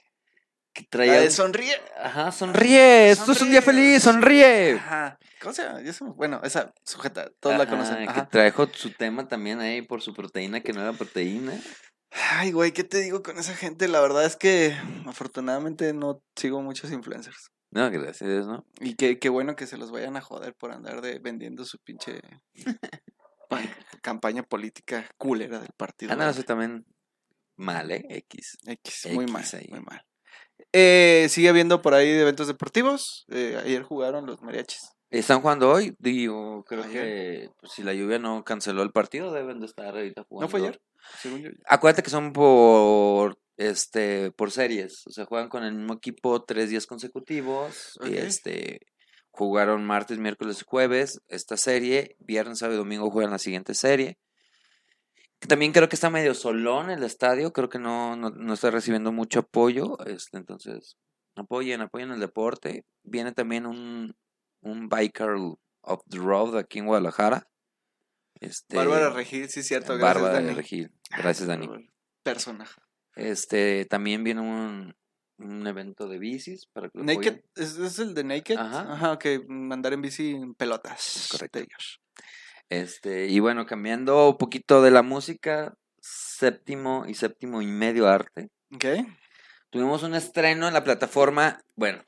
Que 0.73 0.83
La 0.83 0.89
traía... 0.91 1.21
de 1.21 1.31
sonríe. 1.31 1.77
Ajá, 2.03 2.33
sonríe, 2.33 3.11
esto 3.11 3.33
es 3.33 3.43
un 3.43 3.51
día 3.51 3.63
feliz, 3.63 4.03
sonríe. 4.03 4.75
Ajá. 4.75 5.19
¿Cómo 5.41 5.55
se 5.55 5.63
llama? 5.63 6.13
Bueno, 6.17 6.41
esa 6.45 6.73
sujeta, 6.85 7.31
todos 7.41 7.57
la 7.57 7.69
conocen. 7.69 8.09
Ajá. 8.09 8.27
Que 8.27 8.31
trajo 8.31 8.69
su 8.73 8.93
tema 8.93 9.27
también 9.27 9.61
ahí 9.61 9.83
por 9.83 10.03
su 10.03 10.15
proteína, 10.15 10.61
que 10.61 10.73
no 10.73 10.81
era 10.83 10.93
proteína. 10.93 11.59
Ay, 12.11 12.53
güey, 12.53 12.73
¿qué 12.73 12.85
te 12.85 12.99
digo 12.99 13.23
con 13.23 13.39
esa 13.39 13.55
gente? 13.55 13.89
La 13.89 14.01
verdad 14.01 14.25
es 14.25 14.37
que 14.37 14.77
afortunadamente 15.07 15.93
no 15.93 16.23
sigo 16.37 16.61
muchos 16.61 16.91
influencers. 16.91 17.51
No, 17.71 17.89
gracias, 17.91 18.47
¿no? 18.47 18.67
Y 18.81 18.97
qué, 18.97 19.19
qué 19.21 19.29
bueno 19.29 19.55
que 19.55 19.67
se 19.69 19.77
los 19.77 19.93
vayan 19.93 20.17
a 20.17 20.21
joder 20.21 20.55
por 20.55 20.73
andar 20.73 21.01
de 21.03 21.21
vendiendo 21.21 21.65
su 21.65 21.79
pinche 21.79 22.21
campaña 24.03 24.43
política 24.43 25.09
culera 25.17 25.61
del 25.61 25.73
partido. 25.77 26.13
Ah, 26.13 26.17
no, 26.17 26.29
eso 26.29 26.43
también 26.43 26.85
mal, 27.57 27.91
¿eh? 27.93 28.05
X. 28.09 28.59
X, 28.67 29.09
muy 29.13 29.25
X 29.25 29.33
mal, 29.33 29.45
ahí. 29.53 29.69
muy 29.71 29.81
mal. 29.81 30.05
Eh, 30.73 31.27
sigue 31.29 31.49
habiendo 31.49 31.83
por 31.83 31.95
ahí 31.95 32.09
eventos 32.09 32.47
deportivos. 32.47 33.27
Eh, 33.31 33.59
ayer 33.63 33.83
jugaron 33.83 34.27
los 34.27 34.43
mariachis. 34.43 34.93
Están 35.11 35.41
jugando 35.41 35.71
hoy, 35.71 35.97
digo, 35.99 36.65
creo 36.65 36.85
Ayer. 36.85 37.03
que 37.03 37.51
pues, 37.59 37.73
si 37.73 37.83
la 37.83 37.93
lluvia 37.93 38.21
no 38.21 38.45
canceló 38.45 38.83
el 38.83 38.93
partido, 38.93 39.33
deben 39.33 39.59
de 39.59 39.67
estar 39.67 39.97
ahorita 39.97 40.23
jugando. 40.29 40.47
¿No 40.47 40.51
fue 40.51 40.61
ayer? 40.61 40.81
Según 41.19 41.41
yo. 41.41 41.51
Acuérdate 41.67 42.05
que 42.05 42.11
son 42.11 42.33
por 42.33 43.37
este, 43.57 44.31
por 44.31 44.53
series. 44.53 45.07
O 45.07 45.11
sea, 45.11 45.27
juegan 45.27 45.49
con 45.49 45.65
el 45.65 45.75
mismo 45.75 45.95
equipo 45.95 46.45
tres 46.45 46.71
días 46.71 46.87
consecutivos. 46.87 47.99
Y 48.05 48.17
este, 48.17 48.87
jugaron 49.31 49.85
martes, 49.85 50.19
miércoles 50.19 50.61
y 50.61 50.65
jueves 50.65 51.21
esta 51.29 51.57
serie. 51.57 52.17
Viernes, 52.21 52.61
sábado 52.61 52.77
y 52.77 52.79
domingo 52.79 53.11
juegan 53.11 53.33
la 53.33 53.39
siguiente 53.39 53.75
serie. 53.75 54.17
Que 55.41 55.49
También 55.49 55.73
creo 55.73 55.89
que 55.89 55.97
está 55.97 56.11
medio 56.11 56.35
solón 56.35 56.91
el 56.91 57.03
estadio. 57.03 57.53
Creo 57.53 57.69
que 57.69 57.79
no, 57.79 58.15
no, 58.15 58.31
no 58.31 58.53
está 58.53 58.71
recibiendo 58.71 59.11
mucho 59.11 59.41
apoyo. 59.41 59.99
Este, 60.07 60.37
entonces, 60.37 60.99
apoyen, 61.35 61.81
apoyen 61.81 62.11
el 62.11 62.21
deporte. 62.21 62.85
Viene 63.03 63.33
también 63.33 63.67
un, 63.67 64.15
un 64.61 64.89
Biker 64.89 65.31
of 65.83 66.03
the 66.09 66.19
Road 66.19 66.59
aquí 66.59 66.79
en 66.79 66.87
Guadalajara. 66.87 67.49
Este, 68.41 68.77
Bárbara 68.77 69.11
Regil, 69.11 69.49
sí, 69.49 69.63
cierto. 69.63 69.97
Gracias, 69.97 70.15
Bárbara 70.15 70.35
Dani. 70.43 70.55
Regil. 70.55 70.93
Gracias, 71.11 71.49
Dani. 71.49 71.69
Personaje. 72.23 72.81
Este, 73.17 73.87
también 73.87 74.23
viene 74.25 74.41
un, 74.41 74.95
un 75.39 75.67
evento 75.67 76.07
de 76.07 76.19
bicis 76.19 76.67
para 76.67 76.89
que 76.91 77.03
Naked. 77.03 77.41
¿es, 77.55 77.79
es 77.79 77.99
el 77.99 78.15
de 78.15 78.25
Naked? 78.25 78.57
Ajá. 78.57 78.93
Ajá, 78.93 79.13
ok. 79.13 79.25
Mandar 79.49 79.95
en 79.95 80.03
bici 80.03 80.31
en 80.31 80.55
pelotas. 80.55 81.29
Correcto. 81.31 81.61
Tigers. 81.61 82.01
Este, 82.71 83.27
y 83.27 83.41
bueno, 83.41 83.67
cambiando 83.67 84.31
un 84.31 84.39
poquito 84.39 84.81
de 84.81 84.93
la 84.93 85.03
música, 85.03 85.75
séptimo 86.01 87.05
y 87.07 87.15
séptimo 87.15 87.61
y 87.61 87.67
medio 87.67 88.09
arte. 88.09 88.49
Ok. 88.73 88.87
Tuvimos 89.71 90.05
un 90.05 90.15
estreno 90.15 90.69
en 90.69 90.75
la 90.75 90.85
plataforma, 90.85 91.61
bueno, 91.75 92.03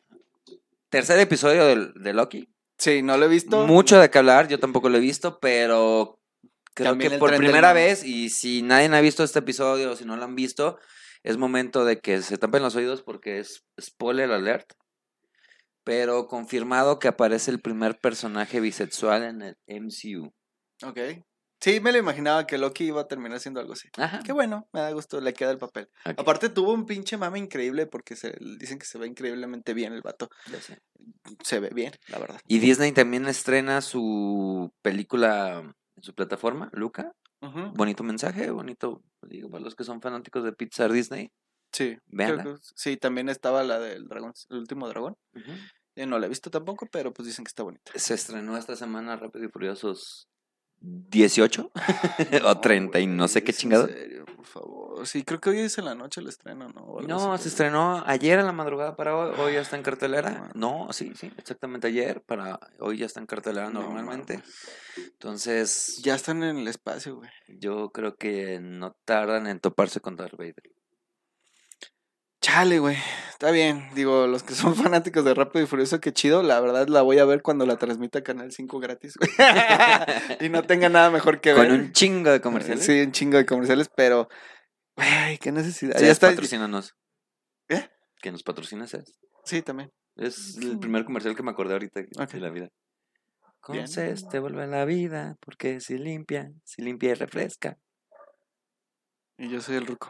tercer 0.88 1.18
episodio 1.18 1.66
del- 1.66 1.92
de, 1.94 2.12
Loki. 2.12 2.48
Sí, 2.78 3.02
no 3.02 3.16
lo 3.16 3.26
he 3.26 3.28
visto. 3.28 3.66
Mucho 3.66 3.98
de 3.98 4.08
qué 4.08 4.18
hablar, 4.18 4.48
yo 4.48 4.58
tampoco 4.58 4.88
lo 4.88 4.98
he 4.98 5.00
visto, 5.00 5.38
pero 5.40 6.20
creo 6.74 6.92
También 6.92 7.12
que 7.12 7.18
por 7.18 7.36
primera 7.36 7.72
vez, 7.72 8.04
y 8.04 8.30
si 8.30 8.62
nadie 8.62 8.86
ha 8.86 9.00
visto 9.00 9.24
este 9.24 9.40
episodio 9.40 9.92
o 9.92 9.96
si 9.96 10.04
no 10.04 10.16
lo 10.16 10.24
han 10.24 10.34
visto, 10.36 10.78
es 11.24 11.38
momento 11.38 11.84
de 11.84 11.98
que 11.98 12.22
se 12.22 12.38
tapen 12.38 12.62
los 12.62 12.76
oídos 12.76 13.02
porque 13.02 13.40
es 13.40 13.64
spoiler 13.80 14.30
alert. 14.30 14.72
Pero 15.84 16.28
confirmado 16.28 17.00
que 17.00 17.08
aparece 17.08 17.50
el 17.50 17.60
primer 17.60 17.98
personaje 17.98 18.60
bisexual 18.60 19.24
en 19.24 19.42
el 19.42 19.56
MCU. 19.66 20.32
Ok. 20.84 20.98
Sí, 21.60 21.78
me 21.78 21.92
lo 21.92 21.98
imaginaba 21.98 22.44
que 22.44 22.58
Loki 22.58 22.86
iba 22.86 23.02
a 23.02 23.06
terminar 23.06 23.38
siendo 23.38 23.60
algo 23.60 23.74
así. 23.74 23.88
Ajá. 23.96 24.20
Qué 24.24 24.32
bueno, 24.32 24.68
me 24.72 24.80
da 24.80 24.90
gusto, 24.90 25.20
le 25.20 25.32
queda 25.32 25.52
el 25.52 25.58
papel. 25.58 25.88
Aparte 26.04 26.48
tuvo 26.48 26.72
un 26.72 26.86
pinche 26.86 27.16
mame 27.16 27.38
increíble 27.38 27.86
porque 27.86 28.16
se, 28.16 28.36
dicen 28.58 28.80
que 28.80 28.84
se 28.84 28.98
ve 28.98 29.06
increíblemente 29.06 29.72
bien 29.72 29.92
el 29.92 30.02
vato. 30.02 30.28
ya 30.50 30.60
sé. 30.60 30.80
Se 31.44 31.60
ve 31.60 31.70
bien, 31.70 31.92
la 32.08 32.18
verdad. 32.18 32.40
Y 32.48 32.58
Disney 32.58 32.90
también 32.90 33.26
estrena 33.26 33.80
su 33.80 34.72
película 34.82 35.60
en 35.96 36.02
su 36.02 36.14
plataforma, 36.14 36.68
Luca. 36.72 37.12
Ujú. 37.40 37.72
Bonito 37.74 38.02
mensaje, 38.02 38.50
bonito, 38.50 39.02
digo, 39.22 39.48
para 39.48 39.62
los 39.62 39.76
que 39.76 39.84
son 39.84 40.00
fanáticos 40.00 40.42
de 40.42 40.52
Pixar 40.52 40.90
Disney. 40.92 41.30
Sí, 41.72 41.96
que- 42.16 42.54
sí, 42.74 42.96
también 42.96 43.28
estaba 43.28 43.62
la 43.62 43.78
del 43.78 44.08
dragón, 44.08 44.32
el 44.50 44.58
último 44.58 44.88
dragón. 44.88 45.16
Eh, 45.94 46.06
no 46.06 46.18
la 46.18 46.26
he 46.26 46.28
visto 46.28 46.50
tampoco, 46.50 46.86
pero 46.90 47.12
pues 47.12 47.26
dicen 47.28 47.44
que 47.44 47.50
está 47.50 47.62
bonita. 47.62 47.92
Se 47.94 48.14
estrenó 48.14 48.56
esta 48.56 48.74
semana 48.76 49.16
Rápido 49.16 49.44
y 49.44 49.48
Furiosos 49.48 50.26
18 50.82 51.70
o 52.44 52.58
30 52.60 53.00
y 53.00 53.06
no 53.06 53.28
sé 53.28 53.42
qué 53.44 53.52
en 53.52 53.56
chingado. 53.56 53.86
serio, 53.86 54.24
por 54.36 54.44
favor. 54.46 55.06
Sí, 55.06 55.24
creo 55.24 55.40
que 55.40 55.50
hoy 55.50 55.60
es 55.60 55.78
en 55.78 55.84
la 55.86 55.94
noche 55.94 56.20
el 56.20 56.28
estreno, 56.28 56.68
¿no? 56.68 57.00
No, 57.00 57.36
se 57.38 57.48
estrenó 57.48 58.02
ayer 58.06 58.38
en 58.38 58.46
la 58.46 58.52
madrugada 58.52 58.94
para 58.94 59.16
hoy, 59.16 59.34
hoy 59.38 59.52
ya 59.54 59.60
está 59.60 59.76
en 59.76 59.82
cartelera. 59.82 60.50
No. 60.54 60.84
No, 60.86 60.92
sí, 60.92 61.12
sí, 61.16 61.32
exactamente 61.38 61.86
ayer, 61.88 62.20
para 62.22 62.60
hoy 62.78 62.98
ya 62.98 63.06
está 63.06 63.18
en 63.20 63.26
cartelera 63.26 63.70
No 63.70 63.80
normalmente. 63.82 64.42
Entonces, 64.96 66.00
Ya 66.02 66.14
están 66.14 66.42
en 66.42 66.58
el 66.58 66.68
espacio, 66.68 67.16
güey. 67.16 67.30
yo 67.48 67.90
creo 67.90 68.16
que 68.16 68.60
no 68.60 68.94
tardan 69.04 69.46
en 69.46 69.58
toparse 69.60 70.00
con 70.00 70.16
Darth 70.16 70.36
Vader. 70.36 70.62
Chale, 72.52 72.80
güey. 72.80 72.98
Está 73.30 73.50
bien. 73.50 73.88
Digo, 73.94 74.26
los 74.26 74.42
que 74.42 74.54
son 74.54 74.74
fanáticos 74.76 75.24
de 75.24 75.32
Rápido 75.32 75.64
y 75.64 75.66
Furioso, 75.66 76.00
qué 76.00 76.12
chido. 76.12 76.42
La 76.42 76.60
verdad 76.60 76.86
la 76.86 77.00
voy 77.00 77.18
a 77.18 77.24
ver 77.24 77.40
cuando 77.40 77.64
la 77.64 77.76
transmita 77.76 78.22
Canal 78.22 78.52
5 78.52 78.78
gratis, 78.78 79.14
güey. 79.16 79.30
y 80.40 80.50
no 80.50 80.62
tenga 80.64 80.90
nada 80.90 81.08
mejor 81.10 81.40
que 81.40 81.54
ver. 81.54 81.68
Con 81.68 81.80
un 81.80 81.92
chingo 81.92 82.30
de 82.30 82.42
comerciales. 82.42 82.84
Sí, 82.84 83.00
un 83.00 83.12
chingo 83.12 83.38
de 83.38 83.46
comerciales, 83.46 83.88
pero. 83.96 84.28
Güey, 84.96 85.38
qué 85.38 85.50
necesidad. 85.50 85.96
Sí, 85.96 86.04
ya 86.04 86.12
está. 86.12 86.28
patrocínanos. 86.28 86.94
¿Eh? 87.70 87.88
Que 88.20 88.30
nos 88.30 88.42
patrocines 88.42 88.92
es. 88.92 89.18
Sí, 89.44 89.62
también. 89.62 89.90
Es 90.16 90.58
el 90.58 90.78
primer 90.78 91.06
comercial 91.06 91.34
que 91.34 91.42
me 91.42 91.52
acordé 91.52 91.72
ahorita 91.72 92.02
de 92.02 92.40
la 92.40 92.50
vida. 92.50 92.68
Con 93.60 93.76
Bien. 93.76 93.88
Te 94.30 94.38
vuelve 94.40 94.66
la 94.66 94.84
vida, 94.84 95.36
porque 95.40 95.80
si 95.80 95.96
limpia, 95.96 96.52
si 96.64 96.82
limpia 96.82 97.12
y 97.12 97.14
refresca. 97.14 97.78
Y 99.42 99.48
yo 99.48 99.60
soy 99.60 99.74
el 99.74 99.86
ruco. 99.88 100.08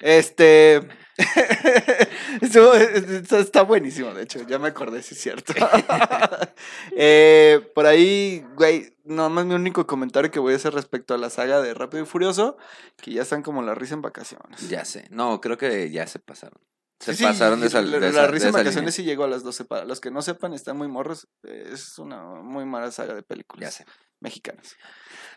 Este. 0.00 0.80
Está, 2.40 3.38
está 3.40 3.60
buenísimo, 3.62 4.14
de 4.14 4.22
hecho. 4.22 4.40
Ya 4.48 4.58
me 4.58 4.68
acordé, 4.68 5.02
sí 5.02 5.14
es 5.14 5.20
cierto. 5.20 5.52
Eh, 6.96 7.60
por 7.74 7.86
ahí, 7.86 8.44
güey, 8.54 8.96
nomás 9.04 9.44
mi 9.44 9.54
único 9.54 9.86
comentario 9.86 10.30
que 10.30 10.38
voy 10.38 10.54
a 10.54 10.56
hacer 10.56 10.72
respecto 10.72 11.12
a 11.14 11.18
la 11.18 11.28
saga 11.30 11.60
de 11.60 11.74
Rápido 11.74 12.02
y 12.02 12.06
Furioso, 12.06 12.56
que 12.96 13.12
ya 13.12 13.22
están 13.22 13.42
como 13.42 13.62
la 13.62 13.74
risa 13.74 13.94
en 13.94 14.02
vacaciones. 14.02 14.68
Ya 14.68 14.84
sé. 14.84 15.06
No, 15.10 15.40
creo 15.40 15.58
que 15.58 15.90
ya 15.90 16.06
se 16.06 16.18
pasaron. 16.18 16.58
Se 17.00 17.12
Sí, 17.12 17.18
sí, 17.18 17.24
pasaron 17.24 17.60
de 17.60 17.66
esa, 17.66 17.82
la, 17.82 17.98
de 17.98 18.12
la 18.12 18.22
de 18.22 18.28
risa 18.28 18.46
en 18.48 18.52
vacaciones 18.52 18.94
sí 18.94 19.04
llegó 19.04 19.24
a 19.24 19.28
las 19.28 19.42
12. 19.42 19.64
Para 19.66 19.84
los 19.84 20.00
que 20.00 20.10
no 20.10 20.22
sepan, 20.22 20.52
están 20.54 20.76
muy 20.78 20.88
morros. 20.88 21.28
Es 21.42 21.98
una 21.98 22.22
muy 22.24 22.64
mala 22.64 22.90
saga 22.92 23.14
de 23.14 23.20
Ya 23.20 23.26
películas 23.26 23.74
sé. 23.74 23.84
mexicanas. 24.20 24.76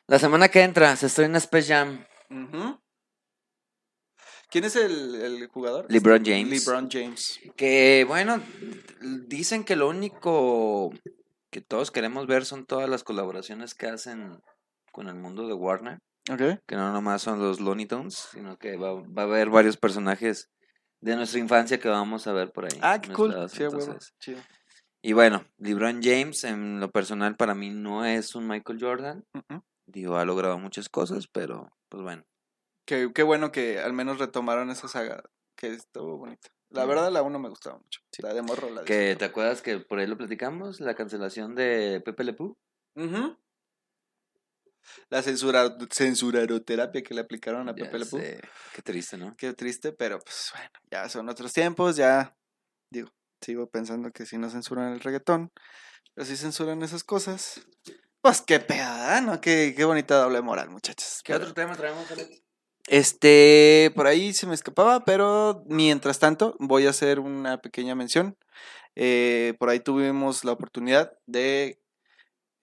La 0.07 0.19
semana 0.19 0.47
que 0.49 0.61
entra 0.63 0.95
se 0.95 1.07
estrena 1.07 1.37
Space 1.39 1.67
Jam. 1.73 2.05
Ujú. 2.29 2.79
¿Quién 4.53 4.65
es 4.65 4.75
el, 4.75 5.15
el 5.15 5.47
jugador? 5.47 5.87
LeBron 5.89 6.23
James. 6.23 6.47
LeBron 6.47 6.87
James. 6.87 7.39
Que 7.55 8.05
bueno, 8.07 8.39
dicen 9.25 9.63
que 9.63 9.75
lo 9.75 9.89
único 9.89 10.91
que 11.49 11.61
todos 11.61 11.89
queremos 11.89 12.27
ver 12.27 12.45
son 12.45 12.67
todas 12.67 12.87
las 12.87 13.03
colaboraciones 13.03 13.73
que 13.73 13.87
hacen 13.87 14.37
con 14.91 15.07
el 15.07 15.15
mundo 15.15 15.47
de 15.47 15.55
Warner. 15.55 15.97
Ok. 16.31 16.59
que 16.67 16.75
no 16.75 16.93
nomás 16.93 17.23
son 17.23 17.39
los 17.39 17.59
Looney 17.61 17.87
Tunes, 17.87 18.29
sino 18.31 18.59
que 18.59 18.77
va, 18.77 18.93
va 18.93 19.23
a 19.23 19.25
haber 19.25 19.49
varios 19.49 19.75
personajes 19.75 20.51
de 21.01 21.15
nuestra 21.15 21.39
infancia 21.39 21.79
que 21.79 21.89
vamos 21.89 22.27
a 22.27 22.33
ver 22.33 22.51
por 22.51 22.65
ahí. 22.65 22.79
Ah, 22.83 23.01
qué 23.01 23.11
cool. 23.11 23.33
Sí, 23.49 23.63
entonces. 23.63 24.13
Chido. 24.19 24.39
Y 25.01 25.13
bueno, 25.13 25.43
LeBron 25.57 25.99
James, 26.03 26.43
en 26.43 26.79
lo 26.79 26.91
personal, 26.91 27.35
para 27.37 27.55
mí 27.55 27.71
no 27.71 28.05
es 28.05 28.35
un 28.35 28.47
Michael 28.47 28.77
Jordan. 28.79 29.25
Ujú. 29.33 29.63
Digo, 29.87 30.17
ha 30.17 30.25
logrado 30.25 30.59
muchas 30.59 30.89
cosas, 30.89 31.27
pero 31.27 31.75
pues 31.89 32.03
bueno. 32.03 32.23
Qué, 32.86 33.11
qué 33.13 33.23
bueno 33.23 33.51
que 33.51 33.79
al 33.79 33.93
menos 33.93 34.19
retomaron 34.19 34.69
esa 34.69 34.88
saga, 34.88 35.23
que 35.55 35.67
estuvo 35.67 36.17
bonita. 36.17 36.49
La 36.69 36.86
verdad, 36.86 37.11
la 37.11 37.21
uno 37.21 37.39
me 37.39 37.49
gustaba 37.49 37.77
mucho. 37.77 38.01
La 38.19 38.34
de 38.34 38.41
morro 38.41 38.69
la 38.69 38.84
Que 38.84 38.93
disfruté. 38.93 39.15
te 39.17 39.25
acuerdas 39.25 39.61
que 39.61 39.79
por 39.79 39.99
ahí 39.99 40.07
lo 40.07 40.17
platicamos, 40.17 40.79
la 40.79 40.95
cancelación 40.95 41.55
de 41.55 42.01
Pepe 42.03 42.23
Le 42.23 42.34
Pew? 42.34 42.57
Ujú. 42.95 43.38
La 45.09 45.21
censura, 45.21 45.77
censuraroterapia 45.89 47.03
que 47.03 47.13
le 47.13 47.21
aplicaron 47.21 47.69
a 47.69 47.75
Ya 47.75 47.86
Pepe 47.86 47.99
Le 47.99 48.05
sé, 48.05 48.41
Qué 48.73 48.81
triste, 48.81 49.17
¿no? 49.17 49.36
Qué 49.38 49.53
triste, 49.53 49.93
pero 49.93 50.19
pues 50.19 50.51
bueno, 50.53 50.71
ya 50.91 51.07
son 51.09 51.29
otros 51.29 51.53
tiempos, 51.53 51.95
ya 51.95 52.36
digo, 52.89 53.09
sigo 53.39 53.69
pensando 53.69 54.11
que 54.11 54.25
si 54.25 54.38
no 54.38 54.49
censuran 54.49 54.93
el 54.93 54.99
reggaetón, 54.99 55.51
pero 56.13 56.25
si 56.25 56.36
censuran 56.36 56.81
esas 56.81 57.03
cosas, 57.03 57.65
pues 58.21 58.41
qué 58.41 58.59
pedo, 58.59 59.21
¿no? 59.21 59.39
Qué, 59.39 59.73
qué 59.75 59.86
bonita 59.86 60.15
doble 60.15 60.41
moral, 60.41 60.69
muchachos. 60.69 61.21
¿Qué 61.23 61.34
Pero, 61.34 61.43
otro 61.45 61.53
tema 61.53 61.75
traemos, 61.75 62.09
Alex? 62.11 62.42
Este, 62.88 63.91
por 63.95 64.07
ahí 64.07 64.34
se 64.34 64.45
me 64.45 64.53
escapaba, 64.53 65.05
pero 65.05 65.63
mientras 65.67 66.19
tanto 66.19 66.55
voy 66.59 66.86
a 66.86 66.89
hacer 66.89 67.19
una 67.19 67.61
pequeña 67.61 67.95
mención. 67.95 68.38
Eh, 68.95 69.55
por 69.57 69.69
ahí 69.69 69.79
tuvimos 69.79 70.43
la 70.43 70.51
oportunidad 70.51 71.17
de... 71.25 71.79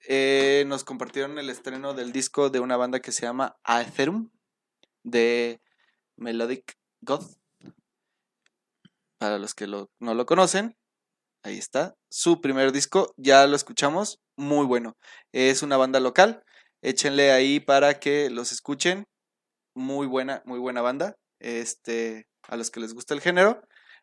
eh, 0.09 0.65
nos 0.67 0.85
compartieron 0.85 1.39
el 1.39 1.51
estreno 1.51 1.95
del 1.95 2.13
disco 2.13 2.51
de 2.51 2.61
una 2.61 2.77
banda 2.77 3.01
que 3.01 3.13
se 3.13 3.23
llama 3.23 3.57
Aetherum, 3.65 4.31
de 5.03 5.61
Melodic 6.17 6.77
God. 7.01 7.25
Para 9.19 9.39
los 9.39 9.55
que 9.55 9.67
no 9.67 9.89
lo 10.15 10.27
conocen, 10.27 10.77
ahí 11.43 11.59
está. 11.59 11.97
Su 12.11 12.41
primer 12.41 12.73
disco, 12.73 13.15
ya 13.17 13.47
lo 13.47 13.57
escuchamos, 13.57 14.21
muy 14.37 14.67
bueno. 14.67 14.97
Es 15.33 15.63
una 15.63 15.77
banda 15.77 16.01
local, 16.01 16.45
échenle 16.83 17.33
ahí 17.33 17.61
para 17.61 18.01
que 18.01 18.31
los 18.31 18.53
escuchen 18.53 19.07
muy 19.75 20.07
buena, 20.07 20.43
muy 20.45 20.59
buena 20.59 20.83
banda. 20.83 21.17
Este, 21.39 22.29
a 22.49 22.57
los 22.57 22.71
que 22.71 22.81
les 22.81 22.95
gusta 22.95 23.15
el 23.15 23.21
género, 23.21 23.63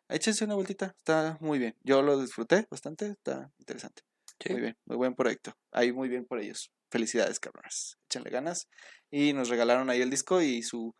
échense 0.10 0.46
una 0.46 0.56
vueltita, 0.56 0.94
está 0.98 1.38
muy 1.40 1.60
bien. 1.60 1.76
Yo 1.84 2.02
lo 2.02 2.20
disfruté 2.20 2.68
bastante, 2.70 3.08
está 3.12 3.52
interesante. 3.60 4.04
Sí. 4.40 4.52
Muy 4.52 4.62
bien, 4.62 4.78
muy 4.86 4.98
buen 4.98 5.16
proyecto. 5.16 5.54
Ahí 5.72 5.92
muy 5.92 6.10
bien 6.10 6.26
por 6.26 6.40
ellos. 6.40 6.72
Felicidades, 6.92 7.40
cabrones. 7.40 7.98
Échenle 8.06 8.30
ganas. 8.30 8.68
Y 9.12 9.34
nos 9.34 9.50
regalaron 9.50 9.90
ahí 9.90 10.02
el 10.02 10.10
disco 10.10 10.42
y 10.42 10.64
su 10.64 10.96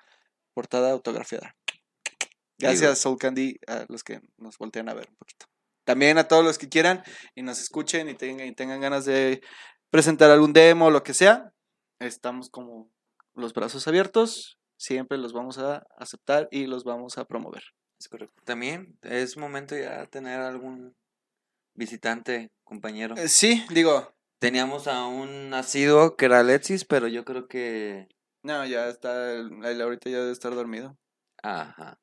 portada 0.54 0.92
autografiada. 0.92 1.56
Gracias, 2.60 3.00
Soul 3.00 3.18
Candy, 3.20 3.60
a 3.68 3.86
los 3.88 4.04
que 4.04 4.20
nos 4.38 4.58
voltean 4.58 4.90
a 4.90 4.96
ver 4.96 5.08
un 5.10 5.16
poquito. 5.16 5.46
También 5.86 6.18
a 6.18 6.28
todos 6.28 6.44
los 6.44 6.58
que 6.58 6.68
quieran 6.68 7.04
y 7.36 7.44
nos 7.44 7.62
escuchen 7.62 8.10
y 8.10 8.16
tengan, 8.16 8.48
y 8.48 8.56
tengan 8.56 8.82
ganas 8.82 9.06
de 9.06 9.42
presentar 9.92 10.32
algún 10.32 10.54
demo 10.54 10.88
o 10.88 10.92
lo 10.92 11.04
que 11.04 11.14
sea. 11.14 11.54
Estamos 12.00 12.50
como 12.50 12.92
los 13.36 13.54
brazos 13.54 13.88
abiertos 13.88 14.57
siempre 14.78 15.18
los 15.18 15.34
vamos 15.34 15.58
a 15.58 15.86
aceptar 15.98 16.48
y 16.52 16.66
los 16.66 16.84
vamos 16.84 17.18
a 17.18 17.26
promover. 17.26 17.64
Es 18.00 18.08
correcto. 18.08 18.42
También 18.46 18.98
es 19.02 19.38
momento 19.38 19.76
ya 19.76 20.02
de 20.02 20.08
tener 20.08 20.40
algún 20.40 20.96
visitante, 21.74 22.52
compañero. 22.64 23.16
Eh, 23.18 23.28
sí, 23.28 23.66
digo, 23.70 24.14
Teníamos 24.40 24.88
a 24.88 25.08
un 25.08 25.52
asiduo 25.54 26.16
que 26.16 26.26
era 26.26 26.40
Alexis, 26.40 26.86
pero 26.86 27.08
yo 27.08 27.26
creo 27.26 27.48
que... 27.48 28.08
no, 28.44 28.66
ya 28.66 28.88
está, 28.88 29.34
él 29.34 29.82
ahorita 29.82 30.12
ya 30.12 30.20
debe 30.20 30.32
estar 30.32 30.54
dormido. 30.54 30.96
Ajá. 31.42 32.00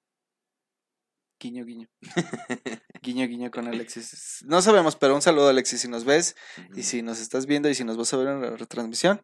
Guiño, 1.39 1.65
guiño. 1.65 1.89
guiño, 3.03 3.27
guiño 3.29 3.51
con 3.53 3.69
Alexis. 3.69 4.43
No 4.47 4.63
sabemos, 4.63 4.97
pero 4.97 5.15
un 5.15 5.23
saludo, 5.23 5.49
Alexis, 5.49 5.83
si 5.83 5.89
nos 5.89 6.05
ves 6.05 6.35
y 6.75 6.83
si 6.83 7.03
nos 7.03 7.21
estás 7.21 7.47
viendo 7.47 7.69
y 7.69 7.75
si 7.75 7.85
nos 7.85 7.97
vas 7.97 8.13
a 8.13 8.17
ver 8.17 8.29
en 8.29 8.41
la 8.41 8.51
retransmisión. 8.57 9.23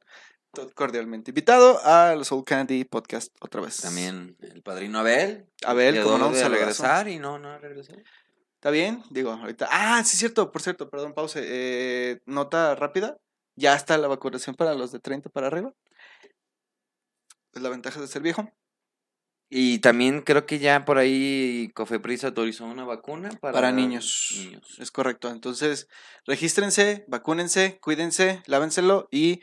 Cordialmente 0.75 1.31
invitado 1.31 1.81
a 1.85 2.15
los 2.17 2.27
Soul 2.27 2.45
Candy 2.45 2.85
Podcast 2.85 3.33
otra 3.41 3.61
vez. 3.61 3.77
También 3.77 4.37
el 4.41 4.63
padrino 4.63 4.99
Abel. 4.99 5.47
Abel, 5.65 6.03
como 6.03 6.19
no, 6.19 6.25
saludazo. 6.35 6.49
regresar 6.49 7.09
y 7.09 7.21
no, 7.21 7.39
no 7.39 7.57
regresó. 7.59 7.93
¿Está 8.55 8.71
bien? 8.71 9.03
Digo, 9.11 9.31
ahorita. 9.31 9.69
Ah, 9.71 10.03
sí, 10.05 10.17
cierto, 10.17 10.51
por 10.51 10.61
cierto, 10.61 10.91
perdón, 10.91 11.15
pause. 11.15 11.37
Eh, 11.43 12.21
nota 12.27 12.75
rápida. 12.75 13.17
Ya 13.55 13.75
está 13.77 13.97
la 13.97 14.09
vacunación 14.09 14.57
para 14.57 14.75
los 14.75 14.91
de 14.91 14.99
30 14.99 15.31
para 15.31 15.47
arriba. 15.47 15.73
Es 17.53 17.63
la 17.63 17.69
ventaja 17.69 18.01
de 18.01 18.09
ser 18.09 18.23
viejo. 18.23 18.51
Y 19.49 19.79
también 19.79 20.23
creo 20.23 20.47
que 20.47 20.59
ya 20.59 20.85
por 20.85 20.99
ahí 20.99 21.71
Cofepris 21.75 22.25
autorizó 22.25 22.65
una 22.65 22.85
vacuna 22.85 23.31
para, 23.41 23.53
Para, 23.53 23.73
niños. 23.73 24.33
niños. 24.37 24.79
Es 24.79 24.91
correcto. 24.91 25.31
Entonces, 25.31 25.89
regístrense, 26.27 27.05
vacúnense, 27.09 27.79
cuídense, 27.81 28.43
lávenselo 28.47 29.09
y 29.11 29.41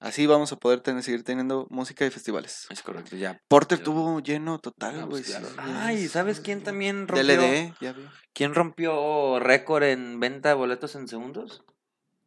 así 0.00 0.26
vamos 0.26 0.52
a 0.52 0.56
poder 0.56 0.80
tener, 0.80 1.02
seguir 1.02 1.24
teniendo 1.24 1.66
música 1.70 2.04
y 2.06 2.10
festivales. 2.10 2.66
Es 2.70 2.82
correcto, 2.82 3.16
ya. 3.16 3.40
Porter 3.48 3.78
Ya. 3.78 3.84
tuvo 3.84 4.20
lleno 4.20 4.58
total, 4.58 5.06
güey. 5.06 5.22
pues, 5.22 5.40
Ay, 5.58 6.08
¿sabes 6.08 6.40
quién 6.40 6.62
también 6.62 7.08
rompió? 7.08 7.24
DLD, 7.24 7.74
ya 7.80 7.92
vi. 7.92 8.02
¿Quién 8.32 8.54
rompió 8.54 9.38
récord 9.40 9.82
en 9.84 10.20
venta 10.20 10.50
de 10.50 10.54
boletos 10.54 10.94
en 10.94 11.08
segundos? 11.08 11.64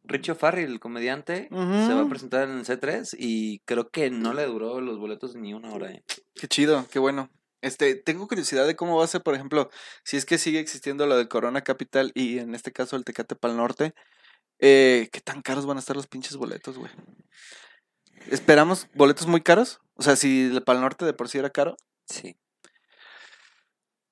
Richo 0.04 0.34
Farrell, 0.34 0.72
el 0.72 0.80
comediante, 0.80 1.48
se 1.52 1.94
va 1.94 2.02
a 2.02 2.10
presentar 2.10 2.50
en 2.50 2.58
el 2.58 2.66
C3 2.66 3.16
y 3.20 3.60
creo 3.66 3.90
que 3.92 4.10
no 4.10 4.34
le 4.34 4.46
duró 4.48 4.82
los 4.82 4.98
boletos 4.98 5.36
ni 5.36 5.54
una 5.54 5.72
hora. 5.74 5.92
¿eh? 5.92 6.04
Qué 6.34 6.48
chido, 6.48 6.88
qué 6.92 6.98
bueno. 6.98 7.30
Este, 7.62 7.94
tengo 7.94 8.28
curiosidad 8.28 8.66
de 8.66 8.76
cómo 8.76 8.98
va 8.98 9.04
a 9.04 9.08
ser, 9.08 9.22
por 9.22 9.36
ejemplo, 9.36 9.70
si 10.04 10.18
es 10.18 10.26
que 10.26 10.40
sigue 10.40 10.60
existiendo 10.60 11.06
lo 11.06 11.16
del 11.16 11.28
Corona 11.28 11.62
Capital 11.62 12.12
y 12.16 12.40
en 12.40 12.56
este 12.56 12.72
caso 12.72 12.96
el 12.96 13.06
Tecate 13.06 13.36
Pal 13.36 13.56
Norte, 13.56 13.94
eh, 14.60 15.08
¿qué 15.12 15.22
tan 15.22 15.44
caros 15.44 15.68
van 15.68 15.78
a 15.78 15.82
estar 15.82 15.96
los 15.96 16.08
pinches 16.08 16.36
boletos, 16.36 16.80
güey? 16.80 16.92
¿Esperamos 18.30 18.88
boletos 18.94 19.28
muy 19.28 19.42
caros? 19.42 19.80
O 19.96 20.04
sea, 20.04 20.16
si 20.16 20.48
el 20.48 20.64
Pal 20.64 20.82
Norte 20.82 21.06
de 21.06 21.14
por 21.14 21.30
sí 21.30 21.38
era 21.38 21.50
caro. 21.50 21.78
Sí. 22.06 22.38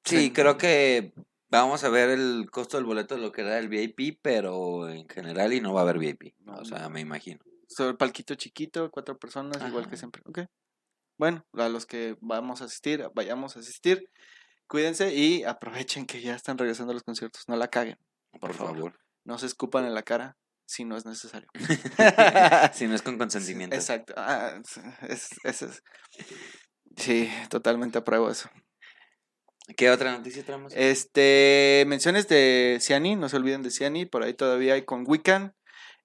Sí. 0.05 0.18
Sí, 0.18 0.32
creo 0.32 0.57
que 0.57 1.14
vamos 1.49 1.84
a 1.84 1.89
ver 1.89 2.10
el 2.10 2.49
costo 2.51 2.78
del 2.78 2.86
boleto 2.86 3.16
de 3.16 3.22
lo 3.22 3.32
que 3.32 3.41
era 3.41 3.60
el 3.60 3.70
VIP, 3.70 4.20
pero 4.22 4.89
en 4.89 5.07
general 5.07 5.53
y 5.53 5.62
no 5.62 5.74
va 5.74 5.82
a 5.82 5.84
haber 5.84 5.99
VIP. 5.99 6.36
No, 6.39 6.53
o 6.53 6.66
sea, 6.66 6.89
me 6.89 6.99
imagino. 6.99 7.39
Sobre 7.68 7.91
el 7.91 7.97
palquito 7.97 8.36
chiquito, 8.36 8.89
cuatro 8.91 9.18
personas, 9.18 9.62
igual 9.68 9.89
que 9.89 9.97
siempre. 9.97 10.22
Ok. 10.26 10.39
Bueno, 11.18 11.45
a 11.53 11.70
los 11.70 11.86
que 11.86 12.18
vamos 12.22 12.62
a 12.62 12.66
asistir, 12.66 13.05
vayamos 13.14 13.57
a 13.57 13.60
asistir, 13.60 14.10
cuídense 14.68 15.14
y 15.14 15.43
aprovechen 15.43 16.05
que 16.05 16.22
ya 16.22 16.34
están 16.34 16.57
regresando 16.57 16.93
los 16.93 17.03
conciertos. 17.03 17.43
No 17.47 17.57
la 17.57 17.68
caguen. 17.68 17.97
Por 18.39 18.53
favor. 18.53 18.97
No 19.26 19.38
se 19.38 19.45
escupan 19.45 19.86
en 19.86 19.93
la 19.93 20.03
cara 20.03 20.38
si 20.70 20.86
no 20.86 20.95
es 20.97 21.05
necesario. 21.05 21.49
si 22.74 22.86
no 22.88 22.93
es 22.93 23.01
con 23.01 23.17
consentimiento. 23.17 23.76
Exacto. 23.76 24.13
Ah, 24.15 24.61
es, 25.07 25.30
es- 25.43 25.61
es- 25.63 25.84
Sí, 26.95 27.30
totalmente 27.49 27.97
apruebo 27.97 28.30
eso. 28.30 28.49
¿Qué 29.78 29.89
otra 29.89 30.11
noticia 30.11 30.43
traemos? 30.43 30.74
Este, 30.76 31.86
menciones 31.88 32.28
de 32.28 32.78
Ciani, 32.82 33.15
no 33.15 33.30
se 33.30 33.38
olviden 33.38 33.61
de 33.63 33.72
Ciani, 33.72 34.05
por 34.05 34.24
ahí 34.24 34.34
todavía 34.34 34.74
hay 34.74 34.84
con 34.84 35.05
Wiccan, 35.07 35.55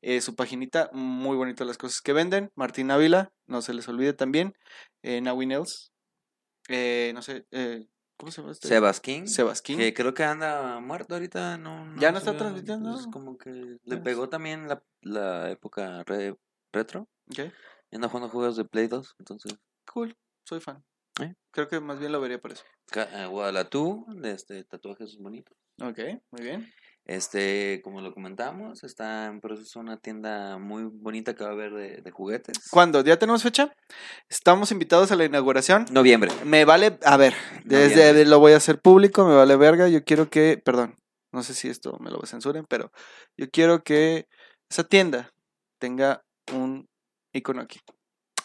eh, 0.03 0.21
su 0.21 0.35
paginita, 0.37 0.91
muy 0.93 1.37
bonito 1.37 1.65
las 1.65 1.79
cosas 1.79 2.01
que 2.01 2.13
venden. 2.13 2.51
Martín 2.55 2.91
Ávila, 2.91 3.33
no 3.47 3.61
se 3.63 3.75
les 3.75 3.89
olvide 3.89 4.13
también. 4.13 4.55
Eh, 5.03 5.21
Nawi 5.21 5.47
Nels, 5.47 5.93
eh, 6.69 7.13
no 7.15 7.23
sé, 7.23 7.47
eh, 7.51 7.87
¿cómo 8.17 8.31
se 8.33 8.41
llama 8.41 8.53
este? 8.53 8.69
Sebas 8.69 9.01
King. 9.01 9.27
Sebas 9.27 9.63
King. 9.63 9.77
Que 9.79 9.95
creo 9.95 10.15
que 10.15 10.25
anda 10.25 10.81
muerto 10.81 11.15
ahorita, 11.15 11.59
no. 11.59 11.95
¿Ya 11.99 12.13
no 12.13 12.19
está 12.19 12.37
transmitiendo? 12.37 12.93
pues, 12.93 13.07
como 13.09 13.37
que 13.39 13.79
le 13.85 13.97
pegó 13.99 14.29
también 14.29 14.69
la, 14.69 14.83
la 15.03 15.51
época 15.51 16.03
re- 16.05 16.37
retro. 16.73 17.09
Ok, 17.31 17.51
Y 17.91 17.97
anda 17.97 18.09
jugando 18.09 18.29
juegos 18.31 18.57
de 18.57 18.65
Play 18.65 18.87
2, 18.89 19.15
entonces. 19.19 19.55
cool, 19.93 20.17
soy 20.45 20.61
fan. 20.61 20.85
¿Eh? 21.21 21.35
Creo 21.53 21.69
que 21.69 21.79
más 21.81 21.99
bien 22.01 22.11
lo 22.13 22.21
vería 22.21 22.41
por 22.41 22.53
eso. 22.53 22.65
Eh, 22.95 23.27
Guadalatú, 23.31 24.05
de 24.09 24.33
este 24.33 24.65
tatuajes 24.65 25.17
bonitos. 25.19 25.57
Ok, 25.81 25.99
muy 26.33 26.43
bien. 26.43 26.73
Este, 27.07 27.83
como 27.85 28.01
lo 28.01 28.15
comentamos, 28.15 28.83
está 28.83 29.27
en 29.27 29.41
proceso 29.43 29.79
una 29.79 29.99
tienda 29.99 30.57
muy 30.57 30.85
bonita 30.85 31.35
que 31.35 31.45
va 31.45 31.51
a 31.51 31.53
haber 31.53 31.73
de, 31.75 31.97
de 32.01 32.11
juguetes. 32.11 32.71
¿Cuándo? 32.71 33.03
¿Ya 33.05 33.19
tenemos 33.19 33.43
fecha? 33.43 33.75
Estamos 34.31 34.73
invitados 34.73 35.13
a 35.13 35.17
la 35.17 35.27
inauguración. 35.27 35.85
Noviembre. 35.91 36.31
Me 36.47 36.65
vale, 36.65 36.99
a 37.05 37.17
ver, 37.19 37.35
desde 37.65 37.97
Noviembre. 37.97 38.25
lo 38.27 38.39
voy 38.39 38.53
a 38.53 38.57
hacer 38.57 38.81
público, 38.81 39.27
me 39.27 39.35
vale 39.35 39.57
verga. 39.57 39.89
Yo 39.89 40.03
quiero 40.03 40.31
que, 40.31 40.61
perdón, 40.65 40.97
no 41.31 41.43
sé 41.43 41.53
si 41.53 41.69
esto 41.69 41.99
me 42.01 42.11
lo 42.11 42.23
censuren, 42.25 42.65
pero 42.67 42.91
yo 43.37 43.51
quiero 43.51 43.83
que 43.85 44.27
esa 44.71 44.85
tienda 44.85 45.31
tenga 45.79 46.23
un 46.55 46.89
icono 47.35 47.61
aquí, 47.61 47.81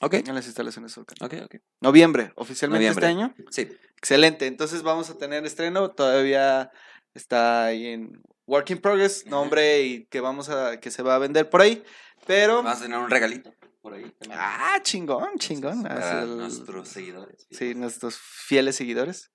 Ok. 0.01 0.15
en 0.15 0.35
las 0.35 0.47
instalaciones 0.47 0.93
Volcán. 0.95 1.15
Ok, 1.21 1.35
ok. 1.45 1.55
Noviembre, 1.81 2.33
oficialmente 2.35 2.87
Noviembre. 2.89 3.07
este 3.07 3.19
año. 3.21 3.35
Sí. 3.51 3.69
Excelente, 3.97 4.47
entonces 4.47 4.83
vamos 4.83 5.09
a 5.09 5.17
tener 5.17 5.45
estreno, 5.45 5.91
todavía 5.91 6.71
está 7.13 7.65
ahí 7.65 7.87
en 7.87 8.21
Work 8.49 8.71
in 8.71 8.79
Progress, 8.81 9.25
nombre 9.27 9.81
y 9.83 10.05
que 10.07 10.19
vamos 10.21 10.49
a, 10.49 10.79
que 10.79 10.89
se 10.91 11.03
va 11.03 11.15
a 11.15 11.19
vender 11.19 11.49
por 11.49 11.61
ahí, 11.61 11.83
pero... 12.25 12.67
A 12.67 12.75
tener 12.79 12.97
un 12.97 13.09
regalito 13.09 13.53
por 13.81 13.93
ahí. 13.93 14.11
también. 14.19 14.39
Ah, 14.41 14.79
chingón, 14.81 15.37
chingón. 15.37 15.83
Para 15.83 15.95
Hacia 15.99 16.21
el- 16.23 16.37
nuestros 16.37 16.89
seguidores. 16.89 17.47
Sí, 17.51 17.75
nuestros 17.75 18.17
fieles 18.17 18.75
seguidores. 18.75 19.31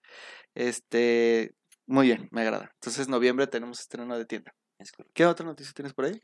Este, 0.55 1.55
muy 1.87 2.07
bien, 2.07 2.29
me 2.33 2.43
agrada. 2.43 2.71
Entonces, 2.75 3.09
noviembre 3.09 3.47
tenemos 3.47 3.81
estreno 3.81 4.17
de 4.19 4.25
tienda. 4.25 4.53
¿Qué 5.15 5.25
otra 5.25 5.47
noticia 5.47 5.73
tienes 5.73 5.95
por 5.95 6.07
ahí? 6.07 6.21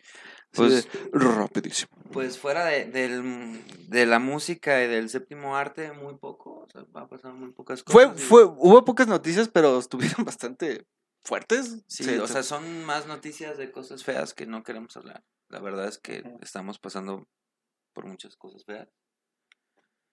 Pues- 0.53 0.89
rapidísimo. 1.13 1.91
Pues 2.13 2.39
fuera 2.39 2.65
de, 2.67 2.87
del, 2.87 3.63
de 3.89 4.05
la 4.07 4.19
música 4.19 4.83
y 4.83 4.89
del 4.89 5.09
séptimo 5.09 5.57
arte, 5.57 5.93
muy 5.93 6.17
poco. 6.19 6.65
O 6.65 6.69
sea, 6.69 6.83
va 6.95 7.03
a 7.03 7.09
pasar 7.09 7.33
muy 7.35 7.53
pocas 7.53 7.83
Fue, 7.87 8.07
cosas. 8.07 8.21
y- 8.21 8.25
fue, 8.25 8.45
hubo 8.45 8.85
pocas 8.85 9.07
noticias, 9.07 9.49
pero 9.49 9.79
estuvieron 9.79 10.25
bastante 10.27 10.85
fuertes. 11.25 11.83
Sí, 11.87 12.03
o 12.19 12.27
se- 12.27 12.33
sea, 12.35 12.43
son 12.43 12.85
más 12.85 13.07
noticias 13.07 13.59
de 13.59 13.71
cosas 13.71 14.05
feas 14.05 14.35
que 14.35 14.47
no 14.47 14.63
queremos 14.63 14.97
hablar. 14.97 15.23
La 15.49 15.61
verdad 15.61 15.89
es 15.89 15.99
que 15.99 16.23
estamos 16.41 16.79
pasando 16.79 17.27
por 17.93 18.07
muchas 18.07 18.37
cosas 18.37 18.65
feas. 18.65 18.89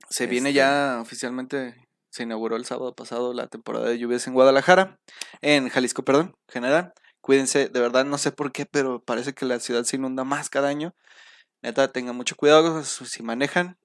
se 0.10 0.26
viene 0.28 0.50
este- 0.50 0.58
ya 0.58 1.00
oficialmente, 1.02 1.76
se 2.12 2.24
inauguró 2.24 2.56
el 2.56 2.66
sábado 2.66 2.96
pasado 2.96 3.34
la 3.34 3.48
temporada 3.48 3.90
de 3.90 3.98
lluvias 3.98 4.26
en 4.28 4.34
Guadalajara, 4.34 5.00
en 5.42 5.70
Jalisco, 5.70 6.04
perdón, 6.04 6.36
general. 6.48 6.94
Cuídense, 7.22 7.68
de 7.68 7.80
verdad 7.82 8.06
no 8.06 8.18
sé 8.18 8.32
por 8.32 8.52
qué, 8.54 8.66
pero 8.66 9.04
parece 9.04 9.34
que 9.34 9.46
la 9.46 9.60
ciudad 9.60 9.84
se 9.84 9.98
inunda 9.98 10.24
más 10.24 10.50
cada 10.50 10.70
año. 10.70 10.96
Neta, 11.62 11.92
tengan 11.92 12.16
mucho 12.16 12.36
cuidado 12.36 12.84
si 12.84 13.22
manejan. 13.24 13.78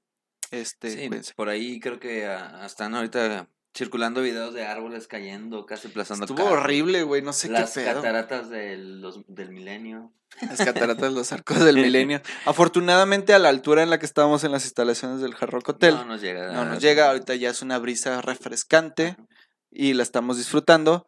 Este, 0.50 0.90
Sí, 0.90 1.08
cuídense. 1.08 1.32
por 1.34 1.48
ahí 1.48 1.80
creo 1.80 1.98
que 1.98 2.26
ah, 2.26 2.64
están 2.66 2.94
ahorita 2.94 3.48
circulando 3.76 4.20
videos 4.22 4.52
de 4.54 4.64
árboles 4.66 5.06
cayendo, 5.06 5.64
casi 5.66 5.88
aplastando 5.88 6.24
Estuvo 6.26 6.44
carros. 6.44 6.52
horrible, 6.62 7.02
güey, 7.04 7.22
no 7.22 7.32
sé 7.32 7.48
Las 7.48 7.72
qué 7.72 7.80
pedo. 7.82 7.94
cataratas 7.94 8.50
del, 8.50 9.00
los- 9.00 9.20
del 9.28 9.50
milenio. 9.50 10.12
Las 10.40 10.58
cataratas, 10.64 11.12
los 11.12 11.32
arcos 11.32 11.60
del 11.64 11.76
milenio. 12.10 12.20
Afortunadamente, 12.46 13.34
a 13.34 13.38
la 13.38 13.48
altura 13.48 13.82
en 13.82 13.90
la 13.90 13.98
que 13.98 14.06
estábamos 14.06 14.44
en 14.44 14.52
las 14.52 14.64
instalaciones 14.64 15.20
del 15.20 15.34
Hard 15.38 15.50
Rock 15.50 15.70
Hotel, 15.70 15.94
No 15.94 16.04
nos 16.04 16.20
llega. 16.20 16.52
no 16.52 16.64
nos 16.64 16.80
llega. 16.80 17.08
Ahorita 17.08 17.34
ya 17.34 17.50
es 17.50 17.60
una 17.62 17.78
brisa 17.78 18.20
refrescante 18.22 19.16
y 19.70 19.94
la 19.94 20.02
estamos 20.02 20.36
disfrutando. 20.38 21.06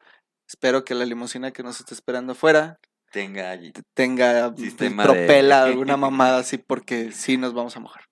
Espero 0.48 0.84
que 0.84 0.94
la 0.94 1.04
limusina 1.06 1.52
que 1.52 1.62
nos 1.62 1.80
esté 1.80 1.94
esperando 1.94 2.32
afuera 2.32 2.78
Tenga 3.12 3.58
tenga 3.94 4.50
de- 4.50 4.90
propela, 5.02 5.64
alguna 5.64 5.96
mamada 5.96 6.38
así, 6.38 6.58
porque 6.58 7.12
sí 7.12 7.36
nos 7.36 7.54
vamos 7.54 7.76
a 7.76 7.80
mojar. 7.80 8.04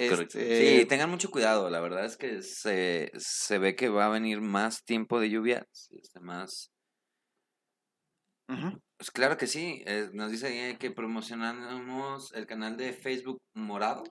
Es 0.00 0.10
correcto. 0.10 0.38
Este- 0.38 0.80
Sí, 0.80 0.86
tengan 0.86 1.10
mucho 1.10 1.30
cuidado. 1.30 1.70
La 1.70 1.80
verdad 1.80 2.04
es 2.04 2.16
que 2.16 2.42
se, 2.42 3.10
se 3.16 3.58
ve 3.58 3.74
que 3.76 3.88
va 3.88 4.06
a 4.06 4.10
venir 4.10 4.40
más 4.40 4.84
tiempo 4.84 5.20
de 5.20 5.30
lluvia. 5.30 5.66
más. 6.20 6.70
Pues 8.96 9.10
claro 9.10 9.36
que 9.36 9.46
sí. 9.46 9.82
eh, 9.86 10.08
nos 10.12 10.30
dice 10.30 10.76
que 10.78 10.90
promocionamos 10.90 12.32
el 12.34 12.46
canal 12.46 12.76
de 12.76 12.92
Facebook 12.92 13.38
Morado. 13.54 14.04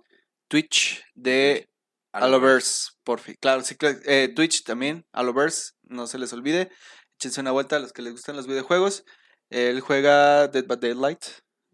Twitch 0.50 1.04
de 1.16 1.68
Aloverse, 2.12 2.92
por 3.04 3.20
fin. 3.20 3.36
Claro, 3.40 3.62
sí, 3.64 3.76
eh, 4.06 4.32
Twitch 4.36 4.64
también, 4.64 5.06
Aloverse, 5.14 5.72
no 5.84 6.06
se 6.08 6.20
les 6.20 6.32
olvide. 6.34 6.70
Échense 7.18 7.42
una 7.42 7.52
vuelta 7.52 7.78
a 7.78 7.80
los 7.80 7.94
que 7.94 8.02
les 8.02 8.12
gustan 8.14 8.36
los 8.36 8.48
videojuegos. 8.48 9.04
Él 9.50 9.80
juega 9.82 10.48
Dead 10.48 10.66
by 10.66 10.78
Daylight 10.80 11.24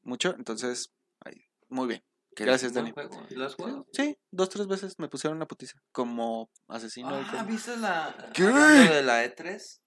mucho, 0.03 0.33
entonces, 0.37 0.91
ahí, 1.25 1.35
muy 1.69 1.87
bien. 1.87 2.03
Que 2.39 2.45
Gracias, 2.45 2.73
Dani. 2.73 2.91
juego. 2.91 3.21
¿Lo 3.31 3.45
has 3.45 3.51
Sí, 3.51 3.57
jugado? 3.59 3.85
Sí, 3.91 4.17
dos, 4.31 4.47
tres 4.47 4.65
veces 4.67 4.95
me 4.97 5.09
pusieron 5.09 5.35
una 5.35 5.45
putiza. 5.45 5.77
Como 5.91 6.49
asesino. 6.69 7.09
Ah, 7.09 7.27
como- 7.31 7.45
¿viste 7.51 7.75
la 7.75 8.15
¿Qué? 8.33 8.43
de 8.45 9.03
la 9.03 9.25
E3? 9.25 9.81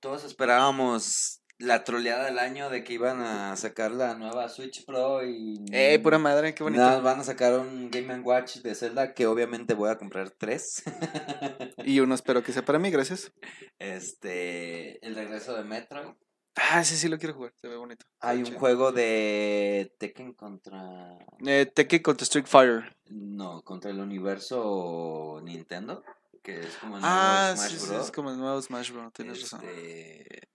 Todos 0.00 0.22
esperábamos 0.22 1.42
la 1.58 1.82
troleada 1.82 2.26
del 2.26 2.38
año 2.38 2.70
de 2.70 2.84
que 2.84 2.92
iban 2.92 3.20
a 3.22 3.56
sacar 3.56 3.90
la 3.90 4.14
nueva 4.14 4.48
Switch 4.48 4.84
Pro 4.86 5.24
y 5.24 5.56
Eh, 5.72 5.98
pura 6.00 6.18
madre, 6.18 6.54
qué 6.54 6.62
bonito. 6.62 6.80
Nada, 6.80 7.00
van 7.00 7.18
a 7.18 7.24
sacar 7.24 7.58
un 7.58 7.90
Game 7.90 8.20
Watch 8.20 8.58
de 8.58 8.76
Zelda 8.76 9.12
que 9.12 9.26
obviamente 9.26 9.74
voy 9.74 9.90
a 9.90 9.98
comprar 9.98 10.30
tres. 10.30 10.84
Y 11.84 11.98
uno 11.98 12.14
espero 12.14 12.44
que 12.44 12.52
sea 12.52 12.64
para 12.64 12.78
mí, 12.78 12.90
gracias. 12.92 13.32
este, 13.80 15.04
el 15.04 15.16
regreso 15.16 15.54
de 15.56 15.64
Metroid. 15.64 16.14
Ah, 16.54 16.84
sí, 16.84 16.96
sí 16.96 17.08
lo 17.08 17.18
quiero 17.18 17.34
jugar, 17.34 17.52
se 17.60 17.66
ve 17.68 17.76
bonito. 17.76 18.04
Hay 18.20 18.38
un 18.38 18.44
chido. 18.44 18.58
juego 18.58 18.92
de 18.92 19.94
Tekken 19.98 20.34
contra 20.34 21.18
Eh, 21.46 21.66
Tekken 21.66 22.02
contra 22.02 22.24
Street 22.24 22.46
Fighter. 22.46 22.94
no, 23.06 23.62
contra 23.62 23.90
el 23.90 23.98
universo 24.00 25.40
Nintendo, 25.42 26.04
que 26.42 26.60
es 26.60 26.76
como 26.76 26.96
el 26.96 27.02
nuevo 27.02 27.16
Ah, 27.16 27.54
Smash 27.56 27.70
sí, 27.70 27.78
sí, 27.78 27.86
Bros. 27.88 28.04
es 28.06 28.10
como 28.12 28.30
el 28.30 28.38
nuevo 28.38 28.60
Smash 28.60 28.90
Bros. 28.92 29.12
Tienes 29.12 29.40
razón. 29.42 29.60
Este, 29.64 30.48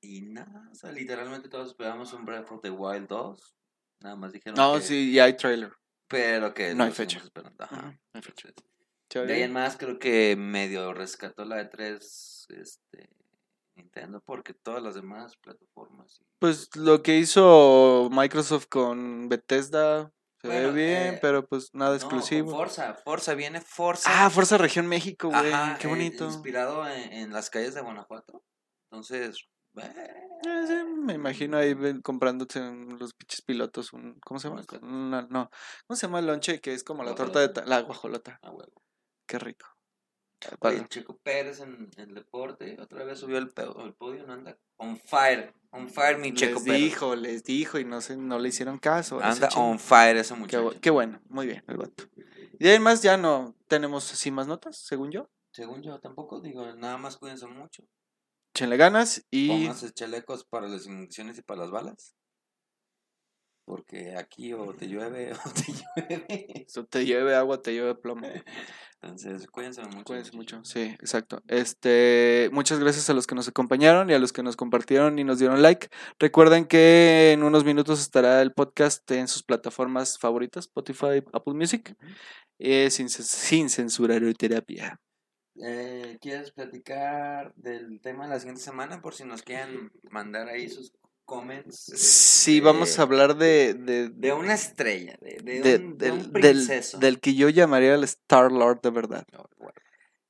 Y 0.00 0.22
nada, 0.22 0.68
o 0.70 0.74
sea, 0.74 0.92
literalmente 0.92 1.48
todos 1.48 1.68
esperábamos 1.68 2.12
un 2.12 2.24
Breath 2.24 2.50
of 2.52 2.60
the 2.62 2.70
Wild 2.70 3.08
2. 3.08 3.54
Nada 4.00 4.16
más 4.16 4.32
dijeron 4.32 4.56
No, 4.56 4.74
que- 4.76 4.80
sí, 4.82 5.10
y 5.10 5.18
hay 5.18 5.36
trailer. 5.36 5.72
Pero 6.06 6.54
que 6.54 6.74
No 6.74 6.84
hay 6.84 6.92
fecha. 6.92 7.20
ajá. 7.58 7.98
Hay 8.14 8.22
fecha. 8.22 8.48
Entonces, 8.48 9.28
De 9.28 9.34
ahí 9.34 9.42
en 9.42 9.52
más 9.52 9.76
creo 9.76 9.98
que 9.98 10.36
medio 10.36 10.94
rescató 10.94 11.44
la 11.44 11.56
de 11.56 11.64
3 11.66 12.46
este, 12.50 13.10
Nintendo 13.78 14.20
porque 14.24 14.52
todas 14.54 14.82
las 14.82 14.94
demás 14.94 15.36
plataformas. 15.38 16.20
Pues 16.38 16.74
lo 16.76 17.02
que 17.02 17.16
hizo 17.18 18.08
Microsoft 18.12 18.66
con 18.68 19.28
Bethesda 19.28 20.12
se 20.40 20.48
Bueno, 20.48 20.68
ve 20.68 20.74
bien, 20.74 21.14
eh, 21.14 21.18
pero 21.22 21.46
pues 21.46 21.70
nada 21.72 21.90
No, 21.92 21.96
exclusivo. 21.96 22.50
Forza, 22.50 22.94
Forza, 22.94 23.34
viene 23.34 23.60
Forza. 23.60 24.08
ah, 24.26 24.30
Fuerza 24.30 24.58
Región 24.58 24.86
México, 24.86 25.28
güey. 25.28 25.52
Qué 25.80 25.86
eh, 25.86 25.90
bonito. 25.90 26.24
inspirado 26.26 26.86
en, 26.88 27.12
en 27.12 27.32
las 27.32 27.50
calles 27.50 27.74
de 27.74 27.80
Guanajuato. 27.80 28.42
Entonces, 28.90 29.48
eh, 29.76 30.14
Eh, 30.46 30.64
sí, 30.66 30.74
me 30.84 31.14
imagino 31.14 31.56
ahí 31.56 31.72
un- 31.72 32.96
los 32.98 33.14
pinches 33.14 33.42
pilotos, 33.42 33.92
un, 33.92 34.18
¿cómo 34.20 34.38
se 34.38 34.48
llama? 34.48 34.62
Una- 34.82 35.22
no, 35.30 35.50
¿cómo 35.86 35.96
se 35.96 36.06
llama 36.06 36.20
el 36.20 36.26
lonche? 36.26 36.60
Que 36.60 36.72
es 36.74 36.84
como 36.84 37.02
la 37.02 37.14
torta 37.14 37.40
de 37.46 37.66
la 37.66 37.80
guajolota. 37.82 38.38
a 38.42 38.50
huevo. 38.50 38.82
Qué 39.26 39.38
rico. 39.38 39.66
Checo 40.88 41.18
Pérez 41.18 41.60
en 41.60 41.90
el 41.96 42.14
deporte, 42.14 42.76
otra 42.80 43.04
vez 43.04 43.18
subió 43.18 43.38
el 43.38 43.48
podio, 43.48 44.26
¿no? 44.26 44.34
Anda 44.34 44.56
on 44.76 44.96
fire, 44.96 45.52
on 45.70 45.88
fire 45.88 46.18
mi 46.18 46.32
Checo 46.32 46.60
Les 46.60 46.64
Pérez. 46.64 46.80
dijo, 46.80 47.16
les 47.16 47.44
dijo 47.44 47.78
y 47.78 47.84
no 47.84 48.00
se, 48.00 48.16
no 48.16 48.38
le 48.38 48.48
hicieron 48.48 48.78
caso. 48.78 49.20
Anda 49.22 49.48
on 49.56 49.78
fire 49.78 50.16
ese 50.16 50.34
muchacho. 50.34 50.80
qué 50.80 50.90
bueno, 50.90 51.20
muy 51.28 51.46
bien, 51.46 51.64
el 51.66 51.76
vato. 51.76 52.04
Y 52.58 52.64
de 52.64 52.70
ahí 52.70 52.76
en 52.76 52.82
más 52.82 53.02
ya 53.02 53.16
no 53.16 53.54
tenemos 53.66 54.12
así 54.12 54.30
más 54.30 54.46
notas, 54.46 54.76
según 54.76 55.10
yo. 55.10 55.28
Según 55.50 55.82
yo 55.82 55.98
tampoco, 55.98 56.40
digo, 56.40 56.72
nada 56.74 56.98
más 56.98 57.16
cuídense 57.16 57.46
mucho. 57.46 57.84
Échenle 58.54 58.76
ganas 58.76 59.24
y 59.30 59.48
Pónganse 59.48 59.92
chalecos 59.92 60.44
para 60.44 60.68
las 60.68 60.86
inyecciones 60.86 61.38
y 61.38 61.42
para 61.42 61.60
las 61.60 61.70
balas. 61.70 62.14
Porque 63.64 64.16
aquí 64.16 64.52
o 64.54 64.72
te 64.72 64.88
llueve 64.88 65.32
o 65.44 65.50
te 65.50 65.72
llueve. 65.72 66.64
eso 66.66 66.86
te 66.86 67.04
lleve 67.04 67.34
agua, 67.34 67.60
te 67.60 67.72
lleve 67.72 67.94
plomo. 67.94 68.26
Entonces, 69.00 69.46
cuídense 69.46 69.82
mucho. 69.82 70.04
Cuídense 70.04 70.36
mucho, 70.36 70.64
sí, 70.64 70.80
exacto. 71.00 71.40
Este, 71.46 72.50
muchas 72.52 72.80
gracias 72.80 73.08
a 73.08 73.14
los 73.14 73.28
que 73.28 73.36
nos 73.36 73.46
acompañaron 73.46 74.10
y 74.10 74.14
a 74.14 74.18
los 74.18 74.32
que 74.32 74.42
nos 74.42 74.56
compartieron 74.56 75.18
y 75.18 75.24
nos 75.24 75.38
dieron 75.38 75.62
like. 75.62 75.88
Recuerden 76.18 76.64
que 76.64 77.32
en 77.32 77.44
unos 77.44 77.64
minutos 77.64 78.00
estará 78.00 78.42
el 78.42 78.52
podcast 78.52 79.08
en 79.12 79.28
sus 79.28 79.44
plataformas 79.44 80.18
favoritas, 80.18 80.64
Spotify, 80.64 81.22
Apple 81.32 81.54
Music, 81.54 81.94
eh, 82.58 82.90
sin, 82.90 83.08
sin 83.08 83.70
censura 83.70 84.16
o 84.16 84.34
terapia. 84.34 85.00
Eh, 85.60 86.18
¿Quieres 86.20 86.50
platicar 86.52 87.52
del 87.54 88.00
tema 88.00 88.24
de 88.24 88.30
la 88.30 88.40
siguiente 88.40 88.62
semana? 88.62 89.00
Por 89.00 89.14
si 89.14 89.24
nos 89.24 89.42
quieren 89.42 89.92
mandar 90.10 90.48
ahí 90.48 90.68
sus 90.68 90.92
comments. 91.28 91.92
Sí, 91.94 92.60
vamos 92.60 92.98
a 92.98 93.02
hablar 93.02 93.36
de, 93.36 93.74
de, 93.74 94.08
De 94.08 94.32
una 94.32 94.54
estrella, 94.54 95.18
de, 95.20 95.76
un, 95.76 95.98
del, 95.98 96.12
un 96.14 96.32
princeso. 96.32 96.98
del 96.98 97.20
que 97.20 97.34
yo 97.34 97.50
llamaría 97.50 97.94
el 97.94 98.02
Star 98.04 98.50
Lord 98.50 98.80
de 98.80 98.90
verdad. 98.90 99.26
No, 99.32 99.44
bueno, 99.58 99.74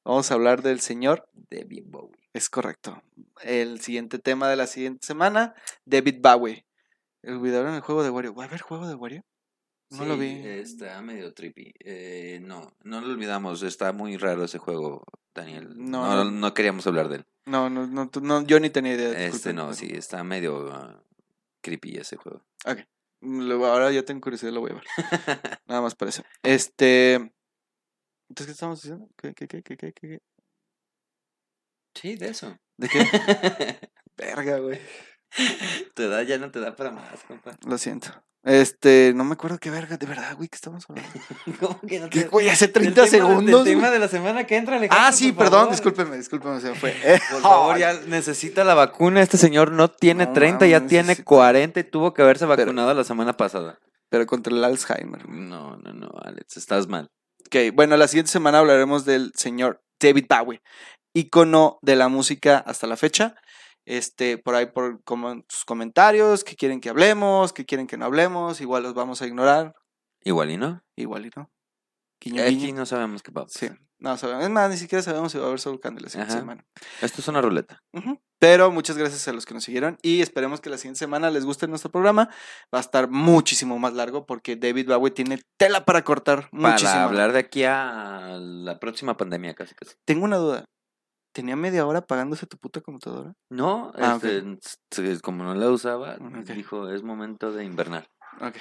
Vamos 0.04 0.30
a 0.30 0.34
hablar 0.34 0.62
del 0.62 0.80
señor, 0.80 1.28
David 1.50 1.84
Bowie. 1.86 2.18
es 2.32 2.50
correcto. 2.50 3.00
El 3.42 3.80
siguiente 3.80 4.18
tema 4.18 4.48
de 4.50 4.56
la 4.56 4.66
siguiente 4.66 5.06
semana, 5.06 5.54
David 5.84 6.16
Bowie. 6.20 6.66
Olvidaron 7.22 7.74
el 7.74 7.80
juego 7.80 8.02
de 8.02 8.10
Wario. 8.10 8.34
¿Va 8.34 8.44
a 8.44 8.46
haber 8.48 8.60
juego 8.60 8.88
de 8.88 8.94
Wario? 8.94 9.24
No 9.90 10.04
lo 10.04 10.16
vi. 10.18 10.28
Está 10.44 11.00
medio 11.00 11.32
trippy. 11.32 11.72
Eh, 11.80 12.40
no, 12.42 12.72
no 12.84 13.00
lo 13.00 13.08
olvidamos. 13.12 13.62
Está 13.62 13.92
muy 13.92 14.16
raro 14.18 14.44
ese 14.44 14.58
juego, 14.58 15.02
Daniel. 15.34 15.68
No, 15.76 16.24
No, 16.24 16.30
no. 16.30 16.54
queríamos 16.54 16.86
hablar 16.86 17.08
de 17.08 17.16
él. 17.16 17.26
No, 17.46 17.70
no, 17.70 17.86
no, 17.86 18.08
tú- 18.10 18.20
no, 18.20 18.42
yo 18.44 18.60
ni 18.60 18.68
tenía 18.70 18.94
idea. 18.94 19.26
Este 19.26 19.52
no, 19.54 19.72
sí, 19.72 19.88
está 19.90 20.22
medio 20.24 20.70
ah, 20.72 21.02
creepy 21.62 21.96
ese 21.96 22.16
juego. 22.16 22.44
Lo- 23.22 23.64
ahora 23.66 23.90
ya 23.90 24.04
tengo 24.04 24.20
curiosidad, 24.20 24.52
lo 24.52 24.60
voy 24.60 24.72
a 24.72 24.74
ver. 24.74 24.84
Nada 25.66 25.80
más 25.80 25.94
para 25.94 26.10
eso. 26.10 26.22
Este. 26.42 27.14
Entonces, 27.14 28.46
¿qué 28.46 28.52
estamos 28.52 28.82
diciendo? 28.82 29.08
¿Qué, 29.16 29.32
qué, 29.34 29.48
qué, 29.48 29.62
qué, 29.62 29.76
qué, 29.78 29.92
qué, 29.94 30.08
qué? 30.08 30.22
Sí, 31.94 32.16
de 32.16 32.28
eso. 32.28 32.56
¿De 32.76 32.88
qué? 32.88 32.98
Verga, 34.16 34.58
güey. 34.58 34.78
tu 35.94 36.02
edad 36.02 36.22
ya 36.22 36.38
no 36.38 36.50
te 36.50 36.60
da 36.60 36.74
para 36.76 36.90
más, 36.90 37.04
compa. 37.26 37.56
Lo 37.66 37.78
siento. 37.78 38.08
Este, 38.44 39.12
no 39.14 39.24
me 39.24 39.32
acuerdo 39.34 39.58
qué 39.58 39.68
verga, 39.68 39.96
de 39.96 40.06
verdad, 40.06 40.36
güey, 40.36 40.48
¿qué 40.48 40.54
estamos 40.56 40.84
hablando? 40.88 41.10
¿Cómo 41.60 41.80
que 41.86 41.98
no 41.98 42.08
¿Qué, 42.08 42.22
te 42.22 42.28
güey? 42.28 42.48
Hace 42.48 42.66
Del 42.66 42.72
30 42.74 42.94
tema 42.94 43.04
de- 43.04 43.10
segundos. 43.10 43.64
Tema 43.64 43.80
güey. 43.80 43.92
de 43.92 43.98
la 43.98 44.08
semana 44.08 44.44
que 44.46 44.56
entra, 44.56 44.76
Alejandro. 44.76 45.06
Ah, 45.06 45.12
sí, 45.12 45.32
perdón, 45.32 45.52
favor. 45.62 45.70
discúlpeme, 45.72 46.16
discúlpeme, 46.16 46.60
se 46.60 46.70
me 46.70 46.74
fue. 46.76 46.92
Por 47.32 47.42
favor, 47.42 47.76
ya 47.78 47.94
necesita 48.06 48.64
la 48.64 48.74
vacuna. 48.74 49.20
Este 49.22 49.36
señor 49.36 49.72
no 49.72 49.90
tiene 49.90 50.26
No 50.26 50.32
30, 50.32 50.66
ya 50.66 50.86
tiene 50.86 51.16
sí. 51.16 51.22
40 51.24 51.80
y 51.80 51.84
tuvo 51.84 52.14
que 52.14 52.22
haberse 52.22 52.46
Pero- 52.46 52.56
vacunado 52.64 52.94
la 52.94 53.04
semana 53.04 53.36
pasada. 53.36 53.78
Pero 54.08 54.24
contra 54.26 54.54
el 54.54 54.64
Alzheimer. 54.64 55.28
No, 55.28 55.76
no, 55.76 55.92
no, 55.92 56.08
Alex, 56.22 56.56
estás 56.56 56.86
mal. 56.86 57.10
Ok, 57.46 57.74
bueno, 57.74 57.96
la 57.98 58.08
siguiente 58.08 58.30
semana 58.30 58.60
hablaremos 58.60 59.04
del 59.04 59.32
señor 59.34 59.82
David 60.00 60.26
Bowie, 60.28 60.62
ícono 61.12 61.78
de 61.82 61.96
la 61.96 62.08
música 62.08 62.58
hasta 62.58 62.86
la 62.86 62.96
fecha. 62.96 63.34
Este, 63.88 64.36
por 64.36 64.54
ahí 64.54 64.66
por 64.66 65.02
como 65.04 65.42
sus 65.48 65.64
comentarios, 65.64 66.44
que 66.44 66.56
quieren 66.56 66.80
que 66.80 66.90
hablemos, 66.90 67.52
que 67.54 67.64
quieren 67.64 67.86
que 67.86 67.96
no 67.96 68.04
hablemos, 68.04 68.60
igual 68.60 68.82
los 68.82 68.92
vamos 68.94 69.22
a 69.22 69.26
ignorar, 69.26 69.74
Igual 70.22 70.50
y 70.50 70.56
no. 70.58 70.82
igual 70.94 71.24
y 71.26 71.30
no. 71.34 71.50
Guiño, 72.20 72.42
Aquí 72.42 72.72
no 72.72 72.84
sabemos 72.84 73.22
qué 73.22 73.30
pasa. 73.32 73.46
Sí, 73.58 73.70
no 73.98 74.16
sabemos. 74.18 74.42
Es 74.44 74.50
más, 74.50 74.68
ni 74.70 74.76
siquiera 74.76 75.02
sabemos 75.02 75.30
si 75.32 75.38
va 75.38 75.44
a 75.44 75.46
haber 75.46 75.60
Soul 75.60 75.78
Candy 75.80 76.02
la 76.02 76.08
siguiente 76.10 76.32
Ajá. 76.32 76.40
semana. 76.40 76.66
Esto 77.00 77.20
es 77.22 77.28
una 77.28 77.40
ruleta. 77.40 77.80
Pero 78.40 78.70
muchas 78.72 78.98
gracias 78.98 79.26
a 79.28 79.32
los 79.32 79.46
que 79.46 79.54
nos 79.54 79.64
siguieron 79.64 79.98
y 80.02 80.20
esperemos 80.20 80.60
que 80.60 80.68
la 80.68 80.76
siguiente 80.78 80.98
semana 80.98 81.30
les 81.30 81.44
guste 81.46 81.66
nuestro 81.68 81.90
programa. 81.90 82.28
Va 82.74 82.78
a 82.78 82.80
estar 82.80 83.08
muchísimo 83.08 83.78
más 83.78 83.94
largo 83.94 84.26
porque 84.26 84.56
David 84.56 84.88
Bowie 84.88 85.12
tiene 85.12 85.40
tela 85.56 85.84
para 85.84 86.02
cortar 86.04 86.48
muchísimo. 86.52 86.90
Para 86.90 87.04
hablar 87.04 87.32
de 87.32 87.38
aquí 87.38 87.64
a 87.64 88.36
la 88.38 88.78
próxima 88.80 89.16
pandemia, 89.16 89.54
casi 89.54 89.74
casi. 89.74 89.94
Tengo 90.04 90.24
una 90.24 90.36
duda. 90.36 90.64
¿Tenía 91.32 91.56
media 91.56 91.86
hora 91.86 92.00
pagándose 92.06 92.46
tu 92.46 92.56
puta 92.58 92.80
computadora? 92.80 93.34
No, 93.50 93.92
Ah, 93.96 94.18
este, 94.20 95.20
como 95.22 95.44
no 95.44 95.54
la 95.54 95.70
usaba, 95.70 96.14
Ok. 96.16 96.50
dijo, 96.54 96.88
es 96.90 97.02
momento 97.02 97.52
de 97.52 97.64
invernar. 97.64 98.08
Ok. 98.40 98.56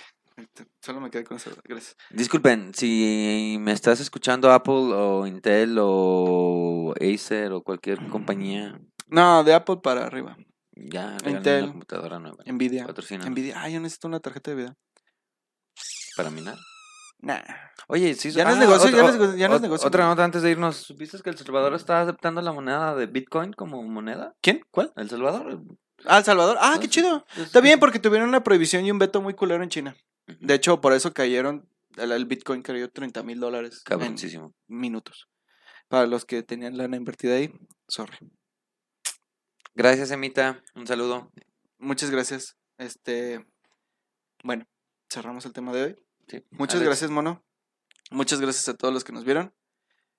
Solo 0.82 1.02
me 1.02 1.10
quedé 1.10 1.24
con 1.24 1.38
duda. 1.38 1.56
Gracias. 1.64 1.96
Disculpen, 2.12 2.72
si 2.76 3.58
me 3.60 3.72
estás 3.72 4.00
escuchando 4.00 4.52
Apple 4.52 4.94
o 4.94 5.26
Intel 5.26 5.78
o 5.82 6.94
Acer 7.02 7.52
o 7.54 7.64
cualquier 7.64 8.08
compañía, 8.08 8.80
No, 9.08 9.44
de 9.44 9.54
Apple 9.56 9.78
para 9.82 10.06
arriba. 10.06 10.38
ya 10.74 11.18
Intel. 11.26 11.64
una 11.64 11.72
computadora 11.72 12.20
nueva. 12.20 12.44
Nvidia. 12.46 12.86
Nvidia. 13.30 13.60
Ah, 13.60 13.70
yo 13.70 13.80
necesito 13.80 14.08
una 14.08 14.20
tarjeta 14.20 14.52
de 14.52 14.58
vida. 14.58 14.76
Para 16.16 16.30
minar. 16.30 16.56
Nah. 17.20 17.42
Oye, 17.88 18.14
sí. 18.14 18.32
Ya 18.32 18.44
no 18.46 18.52
es 18.52 18.58
negocio, 18.58 18.90
ya 18.90 19.02
no 19.02 19.08
es 19.10 19.14
negocio, 19.16 19.36
ya 19.38 19.48
no 19.48 19.56
es 19.56 19.60
ot- 19.60 19.64
negocio. 19.64 19.88
Otra 19.88 20.06
nota 20.06 20.24
antes 20.24 20.42
de 20.44 20.52
irnos. 20.52 20.76
¿Supiste 20.78 21.18
que 21.22 21.30
El 21.30 21.38
Salvador 21.38 21.74
está 21.74 22.02
aceptando 22.02 22.42
la 22.42 22.52
moneda 22.52 22.96
de 22.96 23.08
Bitcoin 23.08 23.54
como 23.54 23.82
moneda? 23.84 24.36
¿Quién? 24.42 24.62
¿Cuál? 24.72 24.92
El 24.96 25.10
Salvador. 25.10 25.62
Ah, 26.06 26.20
El 26.20 26.24
Salvador. 26.24 26.58
Ah, 26.60 26.76
qué 26.80 26.86
Entonces, 26.86 26.92
chido. 26.92 27.26
es- 27.36 27.44
Está 27.48 27.60
bien 27.62 27.80
porque 27.80 28.00
tuvieron 28.00 28.30
una 28.30 28.44
prohibición 28.44 28.86
y 28.86 28.92
un 28.92 29.00
veto 29.00 29.22
muy 29.22 29.34
culero 29.34 29.64
en 29.64 29.70
China. 29.70 29.96
De 30.28 30.54
hecho, 30.54 30.80
por 30.82 30.94
eso 30.94 31.14
cayeron. 31.14 31.68
El, 31.96 32.12
el 32.12 32.26
Bitcoin 32.26 32.62
cayó 32.62 32.92
30 32.92 33.24
mil 33.24 33.40
dólares 33.40 33.82
en 33.90 34.54
minutos. 34.68 35.28
Para 35.88 36.06
los 36.06 36.26
que 36.26 36.44
tenían 36.44 36.78
lana 36.78 36.98
invertida 36.98 37.36
ahí, 37.36 37.52
sorry. 37.88 38.18
Gracias, 39.74 40.12
Emita. 40.12 40.62
Un 40.76 40.86
saludo. 40.86 41.32
Muchas 41.80 42.10
gracias. 42.12 42.58
Este. 42.78 43.46
Bueno, 44.44 44.66
cerramos 45.12 45.46
el 45.46 45.54
tema 45.54 45.72
de 45.74 45.84
hoy. 45.84 45.96
Sí. 46.28 46.44
Muchas 46.52 46.76
Alex, 46.76 46.86
gracias, 46.88 47.12
Mono. 47.12 47.44
Muchas 48.12 48.40
gracias 48.42 48.68
a 48.70 48.76
todos 48.76 48.94
los 48.94 49.04
que 49.04 49.14
nos 49.14 49.24
vieron. 49.24 49.54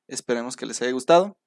Esperemos 0.07 0.57
que 0.57 0.67
les 0.67 0.81
haya 0.83 0.93
gustado. 0.93 1.39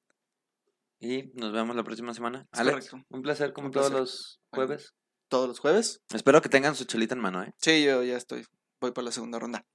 Y 0.99 1.31
nos 1.33 1.51
vemos 1.51 1.75
la 1.75 1.83
próxima 1.83 2.13
semana. 2.13 2.47
Es 2.51 2.59
Alex, 2.59 2.89
correcto. 2.89 3.07
un 3.09 3.21
placer 3.23 3.53
como 3.53 3.67
Un 3.67 3.73
todos 3.73 3.91
los 3.91 4.39
Bueno. 4.51 4.67
jueves. 4.67 4.93
Todos 5.29 5.47
los 5.47 5.59
jueves. 5.59 6.01
Espero 6.13 6.41
que 6.41 6.49
tengan 6.49 6.75
su 6.75 6.85
chelita 6.85 7.15
en 7.15 7.21
mano, 7.21 7.41
¿eh? 7.43 7.53
Sí, 7.57 7.83
yo 7.83 8.03
ya 8.03 8.17
estoy 8.17 8.45
voy 8.79 8.91
por 8.91 9.03
la 9.03 9.11
segunda 9.11 9.39
ronda. 9.39 9.65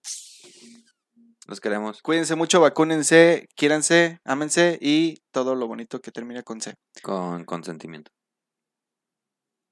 Los 1.46 1.60
queremos 1.60 2.02
Cuídense 2.02 2.34
mucho, 2.34 2.60
vacúnense, 2.60 3.48
quiéranse, 3.54 4.20
ámense 4.24 4.78
y 4.80 5.22
todo 5.30 5.54
lo 5.54 5.66
bonito 5.68 6.00
que 6.00 6.10
termina 6.10 6.42
con 6.42 6.60
C. 6.60 6.74
con 7.02 7.44
consentimiento. 7.44 8.10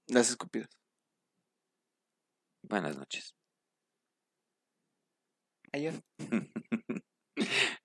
Las 0.06 0.30
escupidas. 0.30 0.70
Buenas 2.62 2.96
noches. 2.96 3.34
Adiós. 5.74 6.00